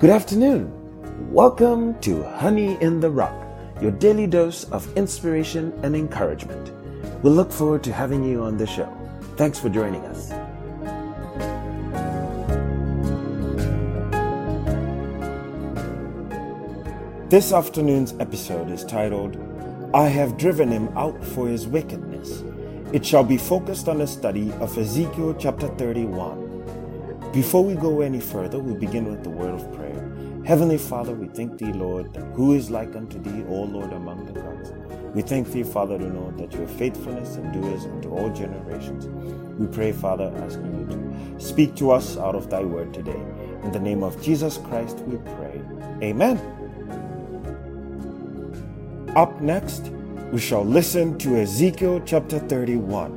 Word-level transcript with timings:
Good 0.00 0.10
afternoon. 0.10 0.70
Welcome 1.32 1.98
to 2.02 2.22
Honey 2.22 2.80
in 2.80 3.00
the 3.00 3.10
Rock, 3.10 3.34
your 3.82 3.90
daily 3.90 4.28
dose 4.28 4.62
of 4.70 4.96
inspiration 4.96 5.72
and 5.82 5.96
encouragement. 5.96 6.70
We 7.24 7.30
look 7.30 7.50
forward 7.50 7.82
to 7.82 7.92
having 7.92 8.22
you 8.22 8.44
on 8.44 8.56
the 8.56 8.64
show. 8.64 8.86
Thanks 9.36 9.58
for 9.58 9.68
joining 9.68 10.04
us. 10.04 10.28
This 17.28 17.52
afternoon's 17.52 18.14
episode 18.20 18.70
is 18.70 18.84
titled, 18.84 19.36
I 19.92 20.06
have 20.06 20.38
driven 20.38 20.68
him 20.68 20.96
out 20.96 21.24
for 21.24 21.48
his 21.48 21.66
wickedness. 21.66 22.44
It 22.92 23.04
shall 23.04 23.24
be 23.24 23.36
focused 23.36 23.88
on 23.88 24.00
a 24.02 24.06
study 24.06 24.52
of 24.60 24.78
Ezekiel 24.78 25.34
chapter 25.40 25.66
31. 25.66 26.48
Before 27.32 27.62
we 27.62 27.74
go 27.74 28.00
any 28.00 28.20
further, 28.20 28.58
we 28.58 28.72
begin 28.74 29.04
with 29.04 29.22
the 29.22 29.28
word 29.30 29.54
of 29.54 29.72
prayer. 29.74 29.87
Heavenly 30.48 30.78
Father, 30.78 31.12
we 31.12 31.26
thank 31.26 31.58
thee, 31.58 31.74
Lord, 31.74 32.14
that 32.14 32.24
who 32.32 32.54
is 32.54 32.70
like 32.70 32.96
unto 32.96 33.20
thee, 33.20 33.44
O 33.50 33.64
Lord, 33.64 33.92
among 33.92 34.24
the 34.24 34.32
gods. 34.32 34.72
We 35.14 35.20
thank 35.20 35.52
thee, 35.52 35.62
Father, 35.62 35.98
to 35.98 36.08
know 36.08 36.30
that 36.38 36.54
your 36.54 36.66
faithfulness 36.66 37.36
endures 37.36 37.84
unto 37.84 38.08
all 38.08 38.30
generations. 38.30 39.08
We 39.58 39.66
pray, 39.66 39.92
Father, 39.92 40.32
asking 40.38 40.72
you 40.74 40.86
to 40.86 41.38
speak 41.38 41.76
to 41.76 41.90
us 41.90 42.16
out 42.16 42.34
of 42.34 42.48
thy 42.48 42.62
word 42.62 42.94
today. 42.94 43.20
In 43.62 43.72
the 43.72 43.78
name 43.78 44.02
of 44.02 44.22
Jesus 44.22 44.56
Christ, 44.56 45.00
we 45.00 45.18
pray. 45.36 45.60
Amen. 46.02 46.38
Up 49.16 49.42
next, 49.42 49.92
we 50.32 50.40
shall 50.40 50.64
listen 50.64 51.18
to 51.18 51.36
Ezekiel 51.36 52.00
chapter 52.06 52.38
31. 52.38 53.12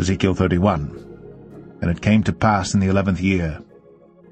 Ezekiel 0.00 0.34
31. 0.34 1.78
And 1.82 1.88
it 1.92 2.00
came 2.00 2.24
to 2.24 2.32
pass 2.32 2.74
in 2.74 2.80
the 2.80 2.88
eleventh 2.88 3.20
year, 3.20 3.62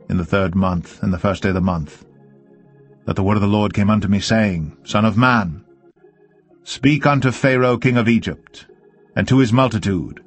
in 0.09 0.17
the 0.17 0.25
third 0.25 0.55
month, 0.55 1.03
in 1.03 1.11
the 1.11 1.19
first 1.19 1.43
day 1.43 1.51
of 1.51 1.55
the 1.55 1.61
month, 1.61 2.05
that 3.05 3.17
the 3.17 3.23
word 3.23 3.37
of 3.37 3.43
the 3.43 3.49
Lord 3.49 3.75
came 3.75 3.91
unto 3.91 4.09
me, 4.09 4.21
saying, 4.21 4.77
Son 4.85 5.05
of 5.05 5.17
man, 5.17 5.65
speak 6.65 7.07
unto 7.07 7.31
Pharaoh 7.31 7.79
king 7.79 7.97
of 7.97 8.09
Egypt, 8.09 8.67
and 9.15 9.27
to 9.29 9.39
his 9.39 9.53
multitude, 9.53 10.23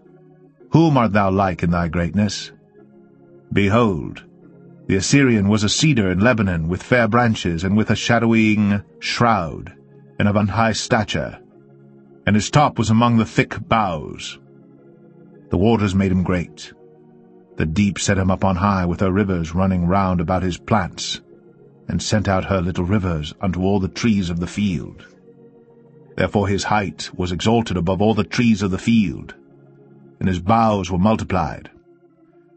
Whom 0.72 0.98
art 0.98 1.14
thou 1.14 1.32
like 1.32 1.64
in 1.64 1.72
thy 1.72 1.88
greatness? 1.88 2.52
Behold, 3.52 4.24
the 4.88 4.96
Assyrian 4.96 5.48
was 5.48 5.64
a 5.64 5.70
cedar 5.70 6.10
in 6.12 6.20
Lebanon, 6.20 6.68
with 6.68 6.84
fair 6.84 7.08
branches, 7.08 7.64
and 7.64 7.76
with 7.76 7.90
a 7.90 7.96
shadowing 7.96 8.82
shroud, 9.00 9.74
and 10.18 10.28
of 10.28 10.36
an 10.36 10.48
high 10.48 10.74
stature, 10.74 11.40
and 12.26 12.36
his 12.36 12.50
top 12.50 12.78
was 12.78 12.90
among 12.90 13.18
the 13.18 13.26
thick 13.26 13.56
boughs. 13.68 14.40
The 15.50 15.58
waters 15.58 15.96
made 15.96 16.12
him 16.12 16.24
great. 16.24 16.74
The 17.60 17.68
deep 17.68 18.00
set 18.00 18.18
him 18.18 18.32
up 18.32 18.44
on 18.44 18.56
high, 18.56 18.88
with 18.88 19.02
her 19.02 19.12
rivers 19.12 19.54
running 19.54 19.86
round 19.86 20.20
about 20.20 20.42
his 20.42 20.58
plants, 20.58 21.22
and 21.88 22.02
sent 22.02 22.28
out 22.28 22.46
her 22.46 22.60
little 22.60 22.86
rivers 22.86 23.36
unto 23.40 23.62
all 23.62 23.80
the 23.80 23.88
trees 23.88 24.32
of 24.32 24.40
the 24.40 24.48
field. 24.48 25.06
Therefore 26.18 26.48
his 26.48 26.64
height 26.64 27.12
was 27.16 27.32
exalted 27.32 27.78
above 27.78 28.02
all 28.02 28.16
the 28.16 28.24
trees 28.24 28.64
of 28.64 28.72
the 28.72 28.80
field, 28.80 29.36
and 30.20 30.28
his 30.28 30.40
boughs 30.40 30.90
were 30.90 30.98
multiplied 30.98 31.70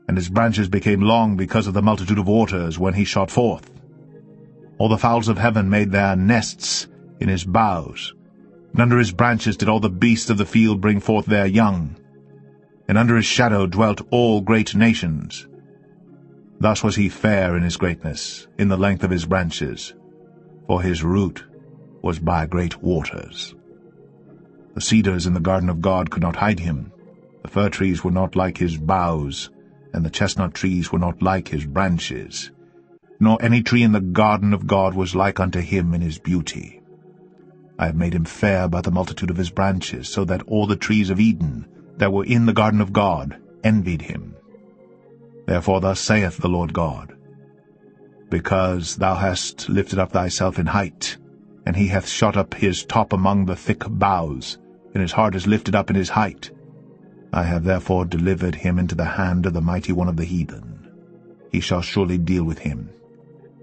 and 0.08 0.16
his 0.16 0.28
branches 0.28 0.68
became 0.68 1.00
long 1.00 1.36
because 1.36 1.66
of 1.66 1.74
the 1.74 1.82
multitude 1.82 2.18
of 2.18 2.26
waters 2.26 2.78
when 2.78 2.94
he 2.94 3.04
shot 3.04 3.30
forth. 3.30 3.70
All 4.78 4.88
the 4.88 4.98
fowls 4.98 5.28
of 5.28 5.38
heaven 5.38 5.70
made 5.70 5.92
their 5.92 6.16
nests 6.16 6.86
in 7.20 7.28
his 7.28 7.44
boughs, 7.44 8.12
and 8.72 8.80
under 8.82 8.98
his 8.98 9.12
branches 9.12 9.56
did 9.56 9.68
all 9.68 9.80
the 9.80 9.88
beasts 9.88 10.28
of 10.30 10.38
the 10.38 10.46
field 10.46 10.80
bring 10.80 11.00
forth 11.00 11.26
their 11.26 11.46
young, 11.46 11.96
and 12.92 12.98
under 12.98 13.16
his 13.16 13.24
shadow 13.24 13.66
dwelt 13.66 14.02
all 14.10 14.42
great 14.42 14.74
nations. 14.74 15.48
Thus 16.60 16.84
was 16.84 16.94
he 16.94 17.08
fair 17.08 17.56
in 17.56 17.62
his 17.62 17.78
greatness, 17.78 18.46
in 18.58 18.68
the 18.68 18.76
length 18.76 19.02
of 19.02 19.10
his 19.10 19.24
branches, 19.24 19.94
for 20.66 20.82
his 20.82 21.02
root 21.02 21.42
was 22.02 22.18
by 22.18 22.44
great 22.44 22.82
waters. 22.82 23.54
The 24.74 24.82
cedars 24.82 25.26
in 25.26 25.32
the 25.32 25.40
garden 25.40 25.70
of 25.70 25.80
God 25.80 26.10
could 26.10 26.20
not 26.20 26.36
hide 26.36 26.60
him, 26.60 26.92
the 27.40 27.48
fir 27.48 27.70
trees 27.70 28.04
were 28.04 28.10
not 28.10 28.36
like 28.36 28.58
his 28.58 28.76
boughs, 28.76 29.48
and 29.94 30.04
the 30.04 30.10
chestnut 30.10 30.52
trees 30.52 30.92
were 30.92 30.98
not 30.98 31.22
like 31.22 31.48
his 31.48 31.64
branches, 31.64 32.50
nor 33.18 33.42
any 33.42 33.62
tree 33.62 33.82
in 33.82 33.92
the 33.92 34.02
garden 34.02 34.52
of 34.52 34.66
God 34.66 34.92
was 34.92 35.14
like 35.14 35.40
unto 35.40 35.60
him 35.60 35.94
in 35.94 36.02
his 36.02 36.18
beauty. 36.18 36.82
I 37.78 37.86
have 37.86 37.96
made 37.96 38.14
him 38.14 38.26
fair 38.26 38.68
by 38.68 38.82
the 38.82 38.90
multitude 38.90 39.30
of 39.30 39.38
his 39.38 39.48
branches, 39.48 40.10
so 40.10 40.26
that 40.26 40.42
all 40.42 40.66
the 40.66 40.76
trees 40.76 41.08
of 41.08 41.18
Eden 41.18 41.64
that 41.96 42.12
were 42.12 42.24
in 42.24 42.46
the 42.46 42.52
garden 42.52 42.80
of 42.80 42.92
God 42.92 43.40
envied 43.64 44.02
him. 44.02 44.34
Therefore 45.46 45.80
thus 45.80 46.00
saith 46.00 46.38
the 46.38 46.48
Lord 46.48 46.72
God, 46.72 47.14
Because 48.30 48.96
thou 48.96 49.14
hast 49.14 49.68
lifted 49.68 49.98
up 49.98 50.12
thyself 50.12 50.58
in 50.58 50.66
height, 50.66 51.16
and 51.66 51.76
he 51.76 51.88
hath 51.88 52.08
shot 52.08 52.36
up 52.36 52.54
his 52.54 52.84
top 52.84 53.12
among 53.12 53.46
the 53.46 53.56
thick 53.56 53.82
boughs, 53.88 54.58
and 54.94 55.00
his 55.00 55.12
heart 55.12 55.34
is 55.34 55.46
lifted 55.46 55.74
up 55.74 55.90
in 55.90 55.96
his 55.96 56.10
height, 56.10 56.50
I 57.32 57.44
have 57.44 57.64
therefore 57.64 58.04
delivered 58.04 58.56
him 58.56 58.78
into 58.78 58.94
the 58.94 59.04
hand 59.04 59.46
of 59.46 59.54
the 59.54 59.62
mighty 59.62 59.92
one 59.92 60.08
of 60.08 60.16
the 60.16 60.24
heathen. 60.24 60.86
He 61.50 61.60
shall 61.60 61.80
surely 61.80 62.18
deal 62.18 62.44
with 62.44 62.58
him. 62.58 62.90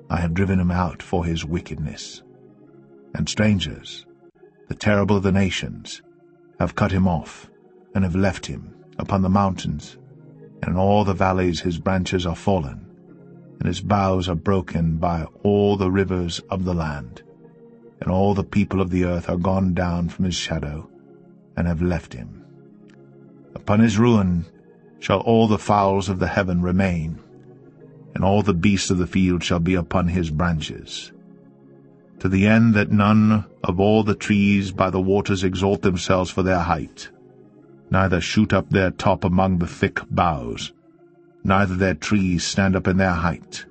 I 0.09 0.17
have 0.17 0.33
driven 0.33 0.59
him 0.59 0.71
out 0.71 1.03
for 1.03 1.23
his 1.23 1.45
wickedness. 1.45 2.23
And 3.13 3.29
strangers, 3.29 4.05
the 4.67 4.75
terrible 4.75 5.17
of 5.17 5.23
the 5.23 5.31
nations, 5.31 6.01
have 6.59 6.75
cut 6.75 6.91
him 6.91 7.07
off, 7.07 7.48
and 7.93 8.03
have 8.03 8.15
left 8.15 8.45
him 8.45 8.73
upon 8.97 9.21
the 9.21 9.29
mountains, 9.29 9.97
and 10.61 10.71
in 10.71 10.77
all 10.77 11.03
the 11.03 11.13
valleys 11.13 11.61
his 11.61 11.79
branches 11.79 12.25
are 12.25 12.35
fallen, 12.35 12.85
and 13.59 13.67
his 13.67 13.81
boughs 13.81 14.29
are 14.29 14.35
broken 14.35 14.97
by 14.97 15.25
all 15.43 15.75
the 15.77 15.91
rivers 15.91 16.39
of 16.49 16.65
the 16.65 16.73
land, 16.73 17.21
and 18.01 18.09
all 18.09 18.33
the 18.33 18.43
people 18.43 18.81
of 18.81 18.89
the 18.89 19.03
earth 19.03 19.29
are 19.29 19.37
gone 19.37 19.73
down 19.73 20.09
from 20.09 20.25
his 20.25 20.35
shadow, 20.35 20.89
and 21.55 21.67
have 21.67 21.81
left 21.81 22.13
him. 22.13 22.43
Upon 23.55 23.79
his 23.79 23.97
ruin 23.97 24.45
shall 24.99 25.19
all 25.21 25.47
the 25.47 25.57
fowls 25.57 26.09
of 26.09 26.19
the 26.19 26.27
heaven 26.27 26.61
remain, 26.61 27.19
and 28.13 28.23
all 28.23 28.41
the 28.41 28.53
beasts 28.53 28.89
of 28.89 28.97
the 28.97 29.07
field 29.07 29.43
shall 29.43 29.59
be 29.59 29.75
upon 29.75 30.07
his 30.07 30.29
branches, 30.29 31.11
to 32.19 32.27
the 32.27 32.47
end 32.47 32.73
that 32.73 32.91
none 32.91 33.45
of 33.63 33.79
all 33.79 34.03
the 34.03 34.15
trees 34.15 34.71
by 34.71 34.89
the 34.89 35.01
waters 35.01 35.43
exalt 35.43 35.81
themselves 35.81 36.29
for 36.29 36.43
their 36.43 36.59
height, 36.59 37.09
neither 37.91 38.21
shoot 38.21 38.53
up 38.53 38.69
their 38.69 38.91
top 38.91 39.23
among 39.23 39.57
the 39.57 39.67
thick 39.67 39.99
boughs, 40.09 40.71
neither 41.43 41.75
their 41.75 41.95
trees 41.95 42.43
stand 42.43 42.75
up 42.75 42.87
in 42.87 42.97
their 42.97 43.11
height, 43.11 43.65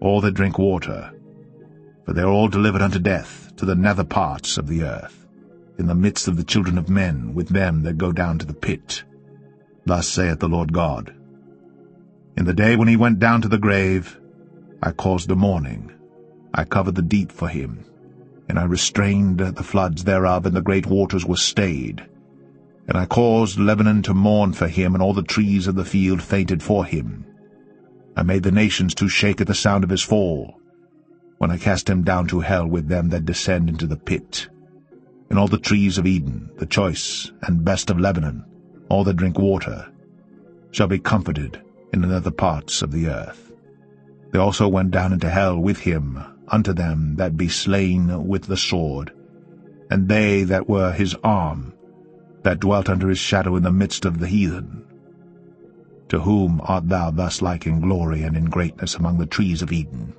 or 0.00 0.20
they 0.20 0.30
drink 0.30 0.58
water, 0.58 1.12
for 2.04 2.12
they 2.12 2.22
are 2.22 2.28
all 2.28 2.48
delivered 2.48 2.82
unto 2.82 2.98
death 2.98 3.52
to 3.56 3.64
the 3.64 3.74
nether 3.74 4.04
parts 4.04 4.58
of 4.58 4.66
the 4.66 4.82
earth, 4.82 5.26
in 5.78 5.86
the 5.86 5.94
midst 5.94 6.28
of 6.28 6.36
the 6.36 6.44
children 6.44 6.78
of 6.78 6.88
men, 6.88 7.34
with 7.34 7.48
them 7.48 7.82
that 7.82 7.98
go 7.98 8.12
down 8.12 8.38
to 8.38 8.46
the 8.46 8.54
pit. 8.54 9.04
Thus 9.86 10.08
saith 10.08 10.38
the 10.38 10.48
Lord 10.48 10.72
God. 10.72 11.14
In 12.36 12.44
the 12.44 12.54
day 12.54 12.76
when 12.76 12.88
he 12.88 12.96
went 12.96 13.18
down 13.18 13.42
to 13.42 13.48
the 13.48 13.58
grave, 13.58 14.18
I 14.82 14.90
caused 14.90 15.30
a 15.30 15.36
mourning. 15.36 15.92
I 16.52 16.64
covered 16.64 16.94
the 16.94 17.02
deep 17.02 17.32
for 17.32 17.48
him, 17.48 17.84
and 18.48 18.58
I 18.58 18.64
restrained 18.64 19.38
the 19.38 19.62
floods 19.62 20.04
thereof, 20.04 20.46
and 20.46 20.54
the 20.54 20.62
great 20.62 20.86
waters 20.86 21.24
were 21.24 21.36
stayed. 21.36 22.06
And 22.86 22.98
I 22.98 23.06
caused 23.06 23.58
Lebanon 23.58 24.02
to 24.02 24.14
mourn 24.14 24.52
for 24.52 24.68
him, 24.68 24.94
and 24.94 25.02
all 25.02 25.14
the 25.14 25.22
trees 25.22 25.66
of 25.66 25.74
the 25.74 25.84
field 25.84 26.22
fainted 26.22 26.62
for 26.62 26.84
him. 26.84 27.24
I 28.16 28.22
made 28.22 28.42
the 28.42 28.52
nations 28.52 28.94
to 28.96 29.08
shake 29.08 29.40
at 29.40 29.46
the 29.46 29.54
sound 29.54 29.84
of 29.84 29.90
his 29.90 30.02
fall, 30.02 30.60
when 31.38 31.50
I 31.50 31.58
cast 31.58 31.88
him 31.88 32.04
down 32.04 32.26
to 32.28 32.40
hell 32.40 32.66
with 32.66 32.88
them 32.88 33.08
that 33.08 33.24
descend 33.24 33.68
into 33.68 33.86
the 33.86 33.96
pit. 33.96 34.48
And 35.30 35.38
all 35.38 35.48
the 35.48 35.58
trees 35.58 35.98
of 35.98 36.06
Eden, 36.06 36.50
the 36.58 36.66
choice 36.66 37.32
and 37.42 37.64
best 37.64 37.90
of 37.90 37.98
Lebanon, 37.98 38.44
all 38.88 39.02
that 39.04 39.16
drink 39.16 39.38
water, 39.38 39.90
shall 40.70 40.86
be 40.86 40.98
comforted 40.98 41.60
in 41.92 42.02
the 42.02 42.06
nether 42.06 42.30
parts 42.30 42.82
of 42.82 42.92
the 42.92 43.08
earth. 43.08 43.52
They 44.32 44.38
also 44.38 44.68
went 44.68 44.90
down 44.90 45.12
into 45.12 45.30
hell 45.30 45.58
with 45.58 45.80
him 45.80 46.22
unto 46.48 46.72
them 46.72 47.16
that 47.16 47.36
be 47.36 47.48
slain 47.48 48.26
with 48.26 48.44
the 48.44 48.56
sword, 48.56 49.12
and 49.90 50.08
they 50.08 50.42
that 50.44 50.68
were 50.68 50.92
his 50.92 51.14
arm, 51.24 51.72
that 52.44 52.60
dwelt 52.60 52.88
under 52.88 53.08
his 53.08 53.18
shadow 53.18 53.56
in 53.56 53.62
the 53.62 53.72
midst 53.72 54.04
of 54.04 54.20
the 54.20 54.28
heathen. 54.28 54.84
To 56.10 56.20
whom 56.20 56.60
art 56.64 56.88
thou 56.88 57.10
thus 57.10 57.42
like 57.42 57.66
in 57.66 57.80
glory 57.80 58.22
and 58.22 58.36
in 58.36 58.44
greatness 58.44 58.94
among 58.94 59.18
the 59.18 59.26
trees 59.26 59.62
of 59.62 59.72
Eden? 59.72 60.14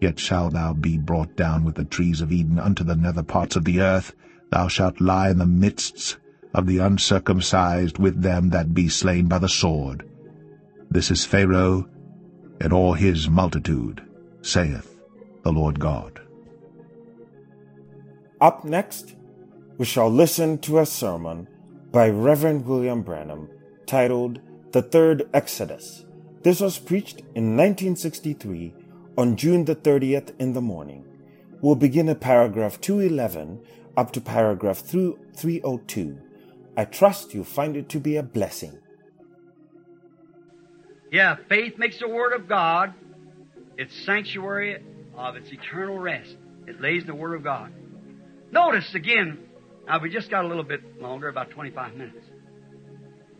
Yet 0.00 0.18
shalt 0.18 0.54
thou 0.54 0.72
be 0.72 0.96
brought 0.96 1.36
down 1.36 1.64
with 1.64 1.74
the 1.74 1.84
trees 1.84 2.20
of 2.20 2.32
Eden 2.32 2.58
unto 2.58 2.84
the 2.84 2.96
nether 2.96 3.24
parts 3.24 3.56
of 3.56 3.64
the 3.64 3.80
earth, 3.80 4.14
thou 4.50 4.68
shalt 4.68 5.00
lie 5.00 5.30
in 5.30 5.38
the 5.38 5.46
midst 5.46 6.16
of 6.54 6.66
the 6.66 6.78
uncircumcised 6.78 7.98
with 7.98 8.22
them 8.22 8.50
that 8.50 8.72
be 8.72 8.88
slain 8.88 9.26
by 9.26 9.38
the 9.38 9.48
sword. 9.48 10.08
This 10.90 11.10
is 11.10 11.24
Pharaoh 11.24 11.88
and 12.60 12.72
all 12.72 12.94
his 12.94 13.28
multitude, 13.28 14.02
saith 14.40 14.96
the 15.42 15.52
Lord 15.52 15.80
God. 15.80 16.20
Up 18.40 18.64
next, 18.64 19.16
we 19.78 19.84
shall 19.84 20.10
listen 20.10 20.58
to 20.58 20.80
a 20.80 20.84
sermon 20.86 21.46
by 21.92 22.10
Reverend 22.10 22.66
William 22.66 23.02
Branham 23.02 23.48
titled 23.86 24.40
The 24.72 24.82
Third 24.82 25.28
Exodus 25.32 26.04
This 26.42 26.60
was 26.60 26.78
preached 26.78 27.20
in 27.36 27.56
1963 27.56 28.74
on 29.16 29.36
June 29.36 29.64
the 29.64 29.76
30th 29.76 30.32
in 30.40 30.52
the 30.52 30.60
morning. 30.60 31.04
We'll 31.60 31.76
begin 31.76 32.08
at 32.08 32.20
paragraph 32.20 32.80
211 32.80 33.60
up 33.96 34.12
to 34.12 34.20
paragraph 34.20 34.78
302. 34.78 36.18
I 36.76 36.84
trust 36.84 37.32
you 37.34 37.44
find 37.44 37.76
it 37.76 37.88
to 37.90 38.00
be 38.00 38.16
a 38.16 38.22
blessing. 38.22 38.78
Yeah, 41.12 41.36
faith 41.48 41.78
makes 41.78 42.00
the 42.00 42.08
Word 42.08 42.32
of 42.32 42.48
God 42.48 42.94
its 43.76 43.94
sanctuary 44.04 44.82
of 45.16 45.36
its 45.36 45.52
eternal 45.52 45.98
rest. 45.98 46.36
It 46.66 46.80
lays 46.80 47.06
the 47.06 47.14
Word 47.14 47.34
of 47.34 47.44
God. 47.44 47.72
Notice 48.50 48.94
again, 48.94 49.47
now 49.88 49.98
we 50.00 50.10
just 50.10 50.30
got 50.30 50.44
a 50.44 50.48
little 50.48 50.64
bit 50.64 51.00
longer, 51.00 51.28
about 51.28 51.50
25 51.50 51.94
minutes. 51.94 52.26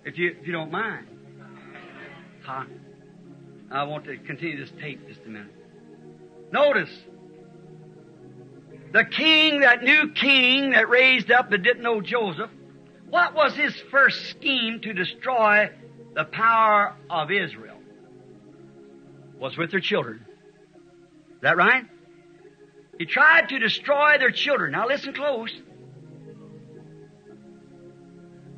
If 0.04 0.16
you, 0.16 0.34
if 0.40 0.46
you 0.46 0.52
don't 0.52 0.72
mind. 0.72 1.06
Huh? 2.42 2.64
I 3.70 3.84
want 3.84 4.06
to 4.06 4.16
continue 4.16 4.58
this 4.58 4.72
tape 4.80 5.06
just 5.06 5.20
a 5.26 5.28
minute. 5.28 5.52
Notice, 6.50 6.90
the 8.94 9.04
king, 9.04 9.60
that 9.60 9.82
new 9.82 10.12
king 10.14 10.70
that 10.70 10.88
raised 10.88 11.30
up 11.30 11.50
that 11.50 11.62
didn't 11.62 11.82
know 11.82 12.00
Joseph, 12.00 12.50
what 13.10 13.34
was 13.34 13.54
his 13.54 13.78
first 13.90 14.30
scheme 14.30 14.80
to 14.80 14.94
destroy 14.94 15.70
the 16.14 16.24
power 16.24 16.96
of 17.10 17.30
Israel? 17.30 17.76
Was 19.38 19.58
with 19.58 19.70
their 19.70 19.80
children. 19.80 20.24
Is 21.34 21.42
that 21.42 21.58
right? 21.58 21.84
He 22.98 23.04
tried 23.04 23.50
to 23.50 23.58
destroy 23.58 24.16
their 24.18 24.30
children. 24.30 24.72
Now 24.72 24.88
listen 24.88 25.12
close. 25.12 25.52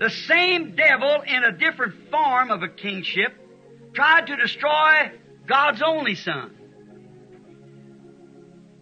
The 0.01 0.09
same 0.09 0.77
devil 0.77 1.23
in 1.27 1.45
a 1.45 1.53
different 1.53 2.11
form 2.11 2.51
of 2.51 2.63
a 2.63 2.69
kingship 2.69 3.35
tried 3.93 4.29
to 4.29 4.37
destroy 4.37 5.13
God's 5.47 5.83
only 5.83 6.15
son. 6.15 6.57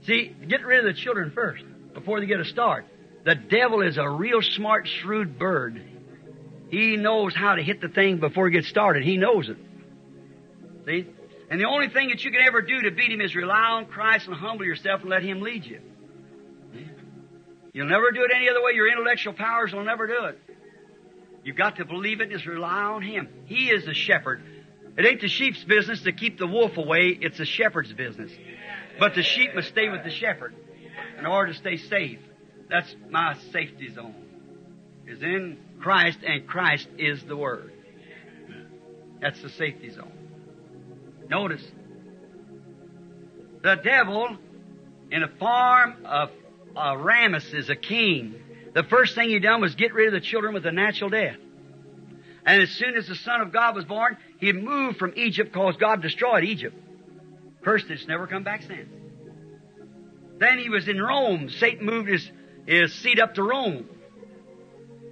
See, 0.06 0.32
get 0.46 0.64
rid 0.64 0.78
of 0.78 0.84
the 0.84 1.00
children 1.00 1.32
first 1.32 1.64
before 1.92 2.20
they 2.20 2.26
get 2.26 2.38
a 2.38 2.44
start. 2.44 2.86
The 3.24 3.34
devil 3.34 3.80
is 3.82 3.98
a 3.98 4.08
real 4.08 4.40
smart, 4.42 4.86
shrewd 4.86 5.40
bird. 5.40 5.82
He 6.70 6.96
knows 6.96 7.34
how 7.34 7.56
to 7.56 7.64
hit 7.64 7.80
the 7.80 7.88
thing 7.88 8.18
before 8.18 8.46
it 8.46 8.52
gets 8.52 8.68
started. 8.68 9.02
He 9.02 9.16
knows 9.16 9.48
it. 9.48 9.56
See? 10.86 11.04
And 11.50 11.60
the 11.60 11.64
only 11.64 11.88
thing 11.88 12.10
that 12.10 12.22
you 12.22 12.30
can 12.30 12.42
ever 12.46 12.62
do 12.62 12.82
to 12.82 12.92
beat 12.92 13.10
him 13.10 13.20
is 13.20 13.34
rely 13.34 13.70
on 13.70 13.86
Christ 13.86 14.28
and 14.28 14.36
humble 14.36 14.64
yourself 14.64 15.00
and 15.00 15.10
let 15.10 15.24
him 15.24 15.40
lead 15.40 15.64
you. 15.64 15.80
You'll 17.72 17.88
never 17.88 18.12
do 18.12 18.22
it 18.22 18.30
any 18.32 18.48
other 18.48 18.62
way. 18.62 18.74
Your 18.74 18.88
intellectual 18.88 19.32
powers 19.32 19.72
will 19.72 19.84
never 19.84 20.06
do 20.06 20.26
it. 20.26 20.47
You've 21.48 21.56
got 21.56 21.76
to 21.76 21.86
believe 21.86 22.20
it 22.20 22.24
and 22.24 22.32
just 22.32 22.44
rely 22.44 22.82
on 22.82 23.00
him. 23.00 23.26
He 23.46 23.70
is 23.70 23.86
the 23.86 23.94
shepherd. 23.94 24.42
It 24.98 25.06
ain't 25.06 25.22
the 25.22 25.28
sheep's 25.28 25.64
business 25.64 26.02
to 26.02 26.12
keep 26.12 26.38
the 26.38 26.46
wolf 26.46 26.76
away, 26.76 27.18
it's 27.18 27.38
the 27.38 27.46
shepherd's 27.46 27.90
business. 27.90 28.30
But 29.00 29.14
the 29.14 29.22
sheep 29.22 29.54
must 29.54 29.68
stay 29.68 29.88
with 29.88 30.04
the 30.04 30.10
shepherd 30.10 30.54
in 31.18 31.24
order 31.24 31.54
to 31.54 31.58
stay 31.58 31.78
safe. 31.78 32.18
That's 32.68 32.94
my 33.08 33.34
safety 33.50 33.90
zone. 33.94 34.14
Is 35.06 35.22
in 35.22 35.56
Christ, 35.80 36.18
and 36.22 36.46
Christ 36.46 36.86
is 36.98 37.24
the 37.24 37.34
Word. 37.34 37.72
That's 39.22 39.40
the 39.40 39.48
safety 39.48 39.88
zone. 39.88 40.12
Notice, 41.30 41.66
the 43.62 43.76
devil, 43.76 44.36
in 45.10 45.22
the 45.22 45.30
form 45.38 46.04
of 46.04 46.28
uh, 46.76 46.92
Ramesses, 46.96 47.70
a 47.70 47.76
king, 47.76 48.34
the 48.78 48.84
first 48.84 49.16
thing 49.16 49.28
he 49.28 49.40
done 49.40 49.60
was 49.60 49.74
get 49.74 49.92
rid 49.92 50.06
of 50.06 50.12
the 50.12 50.20
children 50.20 50.54
with 50.54 50.64
a 50.64 50.70
natural 50.70 51.10
death. 51.10 51.36
And 52.46 52.62
as 52.62 52.70
soon 52.70 52.96
as 52.96 53.08
the 53.08 53.16
Son 53.16 53.40
of 53.40 53.52
God 53.52 53.74
was 53.74 53.84
born, 53.84 54.16
he 54.38 54.52
moved 54.52 54.98
from 54.98 55.14
Egypt 55.16 55.52
because 55.52 55.76
God 55.78 56.00
destroyed 56.00 56.44
Egypt. 56.44 56.76
Cursed 57.64 57.90
it's 57.90 58.06
never 58.06 58.28
come 58.28 58.44
back 58.44 58.62
since. 58.62 58.88
Then 60.38 60.58
he 60.58 60.68
was 60.68 60.86
in 60.86 61.02
Rome. 61.02 61.48
Satan 61.48 61.84
moved 61.86 62.08
his, 62.08 62.30
his 62.66 62.94
seat 62.94 63.18
up 63.18 63.34
to 63.34 63.42
Rome. 63.42 63.88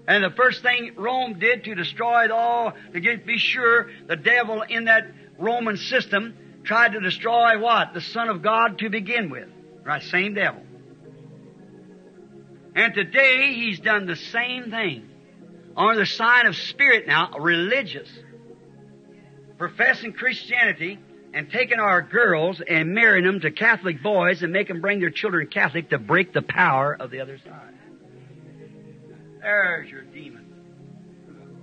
And 0.06 0.22
the 0.22 0.30
first 0.30 0.62
thing 0.62 0.92
Rome 0.94 1.40
did 1.40 1.64
to 1.64 1.74
destroy 1.74 2.26
it 2.26 2.30
all, 2.30 2.72
to 2.92 3.00
get, 3.00 3.26
be 3.26 3.38
sure 3.38 3.90
the 4.06 4.14
devil 4.14 4.62
in 4.62 4.84
that 4.84 5.08
Roman 5.40 5.76
system 5.76 6.36
tried 6.62 6.92
to 6.92 7.00
destroy 7.00 7.58
what? 7.58 7.94
The 7.94 8.00
Son 8.00 8.28
of 8.28 8.42
God 8.42 8.78
to 8.78 8.90
begin 8.90 9.28
with. 9.28 9.48
Right? 9.82 10.04
Same 10.04 10.34
devil. 10.34 10.62
And 12.76 12.92
today 12.92 13.54
he's 13.54 13.80
done 13.80 14.04
the 14.04 14.16
same 14.16 14.70
thing. 14.70 15.08
Under 15.74 15.98
the 15.98 16.06
sign 16.06 16.46
of 16.46 16.54
spirit 16.54 17.06
now, 17.06 17.30
religious. 17.38 18.08
Professing 19.56 20.12
Christianity 20.12 20.98
and 21.32 21.50
taking 21.50 21.78
our 21.78 22.02
girls 22.02 22.60
and 22.60 22.92
marrying 22.92 23.24
them 23.24 23.40
to 23.40 23.50
Catholic 23.50 24.02
boys 24.02 24.42
and 24.42 24.52
make 24.52 24.68
them 24.68 24.82
bring 24.82 25.00
their 25.00 25.10
children 25.10 25.46
Catholic 25.46 25.88
to 25.88 25.98
break 25.98 26.34
the 26.34 26.42
power 26.42 26.94
of 26.94 27.10
the 27.10 27.20
other 27.20 27.38
side. 27.38 27.74
There's 29.40 29.90
your 29.90 30.02
demon. 30.02 30.44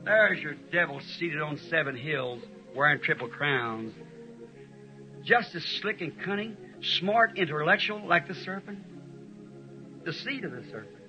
There's 0.03 0.41
your 0.41 0.55
devil 0.71 0.99
seated 0.99 1.41
on 1.41 1.57
seven 1.69 1.95
hills 1.95 2.41
wearing 2.75 3.01
triple 3.01 3.27
crowns. 3.27 3.93
Just 5.23 5.53
as 5.53 5.63
slick 5.63 6.01
and 6.01 6.19
cunning, 6.23 6.57
smart, 6.81 7.37
intellectual 7.37 8.03
like 8.03 8.27
the 8.27 8.33
serpent. 8.33 8.79
The 10.05 10.13
seed 10.13 10.43
of 10.43 10.51
the 10.51 10.63
serpent. 10.71 11.02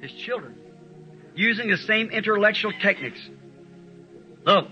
His 0.00 0.12
children. 0.12 0.56
Using 1.34 1.68
the 1.68 1.76
same 1.76 2.10
intellectual 2.10 2.72
techniques. 2.80 3.20
Look. 4.44 4.68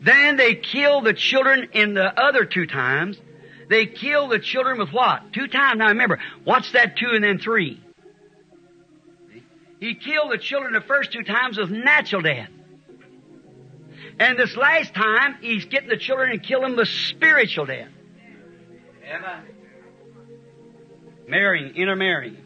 Then 0.00 0.36
they 0.36 0.54
kill 0.54 1.00
the 1.00 1.14
children 1.14 1.68
in 1.72 1.94
the 1.94 2.20
other 2.20 2.44
two 2.44 2.66
times. 2.66 3.18
They 3.68 3.86
kill 3.86 4.28
the 4.28 4.38
children 4.38 4.78
with 4.78 4.90
what? 4.90 5.32
Two 5.32 5.48
times. 5.48 5.78
Now 5.78 5.88
remember, 5.88 6.18
what's 6.44 6.72
that 6.72 6.96
two 6.96 7.10
and 7.10 7.24
then 7.24 7.38
three? 7.38 7.80
He 9.80 9.94
killed 9.94 10.30
the 10.30 10.38
children 10.38 10.72
the 10.72 10.80
first 10.80 11.12
two 11.12 11.24
times 11.24 11.58
with 11.58 11.70
natural 11.70 12.22
death. 12.22 12.48
And 14.18 14.38
this 14.38 14.56
last 14.56 14.94
time, 14.94 15.36
he's 15.40 15.64
getting 15.64 15.88
the 15.88 15.96
children 15.96 16.30
and 16.30 16.42
killing 16.42 16.70
them 16.70 16.76
with 16.76 16.88
spiritual 16.88 17.66
death. 17.66 17.88
Amen. 19.06 19.42
Marrying, 21.26 21.74
intermarrying. 21.74 22.43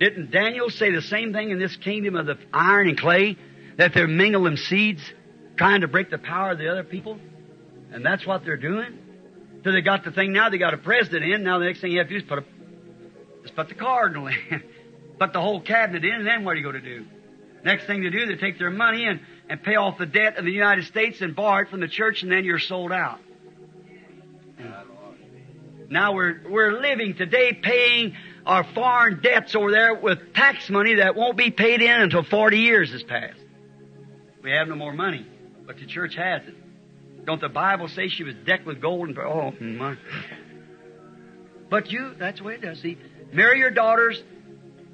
Didn't 0.00 0.30
Daniel 0.30 0.70
say 0.70 0.90
the 0.90 1.02
same 1.02 1.32
thing 1.32 1.50
in 1.50 1.58
this 1.58 1.76
kingdom 1.76 2.16
of 2.16 2.26
the 2.26 2.38
iron 2.52 2.88
and 2.88 2.98
clay? 2.98 3.36
That 3.76 3.94
they're 3.94 4.08
mingling 4.08 4.56
seeds, 4.56 5.02
trying 5.56 5.80
to 5.80 5.88
break 5.88 6.10
the 6.10 6.18
power 6.18 6.52
of 6.52 6.58
the 6.58 6.70
other 6.70 6.84
people? 6.84 7.18
And 7.92 8.04
that's 8.04 8.26
what 8.26 8.44
they're 8.44 8.56
doing? 8.56 8.98
So 9.64 9.72
they 9.72 9.80
got 9.80 10.04
the 10.04 10.12
thing 10.12 10.32
now, 10.32 10.50
they 10.50 10.58
got 10.58 10.74
a 10.74 10.78
president 10.78 11.24
in, 11.24 11.42
now 11.42 11.58
the 11.58 11.64
next 11.64 11.80
thing 11.80 11.92
you 11.92 11.98
have 11.98 12.08
to 12.08 12.14
do 12.14 12.18
is 12.18 12.28
put 12.28 12.38
a, 12.38 12.44
just 13.42 13.56
put 13.56 13.68
the 13.68 13.74
cardinal 13.74 14.26
in. 14.50 14.62
put 15.18 15.32
the 15.32 15.40
whole 15.40 15.60
cabinet 15.60 16.04
in, 16.04 16.12
and 16.12 16.26
then 16.26 16.44
what 16.44 16.52
are 16.52 16.56
you 16.56 16.62
going 16.62 16.74
to 16.74 16.80
do? 16.80 17.06
Next 17.64 17.86
thing 17.86 18.02
to 18.02 18.10
do, 18.10 18.26
they 18.26 18.36
take 18.36 18.58
their 18.58 18.70
money 18.70 19.06
and, 19.06 19.20
and 19.48 19.62
pay 19.62 19.76
off 19.76 19.96
the 19.98 20.06
debt 20.06 20.36
of 20.36 20.44
the 20.44 20.52
United 20.52 20.84
States 20.84 21.20
and 21.20 21.34
borrow 21.34 21.62
it 21.62 21.70
from 21.70 21.80
the 21.80 21.88
church, 21.88 22.22
and 22.22 22.30
then 22.30 22.44
you're 22.44 22.58
sold 22.58 22.92
out. 22.92 23.20
Now 25.88 26.14
we're, 26.14 26.42
we're 26.48 26.80
living 26.80 27.14
today 27.14 27.52
paying 27.52 28.16
our 28.46 28.64
foreign 28.74 29.20
debts 29.20 29.54
over 29.54 29.70
there 29.70 29.94
with 29.94 30.34
tax 30.34 30.68
money 30.68 30.96
that 30.96 31.16
won't 31.16 31.36
be 31.36 31.50
paid 31.50 31.80
in 31.80 32.00
until 32.00 32.22
40 32.22 32.58
years 32.58 32.92
has 32.92 33.02
passed. 33.02 33.40
We 34.42 34.50
have 34.50 34.68
no 34.68 34.74
more 34.74 34.92
money, 34.92 35.26
but 35.66 35.78
the 35.78 35.86
church 35.86 36.14
has 36.16 36.42
it. 36.46 36.54
Don't 37.24 37.40
the 37.40 37.48
Bible 37.48 37.88
say 37.88 38.08
she 38.08 38.22
was 38.24 38.34
decked 38.46 38.66
with 38.66 38.80
gold 38.82 39.08
and, 39.08 39.18
oh 39.18 39.54
my. 39.60 39.96
But 41.70 41.90
you, 41.90 42.14
that's 42.18 42.38
the 42.38 42.44
way 42.44 42.54
it 42.54 42.60
does. 42.60 42.80
See, 42.80 42.98
marry 43.32 43.58
your 43.58 43.70
daughters, 43.70 44.22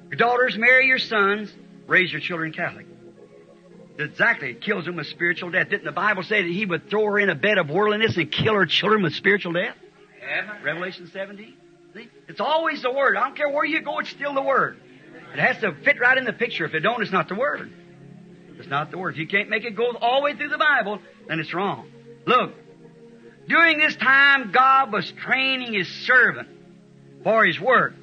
your 0.09 0.17
daughters 0.17 0.57
marry 0.57 0.87
your 0.87 0.99
sons, 0.99 1.53
raise 1.87 2.11
your 2.11 2.21
children 2.21 2.53
Catholic. 2.53 2.87
Exactly. 3.99 4.51
It 4.51 4.61
kills 4.61 4.85
them 4.85 4.95
with 4.95 5.07
spiritual 5.07 5.51
death. 5.51 5.69
Didn't 5.69 5.83
the 5.83 5.91
Bible 5.91 6.23
say 6.23 6.41
that 6.41 6.51
he 6.51 6.65
would 6.65 6.89
throw 6.89 7.05
her 7.05 7.19
in 7.19 7.29
a 7.29 7.35
bed 7.35 7.57
of 7.57 7.69
worldliness 7.69 8.15
and 8.15 8.31
kill 8.31 8.53
her 8.53 8.65
children 8.65 9.03
with 9.03 9.13
spiritual 9.13 9.51
death? 9.51 9.75
Amen. 10.23 10.63
Revelation 10.63 11.09
17. 11.11 11.55
It's 12.27 12.39
always 12.39 12.81
the 12.81 12.91
Word. 12.91 13.17
I 13.17 13.23
don't 13.23 13.35
care 13.35 13.49
where 13.49 13.65
you 13.65 13.81
go, 13.81 13.99
it's 13.99 14.09
still 14.09 14.33
the 14.33 14.41
Word. 14.41 14.79
It 15.33 15.39
has 15.39 15.57
to 15.59 15.73
fit 15.83 15.99
right 15.99 16.17
in 16.17 16.25
the 16.25 16.33
picture. 16.33 16.65
If 16.65 16.73
it 16.73 16.81
don't, 16.81 17.01
it's 17.01 17.11
not 17.11 17.27
the 17.27 17.35
Word. 17.35 17.71
It's 18.57 18.67
not 18.67 18.91
the 18.91 18.97
Word. 18.97 19.15
If 19.15 19.19
you 19.19 19.27
can't 19.27 19.49
make 19.49 19.63
it 19.63 19.75
go 19.75 19.91
all 19.99 20.19
the 20.19 20.25
way 20.25 20.35
through 20.35 20.49
the 20.49 20.57
Bible, 20.57 20.99
then 21.27 21.39
it's 21.39 21.53
wrong. 21.53 21.89
Look, 22.25 22.53
during 23.47 23.77
this 23.77 23.95
time, 23.95 24.51
God 24.51 24.93
was 24.93 25.11
training 25.11 25.73
His 25.73 25.87
servant 25.87 26.47
for 27.23 27.45
His 27.45 27.59
work. 27.59 27.95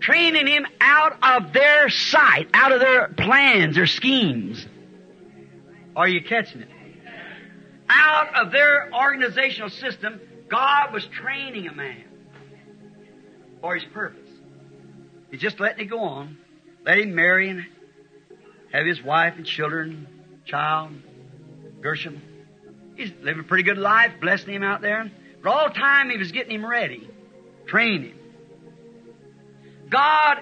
Training 0.00 0.46
him 0.46 0.64
out 0.80 1.18
of 1.22 1.52
their 1.52 1.88
sight, 1.88 2.48
out 2.54 2.70
of 2.70 2.78
their 2.78 3.08
plans, 3.08 3.74
their 3.74 3.86
schemes. 3.86 4.64
Are 5.96 6.06
you 6.06 6.22
catching 6.22 6.60
it? 6.60 6.68
Out 7.88 8.32
of 8.36 8.52
their 8.52 8.94
organizational 8.94 9.70
system, 9.70 10.20
God 10.48 10.92
was 10.92 11.04
training 11.06 11.66
a 11.66 11.74
man 11.74 12.04
for 13.60 13.74
his 13.74 13.84
purpose. 13.92 14.28
He's 15.30 15.40
just 15.40 15.60
letting 15.60 15.86
it 15.86 15.90
go 15.90 16.00
on. 16.00 16.38
Let 16.84 16.98
him 16.98 17.14
marry 17.14 17.50
and 17.50 17.64
have 18.72 18.86
his 18.86 19.02
wife 19.02 19.34
and 19.36 19.44
children, 19.46 20.06
child, 20.44 20.92
Gershom. 21.80 22.22
He's 22.96 23.12
living 23.22 23.40
a 23.40 23.44
pretty 23.44 23.62
good 23.62 23.78
life, 23.78 24.12
blessing 24.20 24.54
him 24.54 24.62
out 24.62 24.80
there. 24.80 25.10
But 25.42 25.50
all 25.50 25.68
the 25.68 25.74
time 25.74 26.10
he 26.10 26.16
was 26.16 26.32
getting 26.32 26.52
him 26.52 26.66
ready, 26.66 27.08
training 27.66 28.10
him. 28.10 28.18
God 29.88 30.38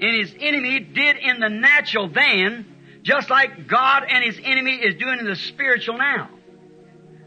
and 0.00 0.16
his 0.16 0.34
enemy 0.38 0.80
did 0.80 1.16
in 1.16 1.40
the 1.40 1.48
natural 1.48 2.08
then, 2.08 2.66
just 3.02 3.30
like 3.30 3.66
God 3.66 4.04
and 4.08 4.24
his 4.24 4.38
enemy 4.42 4.76
is 4.76 4.94
doing 4.96 5.18
in 5.18 5.26
the 5.26 5.36
spiritual 5.36 5.98
now. 5.98 6.30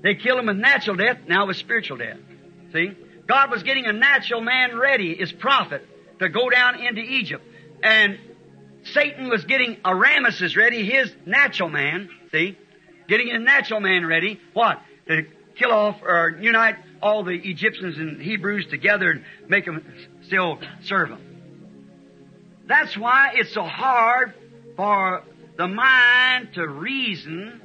They 0.01 0.15
killed 0.15 0.39
him 0.39 0.45
with 0.45 0.57
natural 0.57 0.95
death, 0.95 1.17
now 1.27 1.47
with 1.47 1.57
spiritual 1.57 1.97
death. 1.97 2.17
See? 2.71 2.91
God 3.29 3.51
was 3.51 3.61
getting 3.61 3.85
a 3.85 3.93
natural 3.93 4.41
man 4.41 4.75
ready, 4.75 5.15
his 5.15 5.31
prophet, 5.31 5.87
to 6.17 6.29
go 6.29 6.49
down 6.49 6.79
into 6.79 7.01
Egypt. 7.01 7.45
And 7.83 8.17
Satan 8.85 9.29
was 9.29 9.45
getting 9.45 9.75
Arameses 9.85 10.57
ready, 10.57 10.83
his 10.83 11.13
natural 11.27 11.69
man, 11.69 12.09
see? 12.31 12.57
Getting 13.07 13.29
a 13.29 13.37
natural 13.37 13.81
man 13.81 14.07
ready. 14.07 14.39
What? 14.53 14.81
To 15.07 15.27
kill 15.55 15.71
off 15.71 16.01
or 16.01 16.39
unite 16.41 16.77
all 17.03 17.23
the 17.23 17.33
Egyptians 17.33 17.99
and 17.99 18.19
Hebrews 18.19 18.65
together 18.65 19.11
and 19.11 19.23
make 19.47 19.65
them 19.65 19.85
still 20.23 20.57
serve 20.81 21.09
them. 21.09 21.21
That's 22.65 22.97
why 22.97 23.33
it's 23.35 23.53
so 23.53 23.61
hard 23.61 24.33
for 24.75 25.21
the 25.55 25.67
mind 25.67 26.55
to 26.55 26.67
reason 26.67 27.61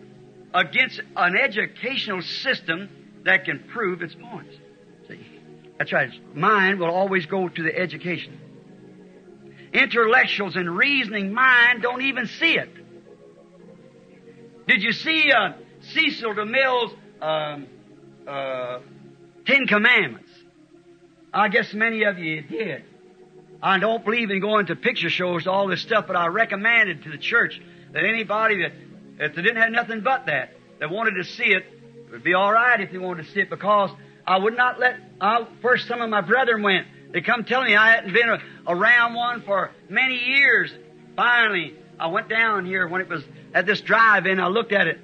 against 0.53 1.01
an 1.17 1.37
educational 1.39 2.21
system 2.21 2.91
that 3.25 3.47
can 3.47 3.65
prove 3.73 4.03
its 4.03 4.15
points. 4.15 4.57
That's 5.79 5.93
right. 5.93 6.11
Mind 6.35 6.79
will 6.79 6.91
always 6.91 7.27
go 7.27 7.49
to 7.49 7.63
the 7.63 7.77
education. 7.77 8.39
Intellectuals 9.73 10.55
and 10.55 10.77
reasoning 10.77 11.33
mind 11.33 11.83
don't 11.83 12.03
even 12.03 12.27
see 12.27 12.57
it. 12.57 12.71
Did 14.69 14.83
you 14.83 14.93
see 14.93 15.31
uh, 15.33 15.53
Cecil 15.93 16.35
DeMille's 16.35 16.95
um, 17.21 17.67
uh, 18.27 18.79
Ten 19.47 19.67
Commandments? 19.67 20.31
I 21.33 21.49
guess 21.49 21.75
many 21.75 22.05
of 22.05 22.19
you 22.19 22.43
did. 22.43 22.85
I 23.61 23.79
don't 23.79 24.05
believe 24.05 24.31
in 24.31 24.41
going 24.41 24.67
to 24.67 24.77
picture 24.77 25.11
shows, 25.11 25.47
all 25.47 25.67
this 25.67 25.83
stuff, 25.83 26.07
but 26.07 26.17
I 26.17 26.29
recommended 26.29 27.03
to 27.05 27.11
the 27.11 27.19
church 27.19 27.61
that 27.93 28.05
anybody 28.05 28.63
that, 28.63 28.73
if 29.19 29.35
they 29.35 29.43
didn't 29.43 29.61
have 29.61 29.73
nothing 29.73 30.03
but 30.03 30.27
that, 30.27 30.53
that 30.79 30.91
wanted 30.91 31.15
to 31.15 31.25
see 31.25 31.45
it, 31.45 31.65
it 32.07 32.13
would 32.13 32.23
be 32.23 32.35
all 32.35 32.53
right 32.53 32.81
if 32.81 32.93
they 32.93 32.99
wanted 32.99 33.27
to 33.27 33.33
see 33.33 33.41
it 33.41 33.51
because 33.51 33.91
I 34.27 34.39
would 34.39 34.57
not 34.57 34.81
let, 34.81 34.97
first 35.61 35.87
some 35.87 36.01
of 36.01 36.09
my 36.11 36.21
brethren 36.21 36.63
went. 36.63 36.87
They 37.13 37.21
come 37.21 37.45
telling 37.45 37.69
me 37.69 37.77
I 37.77 37.95
hadn't 37.95 38.13
been 38.13 38.29
a, 38.29 38.39
around 38.67 39.15
one 39.15 39.43
for 39.43 39.71
many 39.89 40.17
years. 40.17 40.73
Finally, 41.15 41.75
I 41.99 42.09
went 42.09 42.29
down 42.29 42.67
here 42.67 42.89
when 42.89 43.01
it 43.01 43.09
was 43.09 43.23
at 43.53 43.67
this 43.67 43.81
drive-in. 43.81 44.41
I 44.41 44.49
looked 44.49 44.73
at 44.73 44.89
it. 44.89 44.99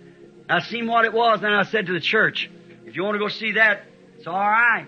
I 0.48 0.60
seen 0.62 0.88
what 0.88 1.04
it 1.04 1.12
was, 1.12 1.42
and 1.42 1.54
I 1.54 1.62
said 1.64 1.86
to 1.86 1.92
the 1.92 2.00
church, 2.00 2.50
if 2.84 2.96
you 2.96 3.04
want 3.04 3.14
to 3.14 3.20
go 3.20 3.28
see 3.28 3.52
that, 3.52 3.84
it's 4.18 4.26
all 4.26 4.34
right. 4.34 4.86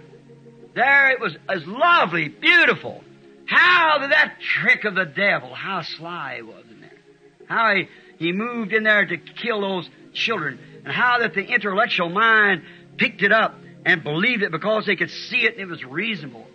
There 0.75 1.11
it 1.11 1.21
was, 1.21 1.37
was 1.49 1.65
lovely, 1.67 2.29
beautiful. 2.29 3.05
How 3.47 3.99
did 3.99 4.11
that 4.11 4.41
trick 4.41 4.85
of 4.85 4.95
the 4.95 5.05
devil, 5.05 5.55
how 5.55 5.83
sly 5.83 6.37
he 6.37 6.43
was 6.43 6.65
in 6.71 6.81
there. 6.81 6.99
How 7.47 7.75
he, 7.75 7.89
he 8.19 8.33
moved 8.33 8.73
in 8.73 8.83
there 8.83 9.05
to 9.05 9.17
kill 9.19 9.61
those 9.61 9.89
children. 10.15 10.59
And 10.85 10.93
how 10.93 11.19
that 11.21 11.35
the 11.35 11.45
intellectual 11.45 12.09
mind 12.09 12.63
picked 12.97 13.23
it 13.23 13.31
up 13.31 13.57
and 13.85 14.03
believed 14.03 14.43
it 14.43 14.51
because 14.51 14.87
they 14.87 14.97
could 14.97 15.11
see 15.11 15.39
it 15.39 15.55
and 15.55 15.61
it 15.61 15.69
was 15.69 15.85
reasonable. 15.85 16.47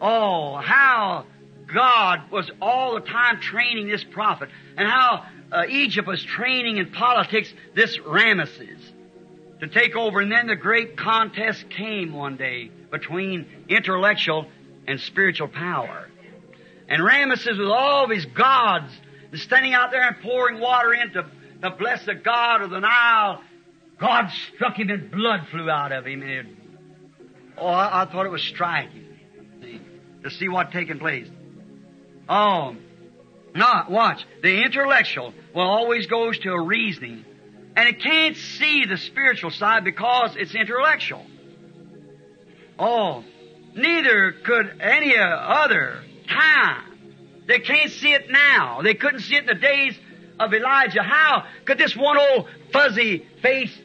Oh, 0.00 0.56
how 0.56 1.26
God 1.72 2.30
was 2.30 2.50
all 2.62 2.94
the 2.94 3.00
time 3.00 3.40
training 3.40 3.88
this 3.88 4.04
prophet 4.04 4.48
and 4.76 4.88
how 4.88 5.24
uh, 5.52 5.64
Egypt 5.68 6.06
was 6.06 6.22
training 6.22 6.78
in 6.78 6.90
politics 6.92 7.52
this 7.74 7.98
Ramesses 7.98 8.80
to 9.60 9.68
take 9.68 9.96
over. 9.96 10.20
And 10.20 10.30
then 10.30 10.46
the 10.46 10.56
great 10.56 10.96
contest 10.96 11.68
came 11.70 12.12
one 12.12 12.36
day 12.36 12.70
between 12.90 13.46
intellectual 13.68 14.46
and 14.86 15.00
spiritual 15.00 15.48
power. 15.48 16.08
And 16.88 17.02
Ramesses 17.02 17.58
with 17.58 17.68
all 17.68 18.08
his 18.08 18.24
gods 18.24 18.92
standing 19.34 19.74
out 19.74 19.90
there 19.90 20.06
and 20.06 20.16
pouring 20.22 20.58
water 20.60 20.94
in 20.94 21.12
to, 21.12 21.26
to 21.62 21.70
bless 21.70 22.04
the 22.06 22.14
God 22.14 22.62
of 22.62 22.70
the 22.70 22.80
Nile. 22.80 23.42
God 23.98 24.30
struck 24.54 24.76
him 24.76 24.90
and 24.90 25.10
blood 25.10 25.48
flew 25.50 25.68
out 25.68 25.92
of 25.92 26.06
him. 26.06 26.22
It, 26.22 26.46
oh, 27.56 27.66
I, 27.66 28.02
I 28.02 28.04
thought 28.06 28.26
it 28.26 28.32
was 28.32 28.42
striking 28.42 29.06
see, 29.60 29.80
to 30.22 30.30
see 30.30 30.48
what 30.48 30.72
taking 30.72 30.98
place. 30.98 31.28
Oh, 32.28 32.76
not 33.54 33.90
watch. 33.90 34.24
The 34.42 34.62
intellectual 34.62 35.34
will 35.54 35.62
always 35.62 36.06
goes 36.06 36.38
to 36.40 36.50
a 36.50 36.60
reasoning. 36.60 37.24
And 37.76 37.88
it 37.88 38.00
can't 38.00 38.36
see 38.36 38.84
the 38.84 38.96
spiritual 38.96 39.50
side 39.50 39.84
because 39.84 40.36
it's 40.36 40.54
intellectual. 40.54 41.24
Oh, 42.78 43.24
neither 43.74 44.32
could 44.32 44.80
any 44.80 45.16
other 45.16 46.02
time. 46.28 46.84
They 47.46 47.60
can't 47.60 47.90
see 47.90 48.12
it 48.12 48.30
now. 48.30 48.82
They 48.82 48.94
couldn't 48.94 49.20
see 49.20 49.36
it 49.36 49.40
in 49.40 49.46
the 49.46 49.54
days 49.54 49.98
of 50.38 50.52
Elijah. 50.52 51.02
How 51.02 51.44
could 51.64 51.78
this 51.78 51.96
one 51.96 52.18
old 52.18 52.48
fuzzy 52.72 53.26
face 53.42 53.76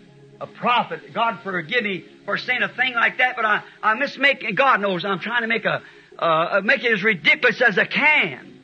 a 0.43 0.47
prophet, 0.47 1.13
God 1.13 1.39
forgive 1.41 1.83
me 1.83 2.03
for 2.25 2.37
saying 2.37 2.61
a 2.61 2.67
thing 2.67 2.93
like 2.95 3.19
that, 3.19 3.37
but 3.37 3.45
I, 3.45 3.63
I 3.81 3.95
mismake, 3.95 4.53
God 4.55 4.81
knows 4.81 5.05
I'm 5.05 5.19
trying 5.19 5.43
to 5.43 5.47
make 5.47 5.63
a, 5.63 5.81
uh, 6.19 6.59
make 6.61 6.83
it 6.83 6.91
as 6.91 7.01
ridiculous 7.01 7.61
as 7.61 7.77
I 7.77 7.85
can. 7.85 8.59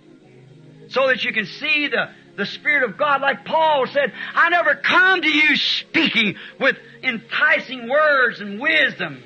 So 0.89 1.07
that 1.07 1.23
you 1.23 1.31
can 1.31 1.45
see 1.45 1.87
the, 1.87 2.09
the 2.35 2.45
Spirit 2.45 2.89
of 2.89 2.97
God, 2.97 3.21
like 3.21 3.45
Paul 3.45 3.87
said, 3.87 4.11
I 4.35 4.49
never 4.49 4.75
come 4.75 5.21
to 5.21 5.29
you 5.29 5.55
speaking 5.55 6.35
with 6.59 6.75
enticing 7.01 7.87
words 7.87 8.41
and 8.41 8.59
wisdom 8.59 9.23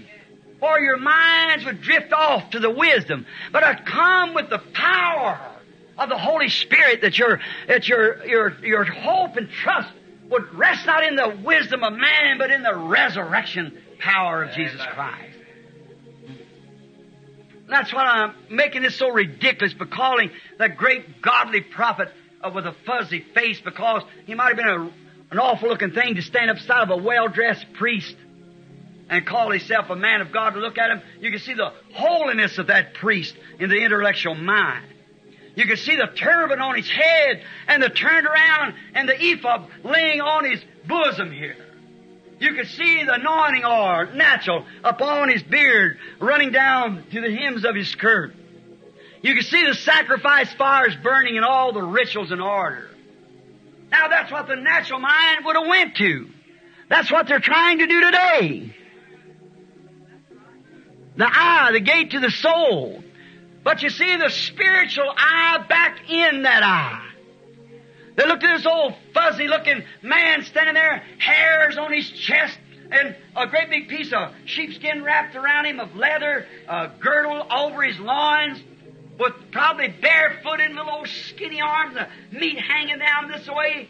for 0.60 0.79
your 0.79 0.98
minds 0.98 1.65
would 1.65 1.81
drift 1.81 2.13
off 2.13 2.51
to 2.51 2.60
the 2.60 2.69
wisdom. 2.69 3.25
But 3.51 3.63
I 3.63 3.81
come 3.81 4.36
with 4.36 4.51
the 4.51 4.60
power 4.60 5.39
of 5.98 6.10
the 6.10 6.19
Holy 6.19 6.50
Spirit 6.50 7.01
that 7.01 7.17
your, 7.17 7.39
that 7.67 7.88
your, 7.88 8.24
your, 8.27 8.63
your 8.63 8.83
hope 8.83 9.38
and 9.38 9.50
trust 9.50 9.89
would 10.33 10.53
rest 10.55 10.85
not 10.85 11.03
in 11.03 11.15
the 11.15 11.39
wisdom 11.43 11.83
of 11.83 11.93
man, 11.93 12.37
but 12.37 12.51
in 12.51 12.63
the 12.63 12.75
resurrection 12.75 13.77
power 13.99 14.43
of 14.43 14.51
Jesus 14.51 14.81
Christ. 14.93 15.37
That's 17.69 17.93
why 17.93 18.03
I'm 18.03 18.35
making 18.49 18.81
this 18.81 18.97
so 18.97 19.09
ridiculous 19.09 19.73
by 19.73 19.85
calling 19.85 20.31
the 20.59 20.69
great 20.69 21.21
godly 21.21 21.61
prophet 21.61 22.09
uh, 22.43 22.51
with 22.53 22.65
a 22.65 22.75
fuzzy 22.85 23.25
face 23.33 23.61
because 23.63 24.03
he 24.25 24.35
might 24.35 24.49
have 24.49 24.57
been 24.57 24.67
a, 24.67 24.91
an 25.31 25.39
awful 25.39 25.69
looking 25.69 25.91
thing 25.91 26.15
to 26.15 26.21
stand 26.21 26.51
upside 26.51 26.89
of 26.89 26.89
a 26.89 27.01
well 27.01 27.29
dressed 27.29 27.65
priest 27.73 28.15
and 29.09 29.25
call 29.25 29.51
himself 29.51 29.89
a 29.89 29.95
man 29.95 30.21
of 30.21 30.31
God 30.31 30.51
to 30.51 30.59
look 30.59 30.77
at 30.77 30.91
him, 30.91 31.01
you 31.19 31.31
can 31.31 31.39
see 31.39 31.53
the 31.53 31.71
holiness 31.93 32.57
of 32.57 32.67
that 32.67 32.95
priest 32.95 33.35
in 33.59 33.69
the 33.69 33.77
intellectual 33.77 34.35
mind. 34.35 34.85
You 35.55 35.65
can 35.65 35.77
see 35.77 35.95
the 35.95 36.07
turban 36.15 36.60
on 36.60 36.75
his 36.75 36.89
head 36.89 37.43
and 37.67 37.81
the 37.83 37.89
turned 37.89 38.25
around 38.25 38.74
and 38.95 39.07
the 39.07 39.15
ephod 39.15 39.67
laying 39.83 40.19
on 40.19 40.50
his 40.50 40.60
bosom 40.88 41.31
here. 41.31 41.55
You 42.39 42.55
can 42.55 42.65
see 42.65 43.03
the 43.03 43.13
anointing 43.13 43.63
oil, 43.63 44.07
natural, 44.13 44.65
upon 44.83 45.29
his 45.29 45.43
beard, 45.43 45.98
running 46.19 46.51
down 46.51 47.03
to 47.12 47.22
the 47.22 47.33
hems 47.33 47.63
of 47.63 47.75
his 47.75 47.88
skirt. 47.89 48.36
You 49.22 49.36
can 49.36 49.43
see 49.43 49.65
the 49.65 49.75
sacrifice 49.75 50.51
fires 50.53 50.95
burning 51.01 51.38
and 51.38 51.45
all 51.45 51.72
the 51.72 51.81
rituals 51.81 52.31
in 52.31 52.41
order. 52.41 52.89
Now 53.91 54.07
that's 54.07 54.31
what 54.31 54.48
the 54.48 54.55
natural 54.55 55.00
mind 55.00 55.45
would 55.45 55.55
have 55.55 55.67
went 55.67 55.95
to. 55.98 56.29
That's 56.89 57.12
what 57.12 57.27
they're 57.27 57.39
trying 57.39 57.77
to 57.77 57.88
do 57.88 58.01
today. 58.01 58.75
The 61.15 61.27
eye, 61.27 61.69
the 61.72 61.79
gate 61.79 62.12
to 62.12 62.19
the 62.19 62.31
soul. 62.31 63.03
But 63.63 63.82
you 63.82 63.89
see 63.89 64.15
the 64.17 64.29
spiritual 64.29 65.12
eye 65.15 65.65
back 65.70 66.10
in 66.10 66.43
that 66.43 66.63
eye. 66.63 67.10
They 68.15 68.25
looked 68.25 68.43
at 68.43 68.58
this 68.58 68.65
old 68.65 68.93
fuzzy 69.13 69.48
looking 69.48 69.84
man 70.01 70.43
standing 70.43 70.75
there, 70.75 71.03
hairs 71.17 71.77
on 71.77 71.91
his 71.91 72.10
chest, 72.12 72.60
and 72.91 73.15
a 73.36 73.48
great 73.48 73.70
big 73.70 73.88
piece 73.88 74.13
of 74.13 74.34
sheepskin 74.46 75.03
wrapped 75.03 75.36
around 75.36 75.65
him 75.65 75.79
of 75.79 75.96
leather, 75.96 76.46
a 76.67 76.91
girdle 77.00 77.48
over 77.51 77.82
his 77.82 77.98
loins, 78.00 78.62
with 79.20 79.34
probably 79.51 79.88
barefooted 79.88 80.72
little 80.72 80.91
old 80.91 81.08
skinny 81.08 81.62
arms, 81.62 81.96
the 81.96 82.08
meat 82.38 82.60
hanging 82.60 83.00
down 83.00 83.32
this 83.32 83.48
way, 83.48 83.89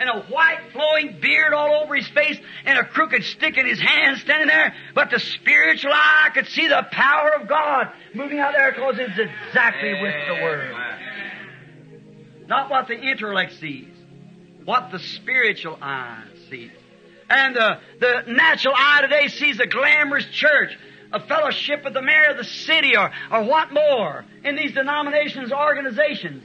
and 0.00 0.08
a 0.08 0.22
white 0.22 0.60
flowing 0.72 1.18
beard 1.20 1.52
all 1.52 1.82
over 1.82 1.94
his 1.94 2.08
face 2.08 2.38
and 2.64 2.78
a 2.78 2.84
crooked 2.84 3.24
stick 3.24 3.56
in 3.56 3.66
his 3.66 3.80
hand 3.80 4.18
standing 4.18 4.48
there. 4.48 4.74
But 4.94 5.10
the 5.10 5.20
spiritual 5.20 5.92
eye 5.92 6.30
could 6.34 6.46
see 6.48 6.68
the 6.68 6.86
power 6.90 7.32
of 7.40 7.48
God 7.48 7.88
moving 8.14 8.38
out 8.38 8.54
there 8.56 8.72
because 8.72 8.96
it's 8.98 9.18
exactly 9.18 9.92
with 9.92 10.14
the 10.28 10.42
Word. 10.42 10.74
Not 12.46 12.70
what 12.70 12.88
the 12.88 12.98
intellect 12.98 13.54
sees, 13.60 13.88
what 14.64 14.90
the 14.90 14.98
spiritual 14.98 15.78
eye 15.80 16.24
sees. 16.50 16.72
And 17.30 17.56
the, 17.56 17.78
the 18.00 18.22
natural 18.28 18.74
eye 18.76 19.00
today 19.02 19.28
sees 19.28 19.58
a 19.58 19.66
glamorous 19.66 20.26
church, 20.26 20.76
a 21.12 21.20
fellowship 21.20 21.84
with 21.84 21.94
the 21.94 22.02
mayor 22.02 22.30
of 22.30 22.36
the 22.36 22.44
city 22.44 22.96
or, 22.96 23.10
or 23.30 23.44
what 23.44 23.72
more 23.72 24.24
in 24.44 24.56
these 24.56 24.74
denominations, 24.74 25.52
organizations 25.52 26.44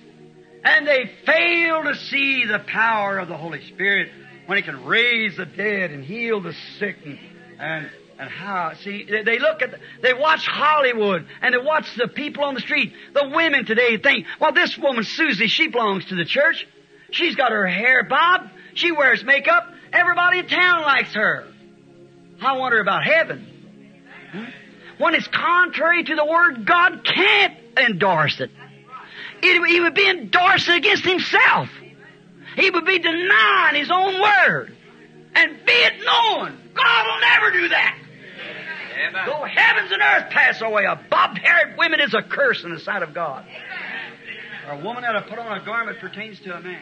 and 0.63 0.87
they 0.87 1.09
fail 1.25 1.83
to 1.83 1.95
see 1.95 2.45
the 2.45 2.59
power 2.59 3.17
of 3.17 3.27
the 3.27 3.37
Holy 3.37 3.65
Spirit 3.67 4.11
when 4.45 4.57
He 4.57 4.63
can 4.63 4.85
raise 4.85 5.37
the 5.37 5.45
dead 5.45 5.91
and 5.91 6.03
heal 6.03 6.41
the 6.41 6.53
sick 6.79 6.97
and, 7.05 7.19
and, 7.59 7.89
and 8.17 8.29
how, 8.29 8.73
see, 8.73 9.05
they, 9.05 9.39
look 9.39 9.61
at, 9.61 9.71
the, 9.71 9.79
they 10.01 10.13
watch 10.13 10.45
Hollywood 10.45 11.27
and 11.41 11.53
they 11.53 11.59
watch 11.59 11.87
the 11.95 12.07
people 12.07 12.43
on 12.43 12.55
the 12.55 12.61
street. 12.61 12.93
The 13.13 13.29
women 13.33 13.65
today 13.65 13.97
think, 13.97 14.25
well, 14.39 14.51
this 14.51 14.77
woman, 14.77 15.03
Susie, 15.03 15.47
she 15.47 15.67
belongs 15.67 16.05
to 16.05 16.15
the 16.15 16.25
church. 16.25 16.67
She's 17.11 17.35
got 17.35 17.51
her 17.51 17.67
hair 17.67 18.03
bobbed. 18.03 18.49
She 18.73 18.91
wears 18.91 19.23
makeup. 19.23 19.67
Everybody 19.91 20.39
in 20.39 20.47
town 20.47 20.81
likes 20.81 21.13
her. 21.13 21.47
I 22.41 22.57
wonder 22.57 22.79
about 22.79 23.03
heaven. 23.03 23.47
Hmm? 24.31 24.43
When 24.97 25.15
it's 25.15 25.27
contrary 25.27 26.03
to 26.03 26.15
the 26.15 26.25
Word, 26.25 26.65
God 26.65 27.03
can't 27.03 27.57
endorse 27.77 28.39
it. 28.39 28.51
It, 29.41 29.67
he 29.67 29.79
would 29.79 29.93
be 29.93 30.09
endorsing 30.09 30.75
against 30.75 31.05
himself. 31.05 31.69
He 32.55 32.69
would 32.69 32.85
be 32.85 32.99
denying 32.99 33.75
his 33.75 33.91
own 33.91 34.21
word. 34.21 34.75
And 35.35 35.65
be 35.65 35.71
it 35.71 35.93
known, 36.03 36.57
God 36.73 37.05
will 37.05 37.21
never 37.21 37.51
do 37.51 37.69
that. 37.69 37.97
Amen. 39.07 39.25
Though 39.25 39.43
heavens 39.43 39.91
and 39.91 40.01
earth 40.01 40.29
pass 40.31 40.61
away, 40.61 40.83
a 40.85 40.99
bobbed-haired 41.09 41.77
woman 41.77 42.01
is 42.01 42.13
a 42.13 42.21
curse 42.21 42.63
in 42.63 42.73
the 42.73 42.79
sight 42.79 43.01
of 43.01 43.13
God. 43.13 43.45
Or 44.67 44.73
a 44.73 44.83
woman 44.83 45.03
that 45.03 45.13
will 45.13 45.29
put 45.29 45.39
on 45.39 45.57
a 45.57 45.63
garment 45.63 45.99
pertains 45.99 46.39
to 46.41 46.55
a 46.55 46.61
man. 46.61 46.81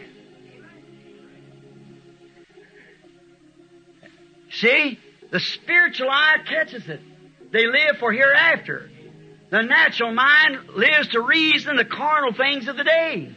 See? 4.52 5.00
The 5.30 5.40
spiritual 5.42 6.10
eye 6.10 6.38
catches 6.48 6.88
it. 6.88 7.02
They 7.52 7.68
live 7.68 7.98
for 8.00 8.12
hereafter. 8.14 8.90
The 9.50 9.62
natural 9.62 10.14
mind 10.14 10.70
lives 10.76 11.10
to 11.10 11.22
reason 11.22 11.78
the 11.78 11.86
carnal 11.86 12.34
things 12.34 12.68
of 12.68 12.76
the 12.76 12.84
day. 12.84 13.36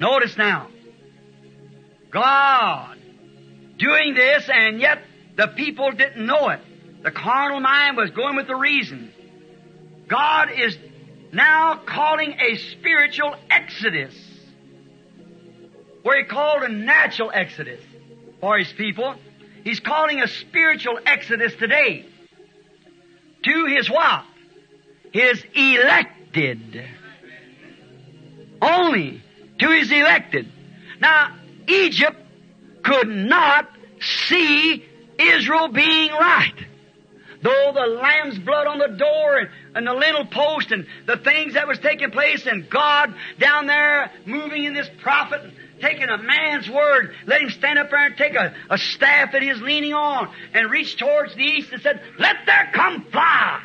Notice 0.00 0.36
now. 0.36 0.68
God 2.10 2.98
doing 3.78 4.14
this 4.14 4.48
and 4.52 4.80
yet 4.80 5.02
the 5.36 5.48
people 5.48 5.92
didn't 5.92 6.24
know 6.24 6.48
it. 6.48 6.60
The 7.02 7.10
carnal 7.10 7.60
mind 7.60 7.96
was 7.96 8.10
going 8.10 8.36
with 8.36 8.46
the 8.46 8.56
reason. 8.56 9.12
God 10.08 10.50
is 10.50 10.76
now 11.32 11.80
calling 11.86 12.34
a 12.40 12.56
spiritual 12.56 13.34
exodus. 13.50 14.14
Where 16.02 16.18
he 16.18 16.24
called 16.24 16.62
a 16.64 16.68
natural 16.68 17.30
exodus 17.32 17.82
for 18.40 18.58
his 18.58 18.72
people. 18.72 19.14
He's 19.62 19.80
calling 19.80 20.20
a 20.20 20.28
spiritual 20.28 20.98
exodus 21.06 21.54
today 21.56 22.06
to 23.44 23.66
his 23.66 23.88
what? 23.88 24.24
His 25.12 25.44
elected. 25.54 26.84
Only 28.60 29.22
to 29.58 29.70
his 29.70 29.90
elected. 29.92 30.50
Now, 31.00 31.34
Egypt 31.68 32.16
could 32.82 33.08
not 33.08 33.70
see 34.00 34.84
Israel 35.18 35.68
being 35.68 36.10
right. 36.12 36.54
Though 37.42 37.72
the 37.74 37.86
lamb's 37.86 38.38
blood 38.38 38.66
on 38.66 38.78
the 38.78 38.96
door 38.96 39.36
and, 39.36 39.50
and 39.74 39.86
the 39.86 39.92
lintel 39.92 40.24
post 40.24 40.72
and 40.72 40.86
the 41.06 41.18
things 41.18 41.54
that 41.54 41.68
was 41.68 41.78
taking 41.78 42.10
place 42.10 42.46
and 42.46 42.68
God 42.70 43.14
down 43.38 43.66
there 43.66 44.10
moving 44.24 44.64
in 44.64 44.72
this 44.72 44.88
prophet 45.02 45.42
taking 45.80 46.08
a 46.08 46.18
man's 46.18 46.68
word, 46.68 47.14
let 47.26 47.42
him 47.42 47.50
stand 47.50 47.78
up 47.78 47.90
there 47.90 48.04
and 48.04 48.16
take 48.16 48.34
a, 48.34 48.54
a 48.70 48.78
staff 48.78 49.32
that 49.32 49.42
he's 49.42 49.60
leaning 49.60 49.94
on 49.94 50.32
and 50.52 50.70
reach 50.70 50.96
towards 50.96 51.34
the 51.34 51.42
east 51.42 51.72
and 51.72 51.82
said, 51.82 52.00
Let 52.18 52.36
there 52.46 52.70
come 52.72 53.06
fire 53.12 53.62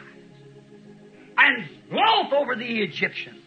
and 1.37 1.69
loaf 1.91 2.33
over 2.33 2.55
the 2.55 2.81
Egyptians. 2.81 3.41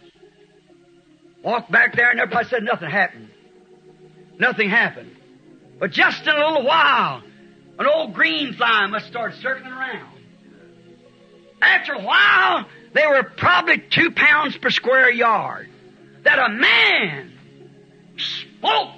Walked 1.42 1.70
back 1.70 1.96
there 1.96 2.10
and 2.10 2.20
everybody 2.20 2.48
said 2.48 2.62
nothing 2.62 2.90
happened. 2.90 3.28
Nothing 4.38 4.70
happened. 4.70 5.16
But 5.78 5.90
just 5.90 6.22
in 6.22 6.28
a 6.28 6.38
little 6.38 6.64
while, 6.64 7.22
an 7.78 7.86
old 7.86 8.14
green 8.14 8.54
fly 8.54 8.86
must 8.86 9.06
start 9.06 9.34
circling 9.34 9.72
around. 9.72 10.18
After 11.60 11.94
a 11.94 12.02
while, 12.02 12.66
they 12.94 13.06
were 13.06 13.22
probably 13.22 13.78
two 13.78 14.10
pounds 14.12 14.56
per 14.56 14.70
square 14.70 15.10
yard. 15.10 15.68
That 16.24 16.38
a 16.38 16.48
man 16.48 17.32
spoke 18.62 18.90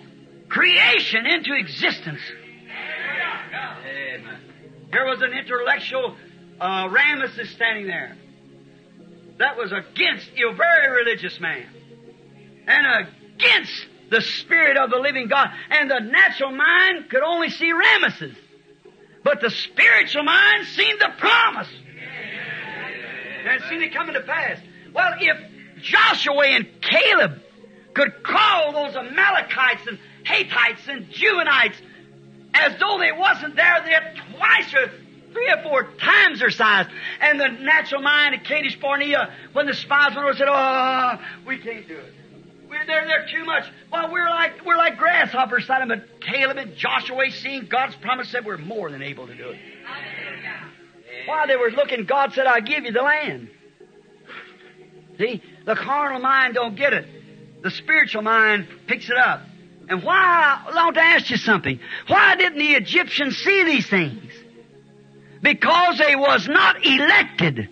creation 0.48 1.26
into 1.26 1.54
existence. 1.54 2.20
There 4.92 5.06
was 5.06 5.22
an 5.22 5.32
intellectual 5.32 6.14
uh, 6.60 6.88
Ramesses 6.88 7.52
standing 7.54 7.86
there. 7.86 8.16
That 9.38 9.56
was 9.56 9.72
against 9.72 10.28
a 10.28 10.54
very 10.54 11.02
religious 11.02 11.40
man. 11.40 11.66
And 12.66 13.08
against 13.36 13.86
the 14.10 14.20
Spirit 14.20 14.76
of 14.76 14.90
the 14.90 14.98
living 14.98 15.26
God. 15.26 15.48
And 15.70 15.90
the 15.90 15.98
natural 15.98 16.52
mind 16.52 17.10
could 17.10 17.22
only 17.22 17.50
see 17.50 17.72
Ramesses. 17.72 18.36
But 19.24 19.40
the 19.40 19.50
spiritual 19.50 20.22
mind 20.22 20.66
seen 20.66 20.98
the 20.98 21.10
promise. 21.18 21.68
And 23.46 23.62
seen 23.68 23.82
it 23.82 23.92
coming 23.92 24.14
to 24.14 24.20
pass. 24.20 24.58
Well, 24.94 25.12
if 25.18 25.82
Joshua 25.82 26.46
and 26.46 26.66
Caleb 26.80 27.42
could 27.94 28.22
call 28.22 28.72
those 28.72 28.96
Amalekites 28.96 29.86
and 29.86 29.98
Hittites 30.24 30.82
and 30.88 31.06
Juanites 31.08 31.76
as 32.54 32.78
though 32.78 32.98
they 32.98 33.12
wasn't 33.12 33.56
there, 33.56 33.82
they're 33.84 34.14
twice 34.36 34.74
or 34.74 34.90
three 35.32 35.50
or 35.50 35.62
four 35.62 35.84
times 35.98 36.38
their 36.38 36.50
size. 36.50 36.86
And 37.20 37.38
the 37.40 37.48
natural 37.48 38.00
mind 38.00 38.36
of 38.36 38.44
Kadesh 38.44 38.78
Barnea, 38.80 39.32
when 39.52 39.66
the 39.66 39.74
spies 39.74 40.14
went 40.14 40.28
over, 40.28 40.34
said, 40.34 40.48
"Oh, 40.48 41.18
we 41.46 41.58
can't 41.58 41.86
do 41.88 41.96
it. 41.96 42.14
We're 42.68 42.86
there, 42.86 43.06
they're 43.06 43.26
too 43.26 43.44
much. 43.44 43.64
Well, 43.92 44.10
we're 44.10 44.28
like 44.28 44.64
we're 44.64 44.76
like 44.76 44.96
grasshoppers 44.98 45.68
of 45.68 45.88
them. 45.88 46.02
Caleb 46.20 46.56
and 46.56 46.76
Joshua, 46.76 47.30
seeing 47.30 47.66
God's 47.66 47.96
promise, 47.96 48.28
said 48.30 48.44
we're 48.44 48.56
more 48.56 48.90
than 48.90 49.02
able 49.02 49.26
to 49.26 49.34
do 49.34 49.50
it. 49.50 49.58
While 51.26 51.46
they 51.46 51.56
were 51.56 51.70
looking, 51.70 52.04
God 52.04 52.32
said, 52.32 52.46
"I'll 52.46 52.60
give 52.60 52.84
you 52.84 52.92
the 52.92 53.02
land." 53.02 53.50
See, 55.18 55.42
the 55.64 55.76
carnal 55.76 56.20
mind 56.20 56.54
don't 56.54 56.74
get 56.74 56.92
it. 56.92 57.06
The 57.64 57.70
spiritual 57.70 58.20
mind 58.20 58.68
picks 58.86 59.08
it 59.08 59.16
up. 59.16 59.40
And 59.88 60.02
why, 60.02 60.62
I 60.66 60.74
want 60.74 60.96
to 60.96 61.00
ask 61.00 61.30
you 61.30 61.38
something. 61.38 61.80
Why 62.08 62.36
didn't 62.36 62.58
the 62.58 62.72
Egyptians 62.72 63.38
see 63.38 63.64
these 63.64 63.86
things? 63.86 64.30
Because 65.40 65.96
they 65.96 66.14
was 66.14 66.46
not 66.46 66.84
elected. 66.84 67.70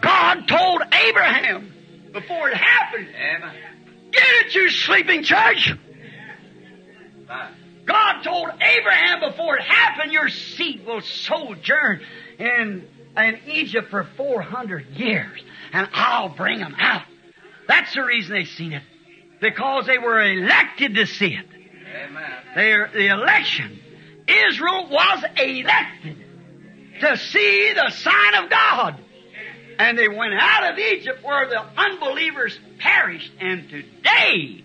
God 0.00 0.48
told 0.48 0.82
Abraham 0.92 1.72
before 2.12 2.48
it 2.50 2.56
happened. 2.56 3.06
Amen. 3.14 3.54
Get 4.10 4.24
it, 4.24 4.54
you 4.56 4.68
sleeping 4.68 5.22
church! 5.22 5.74
God 7.86 8.22
told 8.22 8.48
Abraham 8.60 9.30
before 9.30 9.58
it 9.58 9.62
happened, 9.62 10.10
your 10.10 10.28
seed 10.28 10.84
will 10.84 11.02
sojourn 11.02 12.00
in, 12.40 12.88
in 13.16 13.38
Egypt 13.46 13.90
for 13.90 14.08
400 14.16 14.86
years, 14.96 15.40
and 15.72 15.88
I'll 15.92 16.30
bring 16.30 16.58
them 16.58 16.74
out. 16.80 17.04
That's 17.68 17.94
the 17.94 18.02
reason 18.02 18.32
they 18.34 18.44
seen 18.46 18.72
it. 18.72 18.82
Because 19.40 19.86
they 19.86 19.98
were 19.98 20.20
elected 20.20 20.96
to 20.96 21.06
see 21.06 21.34
it. 21.34 21.46
Amen. 22.56 22.90
The 22.92 23.06
election. 23.08 23.78
Israel 24.26 24.88
was 24.90 25.24
elected 25.36 26.16
to 27.00 27.16
see 27.16 27.72
the 27.74 27.90
sign 27.90 28.34
of 28.42 28.50
God. 28.50 29.00
And 29.78 29.96
they 29.96 30.08
went 30.08 30.34
out 30.34 30.72
of 30.72 30.78
Egypt 30.78 31.22
where 31.22 31.48
the 31.48 31.62
unbelievers 31.80 32.58
perished. 32.78 33.30
And 33.38 33.68
today, 33.68 34.64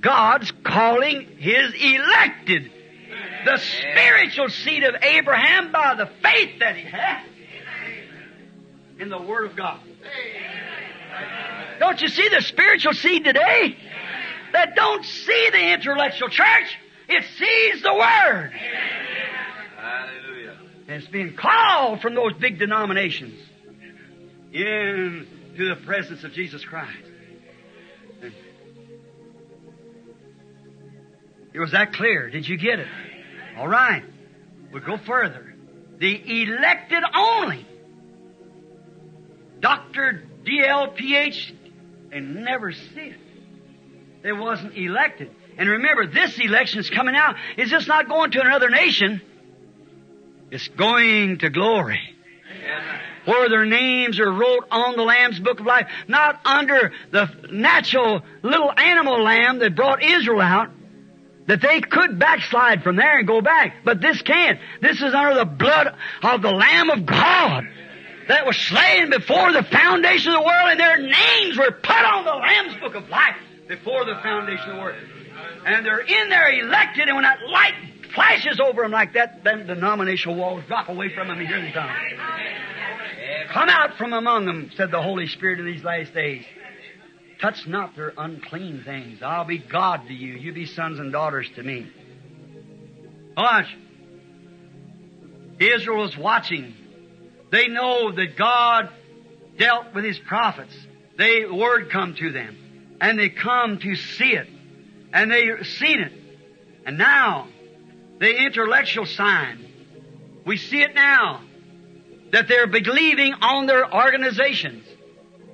God's 0.00 0.52
calling 0.62 1.26
His 1.38 1.72
elected, 1.72 2.70
the 3.46 3.56
spiritual 3.56 4.50
seed 4.50 4.82
of 4.82 4.96
Abraham 5.02 5.72
by 5.72 5.94
the 5.94 6.06
faith 6.22 6.58
that 6.58 6.76
he 6.76 6.84
had 6.84 7.24
in 8.98 9.08
the 9.08 9.20
Word 9.20 9.46
of 9.46 9.56
God. 9.56 9.80
Don't 11.78 12.00
you 12.00 12.08
see 12.08 12.28
the 12.28 12.40
spiritual 12.42 12.92
seed 12.92 13.24
today? 13.24 13.76
That 14.52 14.76
don't 14.76 15.04
see 15.04 15.48
the 15.50 15.72
intellectual 15.72 16.28
church. 16.28 16.78
It 17.08 17.24
sees 17.36 17.82
the 17.82 17.92
Word. 17.92 18.52
Hallelujah. 19.76 20.56
And 20.88 21.02
it's 21.02 21.08
being 21.08 21.34
called 21.34 22.00
from 22.00 22.14
those 22.14 22.34
big 22.34 22.58
denominations 22.58 23.40
into 24.52 25.26
the 25.68 25.76
presence 25.84 26.22
of 26.24 26.32
Jesus 26.32 26.64
Christ. 26.64 27.10
It 31.52 31.60
was 31.60 31.70
that 31.70 31.92
clear. 31.92 32.30
Did 32.30 32.48
you 32.48 32.56
get 32.56 32.80
it? 32.80 32.88
All 33.56 33.68
right. 33.68 34.04
We'll 34.72 34.82
go 34.82 34.96
further. 34.98 35.54
The 35.98 36.42
elected 36.42 37.04
only. 37.14 37.66
Dr. 39.60 40.24
DLPH, 40.44 41.54
they 42.14 42.20
never 42.20 42.70
see 42.70 43.00
it. 43.00 43.18
They 44.22 44.30
wasn't 44.30 44.76
elected. 44.76 45.32
And 45.58 45.68
remember, 45.68 46.06
this 46.06 46.38
election 46.38 46.78
is 46.78 46.88
coming 46.88 47.16
out. 47.16 47.34
It's 47.56 47.72
just 47.72 47.88
not 47.88 48.08
going 48.08 48.30
to 48.30 48.40
another 48.40 48.70
nation. 48.70 49.20
It's 50.52 50.68
going 50.68 51.38
to 51.38 51.50
glory. 51.50 51.98
Where 53.24 53.48
their 53.48 53.64
names 53.64 54.20
are 54.20 54.30
wrote 54.30 54.64
on 54.70 54.96
the 54.96 55.02
Lamb's 55.02 55.40
Book 55.40 55.58
of 55.58 55.66
Life, 55.66 55.88
not 56.06 56.40
under 56.44 56.92
the 57.10 57.28
natural 57.50 58.22
little 58.42 58.70
animal 58.70 59.20
lamb 59.20 59.58
that 59.58 59.74
brought 59.74 60.00
Israel 60.00 60.40
out, 60.40 60.70
that 61.48 61.60
they 61.60 61.80
could 61.80 62.16
backslide 62.20 62.84
from 62.84 62.94
there 62.94 63.18
and 63.18 63.26
go 63.26 63.40
back, 63.40 63.78
but 63.84 64.00
this 64.00 64.22
can't. 64.22 64.60
This 64.80 65.02
is 65.02 65.14
under 65.14 65.34
the 65.34 65.46
blood 65.46 65.96
of 66.22 66.42
the 66.42 66.52
Lamb 66.52 66.90
of 66.90 67.04
God 67.04 67.64
that 68.28 68.46
was 68.46 68.56
slain 68.56 69.10
before 69.10 69.52
the 69.52 69.62
foundation 69.62 70.32
of 70.32 70.40
the 70.40 70.46
world, 70.46 70.70
and 70.70 70.80
their 70.80 70.98
names 70.98 71.56
were 71.56 71.70
put 71.70 72.04
on 72.04 72.24
the 72.24 72.34
Lamb's 72.34 72.76
Book 72.80 72.94
of 72.94 73.08
Life 73.08 73.36
before 73.68 74.04
the 74.04 74.14
foundation 74.22 74.70
of 74.70 74.76
the 74.76 74.82
world. 74.82 74.98
And 75.66 75.84
they're 75.84 76.00
in 76.00 76.28
there 76.28 76.50
elected, 76.50 77.08
and 77.08 77.16
when 77.16 77.24
that 77.24 77.38
light 77.48 77.74
flashes 78.14 78.60
over 78.60 78.82
them 78.82 78.92
like 78.92 79.14
that, 79.14 79.42
then 79.44 79.66
the 79.66 79.74
denominational 79.74 80.36
walls 80.36 80.62
drop 80.66 80.88
away 80.88 81.14
from 81.14 81.28
them 81.28 81.38
and 81.38 81.48
hear 81.48 81.60
them 81.60 81.72
come. 81.72 81.90
Come 83.48 83.68
out 83.68 83.96
from 83.96 84.12
among 84.12 84.46
them, 84.46 84.70
said 84.76 84.90
the 84.90 85.02
Holy 85.02 85.26
Spirit 85.26 85.60
in 85.60 85.66
these 85.66 85.84
last 85.84 86.14
days. 86.14 86.44
Touch 87.40 87.66
not 87.66 87.96
their 87.96 88.12
unclean 88.16 88.82
things. 88.84 89.22
I'll 89.22 89.44
be 89.44 89.58
God 89.58 90.06
to 90.06 90.14
you. 90.14 90.34
You 90.34 90.52
be 90.52 90.66
sons 90.66 90.98
and 90.98 91.12
daughters 91.12 91.50
to 91.56 91.62
me. 91.62 91.90
Watch. 93.36 93.66
Israel 95.58 96.04
is 96.04 96.16
watching. 96.16 96.74
They 97.54 97.68
know 97.68 98.10
that 98.10 98.36
God 98.36 98.88
dealt 99.56 99.94
with 99.94 100.04
His 100.04 100.18
prophets. 100.18 100.74
They 101.16 101.44
word 101.44 101.88
come 101.88 102.16
to 102.16 102.32
them, 102.32 102.96
and 103.00 103.16
they 103.16 103.28
come 103.28 103.78
to 103.78 103.94
see 103.94 104.32
it, 104.32 104.48
and 105.12 105.30
they 105.30 105.62
seen 105.62 106.00
it, 106.00 106.12
and 106.84 106.98
now 106.98 107.46
the 108.18 108.44
intellectual 108.44 109.06
sign. 109.06 109.64
We 110.44 110.56
see 110.56 110.82
it 110.82 110.96
now 110.96 111.42
that 112.32 112.48
they're 112.48 112.66
believing 112.66 113.34
on 113.34 113.66
their 113.66 113.88
organizations. 113.94 114.84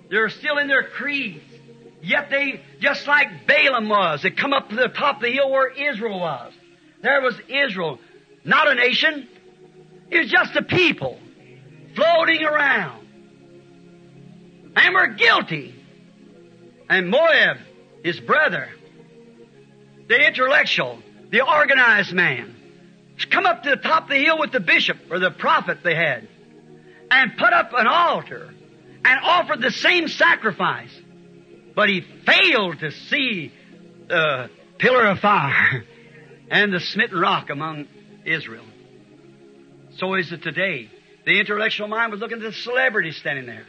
They're 0.09 0.31
still 0.31 0.57
in 0.57 0.69
their 0.69 0.85
creeds. 0.85 1.45
Yet 2.03 2.31
they, 2.31 2.63
just 2.81 3.07
like 3.07 3.47
Balaam 3.47 3.91
was, 3.91 4.23
they 4.23 4.31
come 4.31 4.55
up 4.55 4.71
to 4.71 4.75
the 4.75 4.89
top 4.89 5.17
of 5.17 5.23
the 5.23 5.33
hill 5.33 5.51
where 5.51 5.69
Israel 5.69 6.19
was. 6.19 6.55
There 7.03 7.21
was 7.21 7.39
Israel, 7.47 7.99
not 8.43 8.69
a 8.69 8.75
nation. 8.75 9.29
It 10.11 10.21
was 10.21 10.31
just 10.31 10.57
a 10.57 10.63
people 10.63 11.19
floating 12.01 12.43
around. 12.45 13.07
And 14.77 14.95
we're 14.95 15.15
guilty. 15.15 15.75
And 16.89 17.11
Moab, 17.11 17.59
his 18.03 18.19
brother, 18.21 18.69
the 20.09 20.27
intellectual, 20.27 21.01
the 21.31 21.47
organized 21.47 22.13
man, 22.13 22.57
come 23.31 23.47
up 23.47 23.65
to 23.65 23.71
the 23.71 23.77
top 23.77 24.05
of 24.05 24.09
the 24.09 24.17
hill 24.17 24.39
with 24.39 24.53
the 24.53 24.61
bishop 24.61 24.97
or 25.11 25.19
the 25.19 25.31
prophet 25.31 25.79
they 25.85 25.95
had 25.95 26.27
and 27.11 27.37
put 27.37 27.53
up 27.53 27.73
an 27.75 27.87
altar 27.87 28.49
and 29.05 29.21
offered 29.23 29.61
the 29.61 29.71
same 29.71 30.09
sacrifice. 30.09 30.91
But 31.75 31.89
he 31.89 32.01
failed 32.01 32.81
to 32.81 32.91
see 32.91 33.53
the 34.09 34.51
pillar 34.79 35.07
of 35.07 35.19
fire 35.19 35.85
and 36.51 36.73
the 36.73 36.81
smitten 36.81 37.19
rock 37.19 37.51
among 37.51 37.87
Israel. 38.25 38.65
So 39.99 40.15
is 40.15 40.33
it 40.33 40.43
today. 40.43 40.91
The 41.24 41.38
intellectual 41.38 41.88
mind 41.88 42.12
was 42.12 42.20
looking 42.20 42.38
at 42.38 42.42
the 42.42 42.52
celebrities 42.52 43.16
standing 43.16 43.46
there. 43.46 43.66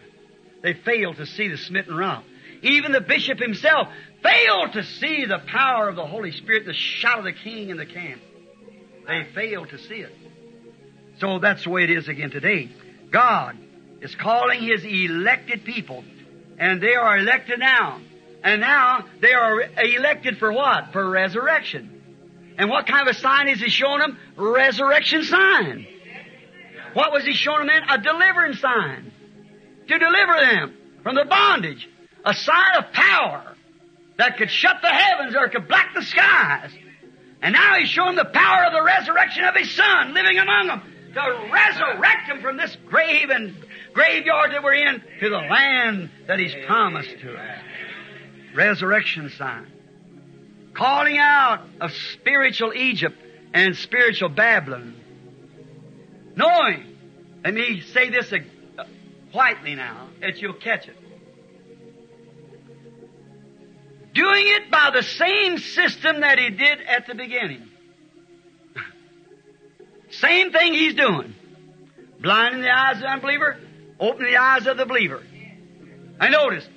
They 0.61 0.73
failed 0.73 1.17
to 1.17 1.25
see 1.25 1.47
the 1.47 1.57
smitten 1.57 1.95
rock. 1.95 2.23
Even 2.61 2.91
the 2.91 3.01
bishop 3.01 3.39
himself 3.39 3.87
failed 4.21 4.73
to 4.73 4.83
see 4.83 5.25
the 5.25 5.39
power 5.39 5.89
of 5.89 5.95
the 5.95 6.05
Holy 6.05 6.31
Spirit, 6.31 6.65
the 6.65 6.73
shout 6.73 7.19
of 7.19 7.23
the 7.25 7.33
king 7.33 7.69
in 7.69 7.77
the 7.77 7.85
camp. 7.85 8.21
They 9.07 9.25
failed 9.33 9.69
to 9.69 9.79
see 9.79 9.95
it. 9.95 10.15
So 11.19 11.39
that's 11.39 11.63
the 11.63 11.69
way 11.69 11.83
it 11.83 11.89
is 11.89 12.07
again 12.07 12.29
today. 12.29 12.69
God 13.11 13.57
is 14.01 14.15
calling 14.15 14.61
His 14.61 14.83
elected 14.85 15.63
people, 15.65 16.03
and 16.57 16.81
they 16.81 16.95
are 16.95 17.17
elected 17.17 17.59
now. 17.59 17.99
And 18.43 18.61
now 18.61 19.05
they 19.19 19.33
are 19.33 19.61
elected 19.61 20.37
for 20.37 20.51
what? 20.51 20.93
For 20.93 21.07
resurrection. 21.07 22.55
And 22.57 22.69
what 22.69 22.87
kind 22.87 23.07
of 23.07 23.15
a 23.15 23.19
sign 23.19 23.49
is 23.49 23.59
He 23.59 23.69
showing 23.69 23.99
them? 23.99 24.17
Resurrection 24.35 25.23
sign. 25.23 25.87
What 26.93 27.12
was 27.12 27.23
He 27.23 27.34
showing 27.34 27.67
them? 27.67 27.82
A 27.89 27.97
deliverance 27.97 28.60
sign. 28.60 29.12
To 29.88 29.97
deliver 29.99 30.34
them 30.34 30.77
from 31.04 31.15
the 31.15 31.25
bondage. 31.25 31.89
A 32.25 32.34
sign 32.34 32.77
of 32.77 32.91
power 32.93 33.56
that 34.17 34.38
could 34.38 34.51
shut 34.51 34.77
the 34.82 34.89
heavens 34.89 35.36
or 35.36 35.49
could 35.49 35.67
black 35.67 35.93
the 35.95 36.04
skies. 36.04 36.71
And 37.41 37.54
now 37.54 37.75
He's 37.80 37.89
showing 37.89 38.15
the 38.15 38.25
power 38.25 38.65
of 38.65 38.73
the 38.73 38.84
resurrection 38.84 39.43
of 39.43 39.56
His 39.56 39.71
Son 39.71 40.13
living 40.13 40.38
among 40.38 40.67
them 40.67 40.82
to 41.13 41.49
resurrect 41.51 42.27
them 42.27 42.41
from 42.41 42.58
this 42.58 42.75
grave 42.88 43.30
and 43.30 43.56
graveyard 43.93 44.51
that 44.51 44.63
we're 44.63 44.73
in 44.73 45.01
to 45.19 45.30
the 45.30 45.38
land 45.38 46.10
that 46.27 46.39
He's 46.39 46.56
promised 46.65 47.10
to 47.21 47.34
us. 47.36 47.60
Resurrection 48.56 49.30
sign. 49.38 49.71
Calling 50.73 51.17
out 51.17 51.65
of 51.82 51.91
spiritual 52.13 52.73
Egypt 52.73 53.17
and 53.54 53.75
spiritual 53.75 54.30
Babylon. 54.30 54.95
Knowing, 56.41 56.97
let 57.43 57.54
me 57.54 57.82
say 57.93 58.10
this 58.10 58.34
quietly 59.32 59.73
uh, 59.73 59.75
now, 59.75 60.08
that 60.21 60.41
you'll 60.41 60.54
catch 60.54 60.88
it. 60.88 60.95
Doing 64.15 64.43
it 64.47 64.71
by 64.71 64.89
the 64.91 65.04
same 65.04 65.60
system 65.60 66.21
that 66.21 66.39
he 66.39 66.49
did 66.49 66.82
at 66.82 67.06
the 67.06 67.13
beginning. 67.13 67.69
Same 70.10 70.51
thing 70.51 70.73
he's 70.73 70.95
doing. 70.95 71.36
Blinding 72.19 72.62
the 72.62 72.71
eyes 72.71 72.95
of 72.95 73.01
the 73.01 73.08
unbeliever, 73.08 73.58
opening 73.99 74.32
the 74.32 74.38
eyes 74.38 74.65
of 74.65 74.77
the 74.77 74.86
believer. 74.86 75.21
I 76.19 76.30
notice, 76.30 76.67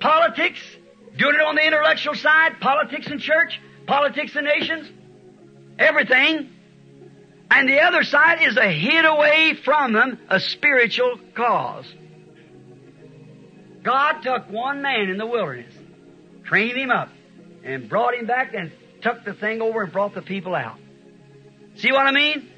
politics, 0.00 0.60
doing 1.16 1.36
it 1.36 1.40
on 1.40 1.54
the 1.54 1.64
intellectual 1.64 2.14
side, 2.14 2.60
politics 2.60 3.06
in 3.06 3.20
church, 3.20 3.60
politics 3.86 4.34
in 4.34 4.44
nations, 4.44 4.88
everything. 5.78 6.50
And 7.50 7.68
the 7.68 7.80
other 7.80 8.04
side 8.04 8.42
is 8.42 8.56
a 8.56 8.70
hid 8.70 9.04
away 9.04 9.54
from 9.64 9.92
them, 9.92 10.18
a 10.28 10.38
spiritual 10.38 11.18
cause. 11.34 11.86
God 13.82 14.20
took 14.22 14.48
one 14.50 14.82
man 14.82 15.08
in 15.08 15.18
the 15.18 15.26
wilderness, 15.26 15.74
trained 16.44 16.76
him 16.76 16.90
up, 16.90 17.08
and 17.64 17.88
brought 17.88 18.14
him 18.14 18.26
back 18.26 18.54
and 18.54 18.70
took 19.02 19.24
the 19.24 19.34
thing 19.34 19.60
over 19.62 19.82
and 19.82 19.92
brought 19.92 20.14
the 20.14 20.22
people 20.22 20.54
out. 20.54 20.78
See 21.76 21.90
what 21.90 22.06
I 22.06 22.12
mean? 22.12 22.48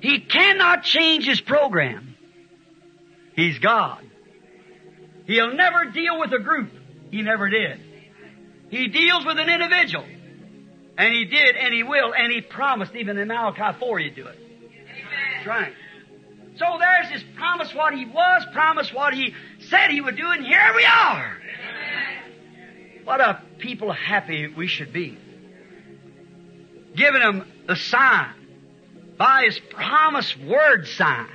He 0.00 0.20
cannot 0.20 0.82
change 0.82 1.26
his 1.26 1.40
program. 1.40 2.16
He's 3.34 3.58
God. 3.60 4.04
He'll 5.26 5.54
never 5.54 5.86
deal 5.86 6.18
with 6.18 6.32
a 6.32 6.40
group. 6.40 6.72
He 7.10 7.22
never 7.22 7.48
did. 7.48 7.80
He 8.68 8.88
deals 8.88 9.24
with 9.24 9.38
an 9.38 9.48
individual. 9.48 10.04
And 10.96 11.12
he 11.12 11.24
did, 11.24 11.56
and 11.56 11.72
he 11.72 11.82
will, 11.82 12.14
and 12.14 12.32
he 12.32 12.40
promised 12.40 12.94
even 12.94 13.16
in 13.18 13.28
Malachi 13.28 13.78
4 13.78 13.98
he'd 13.98 14.14
do 14.14 14.26
it. 14.26 14.38
That's 15.36 15.46
right. 15.46 15.72
So 16.56 16.66
there's 16.78 17.08
his 17.08 17.24
promise 17.36 17.74
what 17.74 17.94
he 17.94 18.04
was, 18.04 18.44
promise 18.52 18.92
what 18.92 19.14
he 19.14 19.34
said 19.70 19.90
he 19.90 20.00
would 20.00 20.16
do, 20.16 20.26
and 20.26 20.44
here 20.44 20.72
we 20.76 20.84
are. 20.84 21.38
What 23.04 23.20
a 23.20 23.42
people 23.58 23.90
happy 23.90 24.48
we 24.48 24.66
should 24.66 24.92
be. 24.92 25.18
Giving 26.94 27.22
him 27.22 27.50
the 27.66 27.74
sign 27.74 28.34
by 29.16 29.44
his 29.46 29.58
promised 29.58 30.38
word 30.38 30.86
sign. 30.86 31.28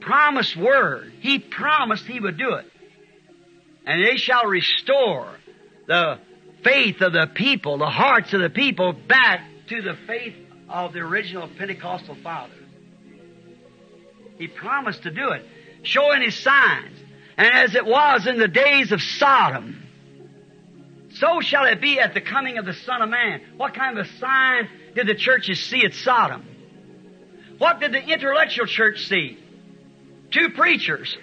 Promise 0.00 0.56
word. 0.56 1.12
He 1.20 1.40
promised 1.40 2.06
he 2.06 2.20
would 2.20 2.38
do 2.38 2.54
it. 2.54 2.70
And 3.84 4.02
they 4.02 4.16
shall 4.16 4.46
restore 4.46 5.28
the 5.86 6.18
faith 6.62 7.00
of 7.00 7.12
the 7.12 7.26
people, 7.34 7.78
the 7.78 7.90
hearts 7.90 8.32
of 8.32 8.40
the 8.40 8.50
people 8.50 8.92
back 8.92 9.42
to 9.68 9.82
the 9.82 9.94
faith 10.06 10.34
of 10.68 10.92
the 10.92 11.00
original 11.00 11.48
Pentecostal 11.48 12.16
fathers. 12.22 12.54
He 14.38 14.46
promised 14.46 15.02
to 15.02 15.10
do 15.10 15.30
it, 15.30 15.44
showing 15.82 16.22
his 16.22 16.36
signs. 16.36 16.96
And 17.36 17.48
as 17.48 17.74
it 17.74 17.86
was 17.86 18.26
in 18.26 18.38
the 18.38 18.48
days 18.48 18.92
of 18.92 19.00
Sodom, 19.00 19.82
so 21.14 21.40
shall 21.40 21.64
it 21.64 21.80
be 21.80 21.98
at 21.98 22.14
the 22.14 22.20
coming 22.20 22.58
of 22.58 22.66
the 22.66 22.74
Son 22.74 23.02
of 23.02 23.08
Man. 23.08 23.40
What 23.56 23.74
kind 23.74 23.98
of 23.98 24.06
a 24.06 24.08
sign 24.18 24.68
did 24.94 25.06
the 25.06 25.14
churches 25.14 25.60
see 25.60 25.84
at 25.84 25.94
Sodom? 25.94 26.44
What 27.58 27.80
did 27.80 27.92
the 27.92 28.02
intellectual 28.02 28.66
church 28.66 29.06
see? 29.06 29.38
Two 30.30 30.50
preachers. 30.50 31.16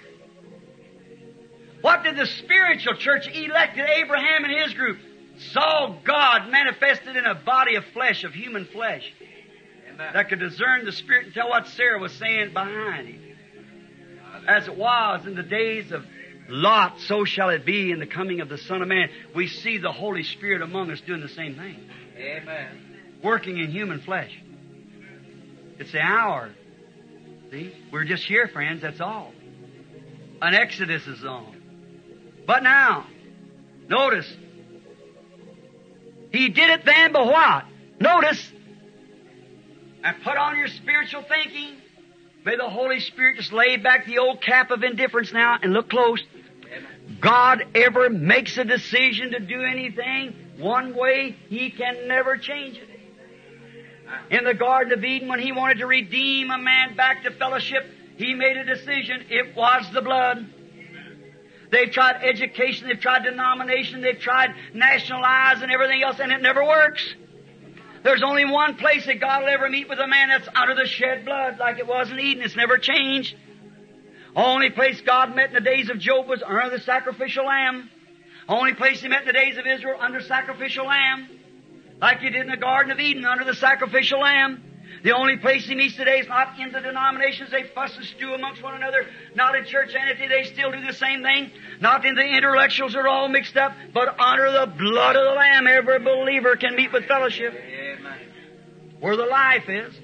What 1.80 2.02
did 2.02 2.16
the 2.16 2.26
spiritual 2.26 2.94
church 2.94 3.28
elected 3.28 3.88
Abraham 3.88 4.44
and 4.44 4.52
his 4.52 4.74
group? 4.74 4.98
Saw 5.38 5.98
God 6.04 6.50
manifested 6.50 7.16
in 7.16 7.26
a 7.26 7.34
body 7.34 7.76
of 7.76 7.84
flesh, 7.92 8.24
of 8.24 8.32
human 8.32 8.64
flesh, 8.66 9.04
Amen. 9.92 10.12
that 10.14 10.28
could 10.28 10.40
discern 10.40 10.84
the 10.84 10.92
spirit 10.92 11.26
and 11.26 11.34
tell 11.34 11.48
what 11.48 11.66
Sarah 11.68 11.98
was 11.98 12.12
saying 12.12 12.52
behind 12.52 13.08
him. 13.08 13.22
As 14.48 14.68
it 14.68 14.76
was 14.76 15.26
in 15.26 15.34
the 15.34 15.42
days 15.42 15.92
of 15.92 16.04
Lot, 16.48 17.00
so 17.00 17.24
shall 17.24 17.50
it 17.50 17.66
be 17.66 17.90
in 17.90 17.98
the 17.98 18.06
coming 18.06 18.40
of 18.40 18.48
the 18.48 18.58
Son 18.58 18.80
of 18.80 18.88
Man. 18.88 19.08
We 19.34 19.48
see 19.48 19.78
the 19.78 19.90
Holy 19.92 20.22
Spirit 20.22 20.62
among 20.62 20.90
us 20.90 21.00
doing 21.00 21.20
the 21.20 21.28
same 21.28 21.56
thing. 21.56 21.90
Amen. 22.16 23.18
Working 23.22 23.58
in 23.58 23.70
human 23.70 24.00
flesh. 24.00 24.30
It's 25.78 25.92
the 25.92 26.00
hour. 26.00 26.50
See? 27.50 27.74
We're 27.92 28.04
just 28.04 28.24
here, 28.24 28.48
friends, 28.48 28.82
that's 28.82 29.00
all. 29.00 29.32
An 30.40 30.54
exodus 30.54 31.06
is 31.06 31.24
on. 31.24 31.60
But 32.46 32.62
now, 32.62 33.06
notice, 33.88 34.32
He 36.36 36.50
did 36.50 36.68
it 36.68 36.84
then, 36.84 37.12
but 37.12 37.26
what? 37.26 37.64
Notice, 37.98 38.52
and 40.04 40.22
put 40.22 40.36
on 40.36 40.58
your 40.58 40.68
spiritual 40.68 41.22
thinking. 41.22 41.76
May 42.44 42.56
the 42.56 42.68
Holy 42.68 43.00
Spirit 43.00 43.38
just 43.38 43.52
lay 43.52 43.76
back 43.78 44.04
the 44.04 44.18
old 44.18 44.42
cap 44.42 44.70
of 44.70 44.84
indifference 44.84 45.32
now 45.32 45.58
and 45.60 45.72
look 45.72 45.88
close. 45.88 46.22
God 47.20 47.64
ever 47.74 48.10
makes 48.10 48.58
a 48.58 48.64
decision 48.64 49.30
to 49.32 49.40
do 49.40 49.62
anything 49.62 50.34
one 50.58 50.94
way, 50.94 51.36
He 51.48 51.70
can 51.70 52.06
never 52.06 52.36
change 52.36 52.76
it. 52.76 52.88
In 54.30 54.44
the 54.44 54.54
Garden 54.54 54.92
of 54.92 55.02
Eden, 55.02 55.28
when 55.28 55.40
He 55.40 55.52
wanted 55.52 55.78
to 55.78 55.86
redeem 55.86 56.50
a 56.50 56.58
man 56.58 56.96
back 56.96 57.22
to 57.24 57.30
fellowship, 57.30 57.84
He 58.16 58.34
made 58.34 58.58
a 58.58 58.64
decision. 58.64 59.24
It 59.30 59.56
was 59.56 59.90
the 59.92 60.02
blood. 60.02 60.46
They've 61.70 61.90
tried 61.90 62.22
education, 62.22 62.88
they've 62.88 63.00
tried 63.00 63.24
denomination, 63.24 64.00
they've 64.00 64.18
tried 64.18 64.54
nationalize 64.72 65.62
and 65.62 65.72
everything 65.72 66.02
else, 66.02 66.20
and 66.20 66.30
it 66.32 66.40
never 66.40 66.64
works. 66.64 67.14
There's 68.02 68.22
only 68.22 68.44
one 68.44 68.76
place 68.76 69.06
that 69.06 69.20
God 69.20 69.42
will 69.42 69.48
ever 69.48 69.68
meet 69.68 69.88
with 69.88 69.98
a 69.98 70.06
man 70.06 70.28
that's 70.28 70.48
under 70.54 70.76
the 70.76 70.86
shed 70.86 71.24
blood, 71.24 71.58
like 71.58 71.78
it 71.78 71.86
was 71.86 72.10
in 72.10 72.20
Eden. 72.20 72.42
It's 72.44 72.54
never 72.54 72.78
changed. 72.78 73.34
Only 74.36 74.70
place 74.70 75.00
God 75.00 75.34
met 75.34 75.48
in 75.48 75.54
the 75.54 75.60
days 75.60 75.90
of 75.90 75.98
Job 75.98 76.28
was 76.28 76.42
under 76.42 76.70
the 76.70 76.82
sacrificial 76.82 77.46
lamb. 77.46 77.90
Only 78.48 78.74
place 78.74 79.00
He 79.00 79.08
met 79.08 79.22
in 79.22 79.26
the 79.26 79.32
days 79.32 79.56
of 79.56 79.66
Israel 79.66 79.96
under 80.00 80.20
sacrificial 80.20 80.86
lamb. 80.86 81.28
Like 82.00 82.20
He 82.20 82.30
did 82.30 82.42
in 82.42 82.48
the 82.48 82.56
Garden 82.56 82.92
of 82.92 83.00
Eden 83.00 83.24
under 83.24 83.44
the 83.44 83.54
sacrificial 83.54 84.20
lamb. 84.20 84.62
The 85.06 85.12
only 85.12 85.36
place 85.36 85.64
He 85.64 85.76
meets 85.76 85.94
today 85.94 86.18
is 86.18 86.26
not 86.26 86.58
in 86.58 86.72
the 86.72 86.80
denominations. 86.80 87.52
They 87.52 87.62
fuss 87.62 87.96
and 87.96 88.04
stew 88.04 88.34
amongst 88.34 88.60
one 88.60 88.74
another. 88.74 89.06
Not 89.36 89.54
in 89.54 89.64
church 89.64 89.94
entity. 89.94 90.26
They 90.26 90.42
still 90.52 90.72
do 90.72 90.84
the 90.84 90.92
same 90.94 91.22
thing. 91.22 91.52
Not 91.80 92.04
in 92.04 92.16
the 92.16 92.24
intellectuals 92.24 92.96
are 92.96 93.06
all 93.06 93.28
mixed 93.28 93.56
up. 93.56 93.72
But 93.94 94.18
under 94.18 94.50
the 94.50 94.66
blood 94.66 95.14
of 95.14 95.24
the 95.24 95.30
Lamb, 95.30 95.68
every 95.68 96.00
believer 96.00 96.56
can 96.56 96.74
meet 96.74 96.92
with 96.92 97.04
fellowship. 97.04 97.54
Where 98.98 99.16
the 99.16 99.26
life 99.26 99.68
is. 99.68 99.94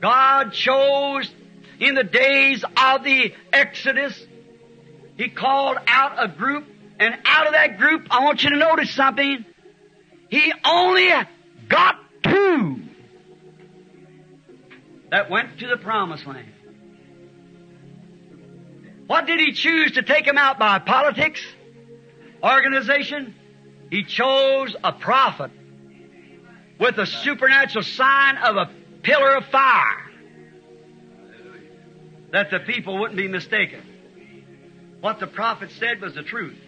God 0.00 0.52
chose 0.52 1.30
in 1.78 1.94
the 1.94 2.02
days 2.02 2.64
of 2.76 3.04
the 3.04 3.32
Exodus, 3.52 4.26
He 5.16 5.28
called 5.28 5.76
out 5.86 6.14
a 6.16 6.26
group, 6.26 6.66
and 6.98 7.14
out 7.26 7.46
of 7.46 7.52
that 7.52 7.78
group, 7.78 8.08
I 8.10 8.24
want 8.24 8.42
you 8.42 8.50
to 8.50 8.56
notice 8.56 8.90
something. 8.92 9.44
He 10.30 10.52
only 10.64 11.10
got 11.68 11.96
that 15.10 15.30
went 15.30 15.58
to 15.58 15.66
the 15.66 15.76
promised 15.76 16.26
land. 16.26 16.52
What 19.06 19.26
did 19.26 19.40
He 19.40 19.52
choose 19.52 19.92
to 19.92 20.02
take 20.02 20.24
them 20.24 20.38
out 20.38 20.58
by? 20.58 20.78
Politics? 20.78 21.42
Organization? 22.42 23.34
He 23.90 24.04
chose 24.04 24.74
a 24.84 24.92
prophet 24.92 25.50
with 26.78 26.96
a 26.98 27.06
supernatural 27.06 27.84
sign 27.84 28.36
of 28.36 28.56
a 28.56 28.70
pillar 29.02 29.36
of 29.36 29.46
fire 29.46 30.10
that 32.32 32.50
the 32.50 32.60
people 32.60 32.98
wouldn't 32.98 33.16
be 33.16 33.26
mistaken. 33.28 33.82
What 35.00 35.18
the 35.18 35.26
prophet 35.26 35.70
said 35.78 36.00
was 36.00 36.14
the 36.14 36.22
truth. 36.22 36.58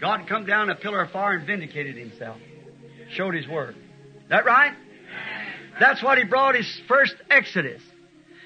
God 0.00 0.26
come 0.26 0.46
down 0.46 0.70
a 0.70 0.74
pillar 0.74 1.02
of 1.02 1.10
fire 1.10 1.36
and 1.36 1.46
vindicated 1.46 1.96
himself. 1.96 2.38
Showed 3.10 3.34
his 3.34 3.46
word. 3.46 3.76
That 4.28 4.44
right? 4.44 4.74
That's 5.78 6.02
what 6.02 6.18
he 6.18 6.24
brought 6.24 6.54
his 6.54 6.80
first 6.88 7.14
exodus. 7.30 7.82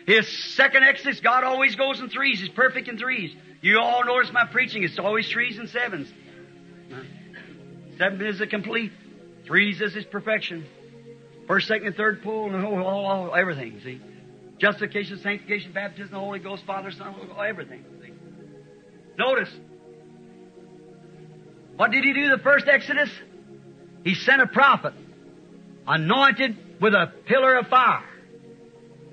His 0.06 0.28
second 0.54 0.82
exodus, 0.82 1.20
God 1.20 1.44
always 1.44 1.76
goes 1.76 2.00
in 2.00 2.08
threes. 2.08 2.40
He's 2.40 2.48
perfect 2.48 2.88
in 2.88 2.98
threes. 2.98 3.34
You 3.60 3.78
all 3.78 4.04
notice 4.04 4.32
my 4.32 4.46
preaching, 4.46 4.82
it's 4.82 4.98
always 4.98 5.28
threes 5.28 5.58
and 5.58 5.68
sevens. 5.68 6.12
Seven 7.98 8.26
is 8.26 8.40
a 8.40 8.46
complete. 8.46 8.92
Threes 9.44 9.80
is 9.80 9.94
his 9.94 10.04
perfection. 10.04 10.66
First, 11.46 11.68
second, 11.68 11.88
and 11.88 11.96
third 11.96 12.22
pull, 12.22 12.46
and 12.46 12.64
all, 12.64 12.82
all, 12.84 13.06
all, 13.06 13.34
everything, 13.34 13.80
see? 13.82 14.00
Justification, 14.58 15.18
sanctification, 15.18 15.72
baptism, 15.72 16.12
the 16.12 16.18
Holy 16.18 16.38
Ghost, 16.38 16.64
Father, 16.64 16.90
Son, 16.90 17.14
everything. 17.44 17.84
See? 18.02 18.12
Notice. 19.18 19.50
What 21.76 21.90
did 21.90 22.04
he 22.04 22.12
do 22.12 22.28
the 22.30 22.38
first 22.38 22.66
Exodus? 22.68 23.10
He 24.04 24.14
sent 24.14 24.40
a 24.40 24.46
prophet, 24.46 24.94
anointed 25.86 26.56
with 26.82 26.94
a 26.94 27.12
pillar 27.26 27.56
of 27.58 27.68
fire. 27.68 28.04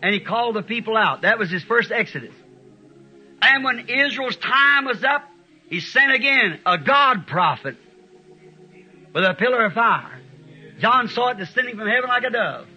And 0.01 0.11
he 0.13 0.19
called 0.19 0.55
the 0.55 0.63
people 0.63 0.97
out. 0.97 1.21
That 1.21 1.37
was 1.37 1.51
his 1.51 1.63
first 1.63 1.91
Exodus. 1.91 2.33
And 3.41 3.63
when 3.63 3.87
Israel's 3.87 4.35
time 4.35 4.85
was 4.85 5.03
up, 5.03 5.29
he 5.69 5.79
sent 5.79 6.11
again 6.11 6.59
a 6.65 6.79
God 6.79 7.27
prophet 7.27 7.77
with 9.13 9.23
a 9.23 9.35
pillar 9.35 9.65
of 9.65 9.73
fire. 9.73 10.19
John 10.79 11.09
saw 11.09 11.29
it 11.29 11.37
descending 11.37 11.77
from 11.77 11.87
heaven 11.87 12.09
like 12.09 12.23
a 12.23 12.31
dove. 12.31 12.67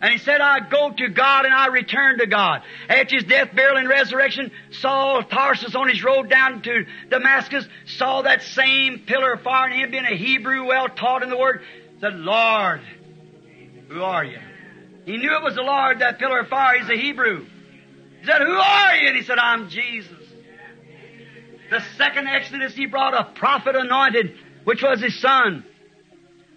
And 0.00 0.12
he 0.12 0.18
said, 0.18 0.40
I 0.40 0.60
go 0.60 0.92
to 0.92 1.08
God 1.08 1.46
and 1.46 1.54
I 1.54 1.66
return 1.68 2.18
to 2.18 2.26
God. 2.26 2.62
After 2.88 3.16
his 3.16 3.24
death, 3.24 3.54
burial, 3.54 3.78
and 3.78 3.88
resurrection, 3.88 4.52
Saul 4.70 5.18
of 5.18 5.30
Tarsus 5.30 5.74
on 5.74 5.88
his 5.88 6.04
road 6.04 6.28
down 6.28 6.62
to 6.62 6.84
Damascus 7.08 7.66
saw 7.86 8.22
that 8.22 8.42
same 8.42 9.00
pillar 9.06 9.32
of 9.32 9.42
fire 9.42 9.68
and 9.68 9.80
him 9.80 9.90
being 9.90 10.04
a 10.04 10.16
Hebrew 10.16 10.66
well 10.66 10.88
taught 10.88 11.22
in 11.22 11.30
the 11.30 11.38
Word, 11.38 11.62
said, 12.00 12.14
Lord, 12.16 12.82
who 13.88 14.02
are 14.02 14.24
you? 14.24 14.38
He 15.04 15.16
knew 15.18 15.36
it 15.36 15.42
was 15.42 15.54
the 15.54 15.62
Lord, 15.62 16.00
that 16.00 16.18
pillar 16.18 16.40
of 16.40 16.48
fire. 16.48 16.78
He's 16.78 16.88
a 16.88 17.00
Hebrew. 17.00 17.44
He 18.20 18.26
said, 18.26 18.40
Who 18.40 18.52
are 18.52 18.96
you? 18.96 19.08
And 19.08 19.16
he 19.16 19.22
said, 19.22 19.38
I'm 19.38 19.68
Jesus. 19.68 20.12
The 21.70 21.82
second 21.96 22.28
Exodus, 22.28 22.74
he 22.74 22.86
brought 22.86 23.14
a 23.14 23.32
prophet 23.34 23.74
anointed, 23.76 24.34
which 24.64 24.82
was 24.82 25.00
his 25.00 25.20
son. 25.20 25.64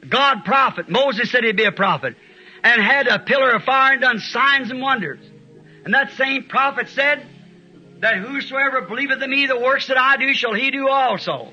God 0.07 0.45
prophet. 0.45 0.89
Moses 0.89 1.31
said 1.31 1.43
he'd 1.43 1.57
be 1.57 1.65
a 1.65 1.71
prophet. 1.71 2.15
And 2.63 2.81
had 2.81 3.07
a 3.07 3.19
pillar 3.19 3.51
of 3.51 3.63
fire 3.63 3.93
and 3.93 4.01
done 4.01 4.19
signs 4.19 4.71
and 4.71 4.81
wonders. 4.81 5.19
And 5.85 5.93
that 5.93 6.11
same 6.13 6.45
prophet 6.45 6.89
said 6.89 7.25
that 7.99 8.17
whosoever 8.17 8.81
believeth 8.81 9.21
in 9.21 9.29
me, 9.29 9.47
the 9.47 9.59
works 9.59 9.87
that 9.87 9.97
I 9.97 10.17
do 10.17 10.33
shall 10.33 10.53
he 10.53 10.71
do 10.71 10.87
also. 10.89 11.51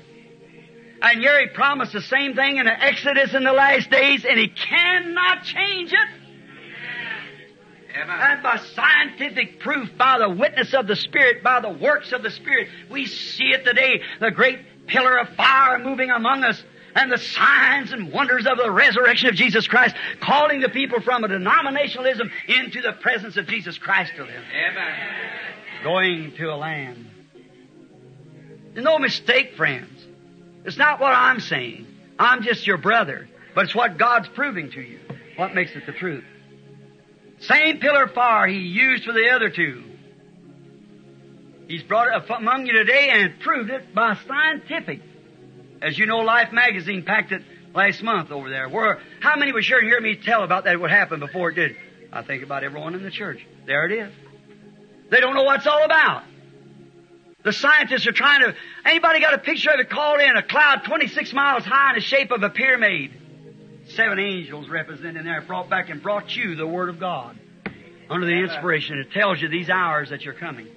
And 1.01 1.19
here 1.19 1.39
he 1.41 1.47
promised 1.47 1.93
the 1.93 2.01
same 2.01 2.35
thing 2.35 2.57
in 2.57 2.65
the 2.65 2.83
Exodus 2.83 3.33
in 3.33 3.43
the 3.43 3.53
last 3.53 3.89
days, 3.89 4.25
and 4.25 4.39
he 4.39 4.47
cannot 4.47 5.43
change 5.43 5.91
it. 5.93 6.09
And 7.97 8.43
by 8.43 8.57
scientific 8.57 9.59
proof, 9.59 9.89
by 9.97 10.19
the 10.19 10.29
witness 10.29 10.73
of 10.73 10.87
the 10.87 10.95
Spirit, 10.95 11.43
by 11.43 11.61
the 11.61 11.69
works 11.69 12.11
of 12.11 12.23
the 12.23 12.31
Spirit, 12.31 12.67
we 12.89 13.05
see 13.05 13.51
it 13.51 13.63
today, 13.63 14.01
the 14.19 14.31
great 14.31 14.59
pillar 14.87 15.17
of 15.17 15.29
fire 15.35 15.79
moving 15.79 16.11
among 16.11 16.43
us, 16.43 16.61
and 16.95 17.11
the 17.11 17.17
signs 17.17 17.91
and 17.91 18.11
wonders 18.11 18.45
of 18.47 18.57
the 18.57 18.71
resurrection 18.71 19.29
of 19.29 19.35
Jesus 19.35 19.67
Christ, 19.67 19.95
calling 20.21 20.61
the 20.61 20.69
people 20.69 21.01
from 21.01 21.23
a 21.23 21.27
denominationalism 21.27 22.29
into 22.47 22.81
the 22.81 22.93
presence 22.93 23.37
of 23.37 23.47
Jesus 23.47 23.77
Christ 23.77 24.13
to 24.15 24.23
them. 24.23 24.43
Amen. 24.69 24.95
Going 25.83 26.33
to 26.37 26.53
a 26.53 26.55
land. 26.55 27.09
No 28.75 28.97
mistake, 28.97 29.55
friends. 29.55 29.94
It's 30.65 30.77
not 30.77 30.99
what 30.99 31.13
I'm 31.13 31.39
saying. 31.39 31.87
I'm 32.17 32.43
just 32.43 32.65
your 32.65 32.77
brother. 32.77 33.29
But 33.53 33.65
it's 33.65 33.75
what 33.75 33.97
God's 33.97 34.27
proving 34.29 34.71
to 34.71 34.81
you. 34.81 34.99
What 35.37 35.53
makes 35.53 35.71
it 35.75 35.85
the 35.85 35.93
truth. 35.93 36.23
Same 37.39 37.79
pillar 37.79 38.07
fire 38.07 38.47
he 38.47 38.59
used 38.59 39.05
for 39.05 39.13
the 39.13 39.29
other 39.29 39.49
two. 39.49 39.83
He's 41.67 41.83
brought 41.83 42.07
it 42.07 42.29
among 42.29 42.67
you 42.67 42.73
today 42.73 43.09
and 43.11 43.39
proved 43.39 43.69
it 43.69 43.93
by 43.93 44.17
scientific. 44.27 45.01
As 45.81 45.97
you 45.97 46.05
know, 46.05 46.19
Life 46.19 46.51
magazine 46.51 47.03
packed 47.03 47.31
it 47.31 47.41
last 47.73 48.01
month 48.03 48.31
over 48.31 48.49
there. 48.49 48.69
Where 48.69 48.99
how 49.19 49.35
many 49.35 49.51
was 49.51 49.65
sure 49.65 49.81
to 49.81 49.85
hear 49.85 49.99
me 49.99 50.15
tell 50.15 50.43
about 50.43 50.65
that 50.65 50.79
what 50.79 50.91
happened 50.91 51.21
before 51.21 51.49
it 51.49 51.55
did? 51.55 51.75
I 52.13 52.21
think 52.21 52.43
about 52.43 52.63
everyone 52.63 52.95
in 52.95 53.03
the 53.03 53.11
church. 53.11 53.45
There 53.65 53.85
it 53.85 53.91
is. 53.91 54.13
They 55.09 55.19
don't 55.19 55.35
know 55.35 55.43
what 55.43 55.57
it's 55.57 55.67
all 55.67 55.83
about. 55.83 56.23
The 57.45 57.53
scientists 57.53 58.07
are 58.07 58.11
trying 58.11 58.41
to. 58.41 58.55
Anybody 58.83 59.19
got 59.19 59.35
a 59.35 59.37
picture 59.37 59.69
of 59.69 59.79
it 59.79 59.87
called 59.87 60.19
in? 60.19 60.35
A 60.35 60.41
cloud 60.41 60.83
26 60.83 61.31
miles 61.31 61.63
high 61.63 61.91
in 61.91 61.95
the 61.95 62.01
shape 62.01 62.31
of 62.31 62.41
a 62.41 62.49
pyramid. 62.49 63.11
Seven 63.89 64.17
angels 64.17 64.67
represented 64.67 65.27
there 65.27 65.41
brought 65.41 65.69
back 65.69 65.91
and 65.91 66.01
brought 66.01 66.35
you 66.35 66.55
the 66.55 66.65
Word 66.65 66.89
of 66.89 66.99
God 66.99 67.37
under 68.09 68.25
the 68.25 68.33
inspiration. 68.33 68.97
It 68.97 69.11
tells 69.11 69.39
you 69.39 69.47
these 69.47 69.69
hours 69.69 70.09
that 70.09 70.23
you're 70.23 70.33
coming, 70.33 70.67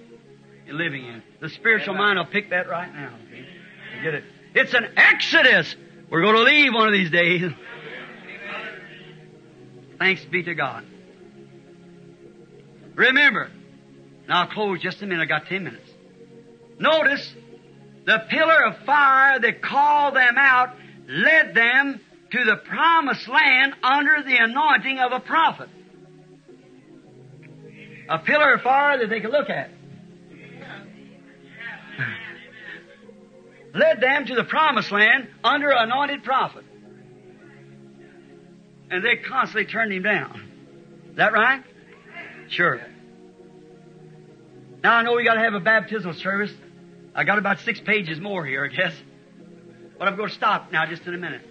you're 0.66 0.76
living 0.76 1.07
in. 1.07 1.22
The 1.40 1.48
spiritual 1.48 1.94
mind 1.94 2.18
will 2.18 2.26
pick 2.26 2.50
that 2.50 2.68
right 2.68 2.92
now. 2.92 3.14
You 3.33 4.02
get 4.02 4.14
it? 4.14 4.24
It's 4.54 4.74
an 4.74 4.92
exodus. 4.94 5.74
We're 6.11 6.20
going 6.20 6.37
to 6.37 6.42
leave 6.42 6.74
one 6.74 6.87
of 6.87 6.92
these 6.92 7.11
days. 7.11 7.50
Thanks 9.98 10.22
be 10.26 10.42
to 10.42 10.54
God. 10.54 10.85
Remember, 12.94 13.50
now 14.28 14.42
I'll 14.42 14.48
close 14.48 14.83
just 14.83 15.00
a 15.00 15.07
minute. 15.07 15.22
I 15.22 15.26
got 15.26 15.46
ten 15.46 15.64
minutes. 15.64 15.88
Notice 16.78 17.34
the 18.04 18.24
pillar 18.30 18.66
of 18.66 18.84
fire 18.84 19.38
that 19.40 19.62
called 19.62 20.14
them 20.14 20.36
out 20.38 20.76
led 21.08 21.54
them 21.54 22.00
to 22.30 22.44
the 22.44 22.56
promised 22.56 23.28
land 23.28 23.74
under 23.82 24.22
the 24.22 24.36
anointing 24.36 24.98
of 24.98 25.12
a 25.12 25.20
prophet. 25.20 25.68
A 28.08 28.18
pillar 28.18 28.54
of 28.54 28.62
fire 28.62 28.98
that 28.98 29.10
they 29.10 29.20
could 29.20 29.30
look 29.30 29.50
at. 29.50 29.70
led 33.74 34.00
them 34.00 34.26
to 34.26 34.34
the 34.34 34.44
promised 34.44 34.90
land 34.90 35.28
under 35.44 35.70
an 35.70 35.90
anointed 35.90 36.24
prophet. 36.24 36.64
And 38.90 39.04
they 39.04 39.16
constantly 39.16 39.70
turned 39.70 39.92
him 39.92 40.02
down. 40.02 40.42
Is 41.10 41.16
that 41.16 41.32
right? 41.32 41.62
Sure. 42.48 42.80
Now 44.82 44.94
I 44.94 45.02
know 45.02 45.14
we 45.14 45.24
got 45.24 45.34
to 45.34 45.40
have 45.40 45.54
a 45.54 45.60
baptismal 45.60 46.14
service. 46.14 46.52
I 47.18 47.24
got 47.24 47.38
about 47.38 47.59
six 47.59 47.81
pages 47.81 48.20
more 48.20 48.46
here, 48.46 48.64
I 48.64 48.68
guess. 48.68 48.94
But 49.98 50.07
I'm 50.07 50.16
going 50.16 50.28
to 50.28 50.35
stop 50.37 50.70
now 50.70 50.87
just 50.87 51.04
in 51.04 51.14
a 51.14 51.18
minute. 51.18 51.42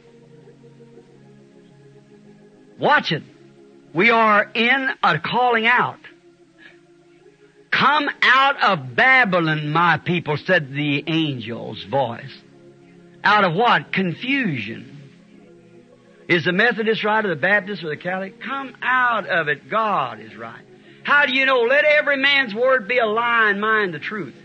Watch 2.79 3.11
it. 3.11 3.21
We 3.93 4.09
are 4.09 4.49
in 4.53 4.89
a 5.03 5.19
calling 5.19 5.67
out. 5.67 5.99
Come 7.69 8.09
out 8.21 8.63
of 8.63 8.95
Babylon, 8.95 9.69
my 9.73 9.97
people, 9.97 10.37
said 10.37 10.71
the 10.71 11.05
angel's 11.05 11.83
voice. 11.83 12.33
Out 13.21 13.43
of 13.43 13.53
what? 13.53 13.91
Confusion. 13.91 15.11
Is 16.29 16.45
the 16.45 16.53
Methodist 16.53 17.03
right 17.03 17.25
or 17.25 17.35
the 17.35 17.41
Baptist 17.41 17.83
or 17.83 17.89
the 17.89 17.97
Catholic? 17.97 18.41
Come 18.41 18.73
out 18.81 19.27
of 19.27 19.49
it. 19.49 19.69
God 19.69 20.21
is 20.21 20.33
right. 20.33 20.63
How 21.03 21.25
do 21.25 21.35
you 21.35 21.45
know? 21.45 21.63
Let 21.63 21.83
every 21.83 22.17
man's 22.17 22.55
word 22.55 22.87
be 22.87 22.99
a 22.99 23.05
lie 23.05 23.49
and 23.49 23.59
mine 23.59 23.91
the 23.91 23.99
truth. 23.99 24.35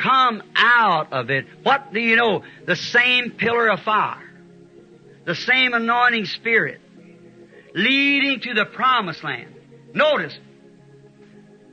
Come 0.00 0.42
out 0.56 1.12
of 1.12 1.28
it. 1.28 1.46
What 1.62 1.92
do 1.92 2.00
you 2.00 2.16
know? 2.16 2.42
The 2.64 2.76
same 2.76 3.32
pillar 3.32 3.68
of 3.68 3.80
fire. 3.80 4.32
The 5.26 5.34
same 5.34 5.74
anointing 5.74 6.24
spirit. 6.24 6.80
Leading 7.74 8.40
to 8.40 8.54
the 8.54 8.64
promised 8.64 9.22
land. 9.22 9.54
Notice, 9.92 10.38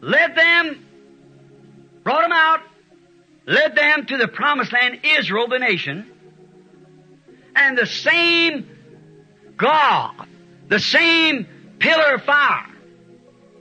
led 0.02 0.36
them, 0.36 0.86
brought 2.04 2.24
them 2.24 2.32
out, 2.34 2.62
led 3.46 3.76
them 3.76 4.06
to 4.08 4.18
the 4.18 4.28
promised 4.28 4.74
land, 4.74 5.00
Israel, 5.04 5.48
the 5.48 5.60
nation, 5.60 6.12
and 7.56 7.78
the 7.78 7.86
same 7.86 8.68
God, 9.56 10.28
the 10.68 10.80
same 10.80 11.48
pillar 11.80 12.16
of 12.16 12.24
fire, 12.24 12.76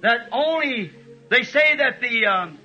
that 0.02 0.28
only, 0.32 0.90
they 1.30 1.44
say 1.44 1.76
that 1.76 2.00
the, 2.00 2.26
um, 2.26 2.58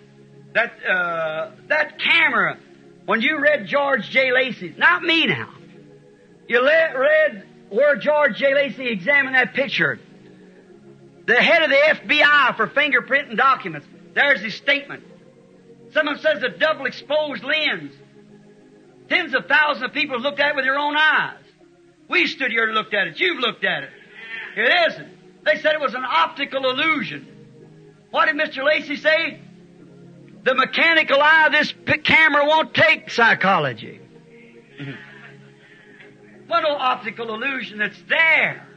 that, 0.54 0.74
uh, 0.86 1.52
that 1.68 2.00
camera, 2.00 2.58
when 3.06 3.22
you 3.22 3.40
read 3.40 3.68
George 3.68 4.10
J. 4.10 4.32
Lacy, 4.32 4.74
not 4.78 5.02
me 5.04 5.26
now, 5.26 5.50
you 6.48 6.62
read 6.64 7.48
where 7.70 7.96
George 7.96 8.36
J. 8.38 8.54
Lacy 8.54 8.88
examined 8.88 9.36
that 9.36 9.54
picture, 9.54 10.00
the 11.26 11.36
head 11.36 11.64
of 11.64 11.70
the 11.70 11.76
FBI 11.76 12.58
for 12.58 12.68
fingerprinting 12.68 13.38
documents. 13.38 13.88
There's 14.14 14.42
his 14.42 14.56
statement. 14.56 15.04
Someone 15.94 16.20
says 16.20 16.44
a 16.44 16.50
double 16.50 16.86
exposed 16.86 17.44
lens. 17.44 17.94
Tens 19.08 19.34
of 19.34 19.46
thousands 19.46 19.86
of 19.86 19.94
people 19.94 20.20
looked 20.20 20.40
at 20.40 20.52
it 20.52 20.56
with 20.56 20.66
their 20.66 20.78
own 20.78 20.96
eyes. 20.98 21.38
We 22.10 22.28
stood 22.28 22.52
here 22.52 22.66
and 22.66 22.74
looked 22.74 22.94
at 22.94 23.08
it. 23.08 23.20
You've 23.20 23.40
looked 23.40 23.64
at 23.64 23.84
it. 23.84 23.90
It 24.58 24.92
isn't. 24.92 25.44
They 25.46 25.58
said 25.58 25.74
it 25.74 25.82
was 25.82 25.94
an 25.94 26.04
optical 26.04 26.70
illusion. 26.70 27.28
What 28.10 28.26
did 28.26 28.36
Mr. 28.36 28.66
Lacy 28.66 28.98
say? 28.98 29.40
The 30.44 30.56
mechanical 30.56 31.22
eye 31.22 31.48
of 31.48 31.52
this 31.52 31.74
camera 32.04 32.46
won't 32.46 32.74
take 32.74 33.10
psychology. 33.10 34.00
what 36.48 36.62
no 36.62 36.76
optical 36.76 37.34
illusion 37.34 37.78
that's 37.78 38.02
there. 38.10 38.68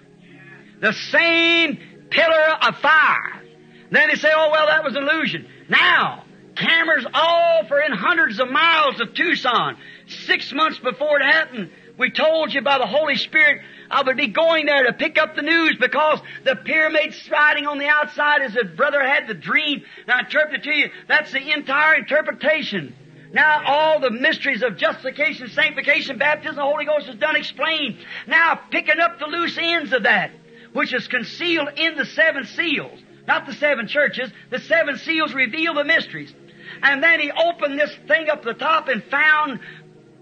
The 0.80 0.92
same 0.92 1.78
pillar 2.10 2.56
of 2.62 2.76
fire. 2.78 3.42
Then 3.90 4.08
they 4.08 4.16
say, 4.16 4.30
oh, 4.34 4.50
well, 4.50 4.66
that 4.66 4.84
was 4.84 4.94
an 4.96 5.08
illusion. 5.08 5.46
Now, 5.68 6.24
cameras 6.56 7.06
all 7.14 7.64
for 7.66 7.80
in 7.80 7.92
hundreds 7.92 8.40
of 8.40 8.50
miles 8.50 9.00
of 9.00 9.14
Tucson. 9.14 9.76
Six 10.06 10.52
months 10.52 10.78
before 10.78 11.20
it 11.20 11.24
happened, 11.24 11.70
we 11.98 12.10
told 12.10 12.52
you 12.52 12.60
by 12.60 12.78
the 12.78 12.86
Holy 12.86 13.16
Spirit 13.16 13.62
I 13.90 14.02
would 14.02 14.16
be 14.16 14.28
going 14.28 14.66
there 14.66 14.84
to 14.84 14.92
pick 14.92 15.18
up 15.18 15.36
the 15.36 15.42
news 15.42 15.76
because 15.78 16.20
the 16.44 16.56
pyramid 16.56 17.14
riding 17.30 17.66
on 17.66 17.78
the 17.78 17.86
outside 17.86 18.42
as 18.42 18.56
a 18.56 18.64
brother 18.64 19.02
had 19.02 19.26
the 19.26 19.34
dream. 19.34 19.82
Now 20.06 20.16
I 20.16 20.20
interpret 20.20 20.60
it 20.60 20.64
to 20.64 20.74
you, 20.74 20.90
that's 21.08 21.32
the 21.32 21.52
entire 21.52 21.94
interpretation. 21.94 22.94
Now 23.32 23.64
all 23.66 24.00
the 24.00 24.10
mysteries 24.10 24.62
of 24.62 24.76
justification, 24.76 25.48
sanctification, 25.50 26.18
baptism, 26.18 26.56
the 26.56 26.62
Holy 26.62 26.84
Ghost 26.84 27.08
is 27.08 27.16
done 27.16 27.36
explained. 27.36 27.98
Now 28.26 28.60
picking 28.70 29.00
up 29.00 29.18
the 29.18 29.26
loose 29.26 29.58
ends 29.58 29.92
of 29.92 30.04
that 30.04 30.30
which 30.74 30.92
is 30.92 31.08
concealed 31.08 31.68
in 31.76 31.96
the 31.96 32.04
seven 32.04 32.44
seals. 32.44 33.00
Not 33.26 33.46
the 33.46 33.54
seven 33.54 33.86
churches. 33.88 34.30
The 34.50 34.58
seven 34.58 34.98
seals 34.98 35.32
reveal 35.32 35.72
the 35.72 35.84
mysteries. 35.84 36.34
And 36.82 37.02
then 37.02 37.20
he 37.20 37.30
opened 37.30 37.78
this 37.78 37.94
thing 38.06 38.28
up 38.28 38.42
the 38.42 38.52
top 38.52 38.88
and 38.88 39.02
found 39.04 39.60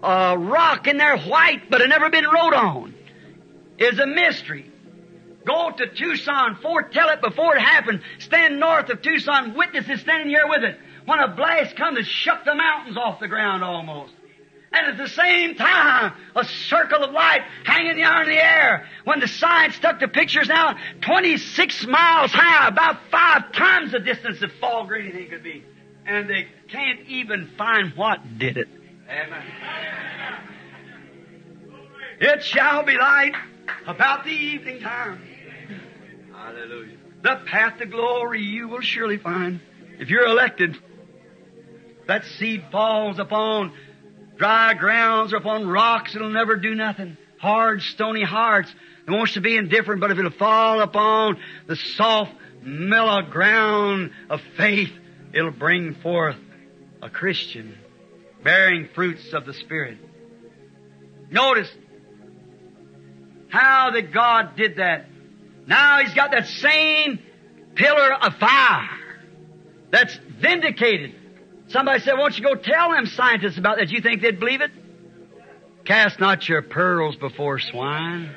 a 0.01 0.37
rock 0.37 0.87
in 0.87 0.97
there 0.97 1.17
white, 1.17 1.69
but 1.69 1.81
it 1.81 1.89
never 1.89 2.09
been 2.09 2.25
wrote 2.25 2.53
on. 2.53 2.93
Is 3.83 3.99
a 3.99 4.07
mystery. 4.07 4.71
Go 5.45 5.71
to 5.71 5.87
Tucson, 5.87 6.55
foretell 6.61 7.09
it 7.09 7.21
before 7.21 7.57
it 7.57 7.61
happened. 7.61 8.01
Stand 8.19 8.59
north 8.59 8.89
of 8.89 9.01
Tucson, 9.01 9.55
witnesses 9.55 9.99
standing 9.99 10.29
here 10.29 10.47
with 10.47 10.63
it. 10.63 10.79
When 11.05 11.19
a 11.19 11.27
blast 11.27 11.75
comes, 11.75 11.99
it 11.99 12.05
shook 12.05 12.45
the 12.45 12.55
mountains 12.55 12.95
off 12.95 13.19
the 13.19 13.27
ground 13.27 13.61
almost 13.61 14.13
and 14.73 14.87
at 14.87 14.97
the 14.97 15.07
same 15.07 15.55
time, 15.55 16.13
a 16.35 16.43
circle 16.43 17.03
of 17.03 17.11
light 17.11 17.41
hanging 17.63 17.97
down 17.97 18.23
in 18.23 18.29
the 18.29 18.43
air. 18.43 18.87
When 19.03 19.19
the 19.19 19.27
science 19.27 19.77
took 19.77 19.99
the 19.99 20.07
pictures 20.07 20.49
now, 20.49 20.77
26 21.01 21.87
miles 21.87 22.31
high, 22.31 22.67
about 22.67 22.97
five 23.11 23.51
times 23.51 23.91
the 23.91 23.99
distance 23.99 24.39
that 24.39 24.51
fall 24.59 24.87
green 24.87 25.11
anything 25.11 25.29
could 25.29 25.43
be. 25.43 25.63
And 26.05 26.29
they 26.29 26.47
can't 26.69 27.01
even 27.07 27.51
find 27.55 27.93
what 27.95 28.39
did 28.39 28.57
it. 28.57 28.67
Amen. 29.07 29.43
It 32.19 32.43
shall 32.43 32.83
be 32.83 32.97
light 32.97 33.33
about 33.85 34.23
the 34.23 34.31
evening 34.31 34.81
time. 34.81 35.21
Hallelujah. 36.33 36.97
The 37.21 37.41
path 37.45 37.77
to 37.79 37.85
glory 37.85 38.41
you 38.41 38.67
will 38.67 38.81
surely 38.81 39.17
find. 39.17 39.61
If 39.99 40.09
you're 40.09 40.25
elected, 40.25 40.77
that 42.07 42.25
seed 42.25 42.65
falls 42.71 43.19
upon 43.19 43.71
dry 44.37 44.73
grounds 44.73 45.33
or 45.33 45.37
upon 45.37 45.67
rocks, 45.67 46.15
it'll 46.15 46.29
never 46.29 46.55
do 46.55 46.75
nothing. 46.75 47.17
Hard, 47.37 47.81
stony 47.81 48.23
hearts. 48.23 48.73
It 49.07 49.11
wants 49.11 49.33
to 49.33 49.41
be 49.41 49.57
indifferent, 49.57 50.01
but 50.01 50.11
if 50.11 50.17
it'll 50.17 50.31
fall 50.31 50.81
upon 50.81 51.37
the 51.67 51.75
soft, 51.75 52.33
mellow 52.61 53.21
ground 53.21 54.11
of 54.29 54.41
faith, 54.57 54.91
it'll 55.33 55.51
bring 55.51 55.95
forth 55.95 56.37
a 57.01 57.09
Christian 57.09 57.77
bearing 58.43 58.89
fruits 58.93 59.33
of 59.33 59.45
the 59.45 59.53
Spirit. 59.53 59.97
Notice 61.29 61.69
how 63.53 63.91
that 63.91 64.11
God 64.11 64.55
did 64.57 64.77
that. 64.77 65.05
Now 65.67 65.99
He's 65.99 66.13
got 66.15 66.31
that 66.31 66.47
same 66.47 67.19
pillar 67.75 68.13
of 68.13 68.33
fire 68.37 68.89
that's 69.91 70.17
vindicated. 70.41 71.13
Somebody 71.67 71.99
said, 71.99 72.15
won't 72.17 72.35
you 72.35 72.43
go 72.43 72.55
tell 72.55 72.91
them 72.91 73.05
scientists 73.05 73.59
about 73.59 73.77
that? 73.77 73.89
You 73.89 74.01
think 74.01 74.21
they'd 74.23 74.39
believe 74.39 74.61
it? 74.61 74.71
Cast 75.85 76.19
not 76.19 76.49
your 76.49 76.63
pearls 76.63 77.15
before 77.15 77.59
swine. 77.59 78.35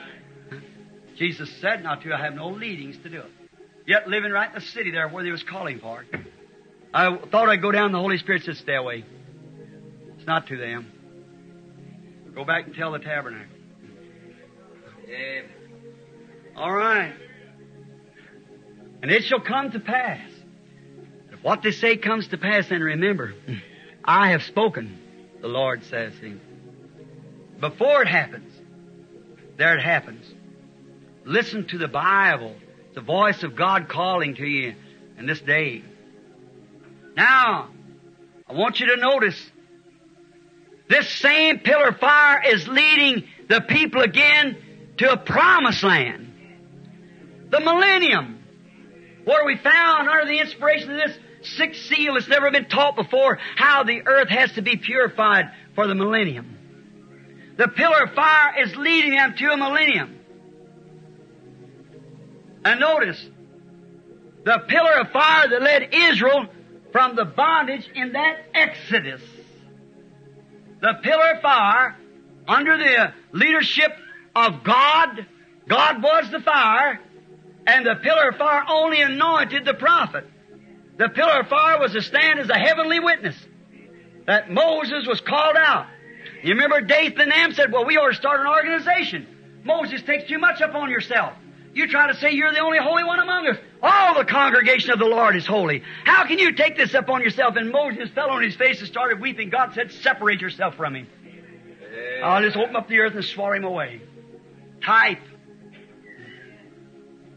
Jesus 1.16 1.50
said 1.62 1.82
not 1.82 2.02
to. 2.02 2.12
I 2.12 2.22
have 2.22 2.34
no 2.34 2.48
leadings 2.48 2.98
to 3.02 3.08
do 3.08 3.20
it. 3.20 3.30
Yet 3.86 4.08
living 4.08 4.32
right 4.32 4.48
in 4.48 4.54
the 4.54 4.60
city 4.60 4.90
there 4.90 5.08
where 5.08 5.24
they 5.24 5.30
was 5.30 5.42
calling 5.42 5.78
for 5.80 6.02
it. 6.02 6.20
I 6.92 7.16
thought 7.30 7.48
I'd 7.48 7.62
go 7.62 7.72
down. 7.72 7.92
The 7.92 7.98
Holy 7.98 8.18
Spirit 8.18 8.42
said, 8.42 8.56
stay 8.56 8.74
away. 8.74 9.04
It's 10.18 10.26
not 10.26 10.48
to 10.48 10.58
them. 10.58 10.92
Go 12.34 12.44
back 12.44 12.66
and 12.66 12.74
tell 12.74 12.92
the 12.92 12.98
tabernacle. 12.98 13.55
All 16.56 16.72
right. 16.72 17.14
And 19.02 19.10
it 19.10 19.24
shall 19.24 19.40
come 19.40 19.70
to 19.72 19.80
pass 19.80 20.30
if 21.36 21.44
what 21.44 21.62
they 21.62 21.70
say 21.70 21.96
comes 21.96 22.28
to 22.28 22.38
pass, 22.38 22.68
then 22.68 22.80
remember, 22.80 23.34
I 24.04 24.30
have 24.30 24.42
spoken, 24.42 24.98
the 25.42 25.48
Lord 25.48 25.84
says. 25.84 26.14
Before 27.60 28.02
it 28.02 28.08
happens, 28.08 28.52
there 29.58 29.76
it 29.76 29.82
happens. 29.82 30.24
Listen 31.24 31.66
to 31.68 31.78
the 31.78 31.88
Bible. 31.88 32.54
The 32.94 33.02
voice 33.02 33.42
of 33.42 33.54
God 33.54 33.88
calling 33.88 34.36
to 34.36 34.46
you 34.46 34.74
in 35.18 35.26
this 35.26 35.40
day. 35.40 35.84
Now, 37.14 37.68
I 38.48 38.54
want 38.54 38.80
you 38.80 38.86
to 38.94 38.96
notice 38.96 39.50
this 40.88 41.08
same 41.08 41.58
pillar 41.58 41.92
fire 41.92 42.42
is 42.46 42.66
leading 42.66 43.24
the 43.48 43.60
people 43.60 44.00
again 44.00 44.56
to 44.98 45.12
a 45.12 45.16
promised 45.16 45.82
land. 45.82 46.32
The 47.50 47.60
millennium. 47.60 48.42
Where 49.24 49.44
we 49.44 49.56
found 49.56 50.08
under 50.08 50.26
the 50.26 50.38
inspiration 50.38 50.90
of 50.90 50.96
this 50.96 51.18
sixth 51.56 51.86
seal, 51.86 52.16
it's 52.16 52.28
never 52.28 52.50
been 52.50 52.66
taught 52.66 52.96
before 52.96 53.38
how 53.56 53.82
the 53.82 54.06
earth 54.06 54.28
has 54.28 54.52
to 54.52 54.62
be 54.62 54.76
purified 54.76 55.50
for 55.74 55.86
the 55.86 55.94
millennium. 55.94 56.56
The 57.56 57.68
pillar 57.68 58.04
of 58.04 58.14
fire 58.14 58.62
is 58.62 58.76
leading 58.76 59.16
them 59.16 59.34
to 59.36 59.50
a 59.50 59.56
millennium. 59.56 60.16
And 62.64 62.80
notice, 62.80 63.24
the 64.44 64.58
pillar 64.68 65.00
of 65.00 65.10
fire 65.10 65.48
that 65.48 65.62
led 65.62 65.88
Israel 65.92 66.46
from 66.92 67.16
the 67.16 67.24
bondage 67.24 67.88
in 67.94 68.12
that 68.12 68.36
Exodus. 68.54 69.22
The 70.80 70.94
pillar 71.02 71.34
of 71.34 71.42
fire 71.42 71.96
under 72.46 72.76
the 72.76 73.12
leadership 73.32 73.92
of 74.36 74.62
God 74.62 75.26
God 75.68 76.02
was 76.02 76.30
the 76.30 76.40
fire, 76.40 77.00
and 77.66 77.84
the 77.84 77.96
pillar 77.96 78.30
of 78.30 78.36
fire 78.36 78.62
only 78.68 79.00
anointed 79.00 79.64
the 79.64 79.74
prophet. 79.74 80.24
The 80.96 81.08
pillar 81.08 81.40
of 81.40 81.48
fire 81.48 81.80
was 81.80 81.92
to 81.92 82.02
stand 82.02 82.38
as 82.38 82.48
a 82.48 82.58
heavenly 82.58 83.00
witness 83.00 83.36
that 84.26 84.50
Moses 84.50 85.06
was 85.06 85.20
called 85.20 85.56
out. 85.56 85.86
You 86.42 86.54
remember 86.54 86.80
Dathan 86.80 87.20
and 87.20 87.32
them 87.32 87.52
said, 87.52 87.72
well, 87.72 87.84
we 87.84 87.96
ought 87.96 88.08
to 88.08 88.14
start 88.14 88.40
an 88.40 88.46
organization. 88.46 89.26
Moses 89.64 90.02
takes 90.02 90.28
too 90.28 90.38
much 90.38 90.60
upon 90.60 90.90
yourself. 90.90 91.32
You 91.74 91.88
try 91.88 92.06
to 92.06 92.14
say 92.14 92.32
you're 92.32 92.52
the 92.52 92.60
only 92.60 92.78
holy 92.78 93.04
one 93.04 93.18
among 93.18 93.48
us. 93.48 93.58
All 93.82 94.14
the 94.14 94.24
congregation 94.24 94.90
of 94.92 94.98
the 94.98 95.06
Lord 95.06 95.36
is 95.36 95.46
holy. 95.46 95.82
How 96.04 96.26
can 96.26 96.38
you 96.38 96.52
take 96.52 96.76
this 96.76 96.94
upon 96.94 97.22
yourself? 97.22 97.56
And 97.56 97.70
Moses 97.70 98.08
fell 98.10 98.30
on 98.30 98.42
his 98.42 98.54
face 98.54 98.78
and 98.78 98.88
started 98.88 99.20
weeping. 99.20 99.50
God 99.50 99.74
said, 99.74 99.92
separate 99.92 100.40
yourself 100.40 100.76
from 100.76 100.94
him. 100.94 101.06
I'll 102.22 102.42
just 102.42 102.56
open 102.56 102.76
up 102.76 102.88
the 102.88 103.00
earth 103.00 103.14
and 103.14 103.24
swallow 103.24 103.52
him 103.52 103.64
away. 103.64 104.00
Type. 104.84 105.22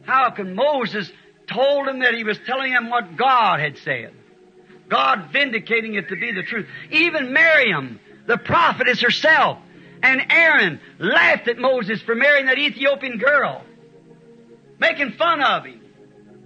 How 0.04 0.32
can 0.32 0.56
Moses 0.56 1.12
told 1.48 1.88
him 1.88 2.00
that 2.00 2.14
he 2.14 2.24
was 2.24 2.38
telling 2.46 2.72
him 2.72 2.90
what 2.90 3.16
God 3.16 3.60
had 3.60 3.78
said? 3.80 4.14
God 4.90 5.30
vindicating 5.32 5.94
it 5.94 6.10
to 6.10 6.16
be 6.16 6.32
the 6.32 6.44
truth. 6.44 6.68
Even 6.90 7.32
Miriam, 7.32 8.00
the 8.26 8.38
prophetess 8.38 9.02
herself, 9.02 9.60
and 10.02 10.22
Aaron 10.30 10.80
laughed 10.98 11.48
at 11.48 11.58
Moses 11.58 12.02
for 12.02 12.16
marrying 12.16 12.48
that 12.48 12.58
Ethiopian 12.58 13.18
girl, 13.18 13.64
making 14.80 15.12
fun 15.12 15.42
of 15.42 15.66
him. 15.66 15.82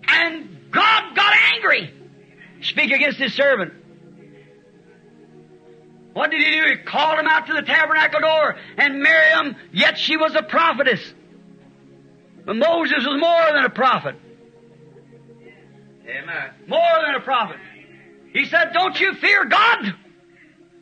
And 0.08 0.72
God 0.72 1.16
got 1.16 1.34
angry. 1.54 1.94
Speak 2.62 2.92
against 2.92 3.18
his 3.20 3.34
servant. 3.34 3.74
What 6.14 6.30
did 6.30 6.42
he 6.42 6.52
do? 6.52 6.64
He 6.70 6.78
called 6.84 7.20
him 7.20 7.28
out 7.28 7.48
to 7.48 7.54
the 7.54 7.64
tabernacle 7.64 8.22
door, 8.22 8.56
and 8.78 9.02
Miriam, 9.02 9.56
yet 9.72 9.98
she 9.98 10.16
was 10.16 10.36
a 10.36 10.44
prophetess. 10.44 11.02
But 12.46 12.56
Moses 12.56 13.06
was 13.06 13.20
more 13.20 13.54
than 13.54 13.66
a 13.66 13.70
prophet. 13.70 14.16
Amen. 16.06 16.52
More 16.68 17.02
than 17.06 17.16
a 17.16 17.22
prophet. 17.22 17.58
He 18.34 18.46
said, 18.46 18.74
Don't 18.74 19.00
you 19.00 19.14
fear 19.16 19.46
God? 19.46 19.96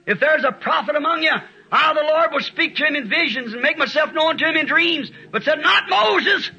If 0.07 0.19
there's 0.19 0.43
a 0.43 0.51
prophet 0.51 0.95
among 0.95 1.23
you, 1.23 1.31
I, 1.71 1.93
the 1.93 2.01
Lord, 2.01 2.31
will 2.33 2.41
speak 2.41 2.75
to 2.77 2.85
him 2.85 2.95
in 2.95 3.07
visions 3.07 3.53
and 3.53 3.61
make 3.61 3.77
myself 3.77 4.11
known 4.13 4.37
to 4.37 4.45
him 4.45 4.57
in 4.57 4.65
dreams. 4.65 5.11
But 5.31 5.43
said, 5.43 5.59
Not 5.59 5.89
Moses. 5.89 6.51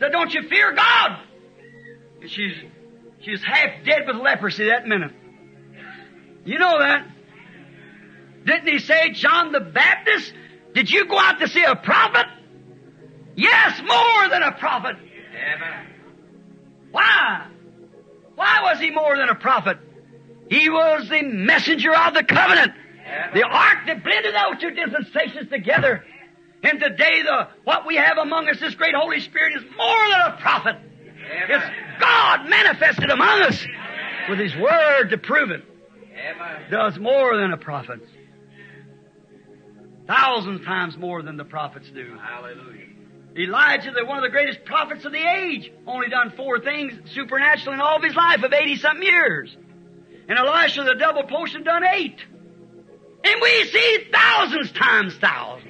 Said, 0.00 0.12
Don't 0.12 0.32
you 0.32 0.48
fear 0.48 0.72
God? 0.72 1.18
And 2.22 2.30
she's, 2.30 2.54
she's 3.20 3.42
half 3.44 3.84
dead 3.84 4.06
with 4.06 4.16
leprosy 4.16 4.68
that 4.68 4.86
minute. 4.86 5.12
You 6.48 6.58
know 6.58 6.78
that. 6.78 7.06
Didn't 8.46 8.68
he 8.68 8.78
say, 8.78 9.10
John 9.10 9.52
the 9.52 9.60
Baptist, 9.60 10.32
did 10.72 10.90
you 10.90 11.04
go 11.04 11.18
out 11.18 11.40
to 11.40 11.48
see 11.48 11.62
a 11.62 11.76
prophet? 11.76 12.24
Yes, 13.36 13.78
more 13.86 14.28
than 14.30 14.42
a 14.42 14.52
prophet. 14.52 14.96
Why? 16.90 17.48
Why 18.34 18.60
was 18.62 18.80
he 18.80 18.90
more 18.90 19.14
than 19.14 19.28
a 19.28 19.34
prophet? 19.34 19.76
He 20.48 20.70
was 20.70 21.10
the 21.10 21.20
messenger 21.20 21.94
of 21.94 22.14
the 22.14 22.24
covenant. 22.24 22.72
The 23.34 23.42
ark 23.42 23.80
that 23.86 24.02
blended 24.02 24.34
those 24.34 24.58
two 24.58 24.70
dispensations 24.70 25.50
together. 25.50 26.02
And 26.62 26.80
today 26.80 27.22
the, 27.24 27.48
what 27.64 27.86
we 27.86 27.96
have 27.96 28.16
among 28.16 28.48
us, 28.48 28.58
this 28.58 28.74
great 28.74 28.94
Holy 28.94 29.20
Spirit, 29.20 29.54
is 29.54 29.64
more 29.76 30.08
than 30.08 30.20
a 30.32 30.38
prophet. 30.40 30.76
It's 31.50 31.64
God 32.00 32.48
manifested 32.48 33.10
among 33.10 33.42
us 33.42 33.66
with 34.30 34.38
His 34.38 34.56
Word 34.56 35.10
to 35.10 35.18
prove 35.18 35.50
it. 35.50 35.67
Does 36.70 36.98
more 36.98 37.36
than 37.36 37.52
a 37.52 37.56
prophet. 37.56 38.00
Thousands 40.06 40.64
times 40.64 40.96
more 40.96 41.22
than 41.22 41.36
the 41.36 41.44
prophets 41.44 41.90
do. 41.90 42.16
Hallelujah. 42.18 42.86
Elijah, 43.36 43.92
the, 43.92 44.04
one 44.04 44.16
of 44.16 44.24
the 44.24 44.30
greatest 44.30 44.64
prophets 44.64 45.04
of 45.04 45.12
the 45.12 45.18
age, 45.18 45.70
only 45.86 46.08
done 46.08 46.32
four 46.36 46.60
things 46.60 47.12
supernatural 47.12 47.74
in 47.74 47.80
all 47.80 47.96
of 47.96 48.02
his 48.02 48.14
life 48.14 48.42
of 48.42 48.52
80 48.52 48.76
something 48.76 49.06
years. 49.06 49.54
And 50.28 50.38
Elisha, 50.38 50.84
the 50.84 50.94
double 50.94 51.24
portion, 51.24 51.62
done 51.62 51.84
eight. 51.84 52.18
And 53.24 53.40
we 53.40 53.64
see 53.64 54.06
thousands 54.12 54.72
times 54.72 55.14
thousands. 55.16 55.66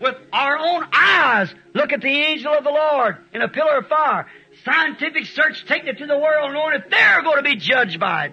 With 0.00 0.16
our 0.32 0.58
own 0.58 0.84
eyes, 0.92 1.54
look 1.74 1.92
at 1.92 2.00
the 2.00 2.08
angel 2.08 2.52
of 2.52 2.64
the 2.64 2.70
Lord 2.70 3.16
in 3.32 3.42
a 3.42 3.48
pillar 3.48 3.78
of 3.78 3.88
fire. 3.88 4.26
Scientific 4.64 5.26
search 5.26 5.64
taking 5.66 5.88
it 5.88 5.98
to 5.98 6.06
the 6.06 6.18
world, 6.18 6.52
knowing 6.52 6.78
that 6.78 6.90
they're 6.90 7.22
going 7.22 7.38
to 7.38 7.42
be 7.42 7.56
judged 7.56 7.98
by 8.00 8.26
it. 8.26 8.32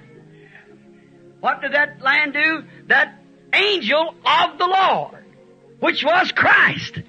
What 1.44 1.60
did 1.60 1.74
that 1.74 2.02
land 2.02 2.32
do? 2.32 2.64
That 2.88 3.20
angel 3.54 4.16
of 4.26 4.58
the 4.58 4.66
Lord, 4.66 5.26
which 5.82 6.02
was 6.02 6.32
Christ. 6.32 7.02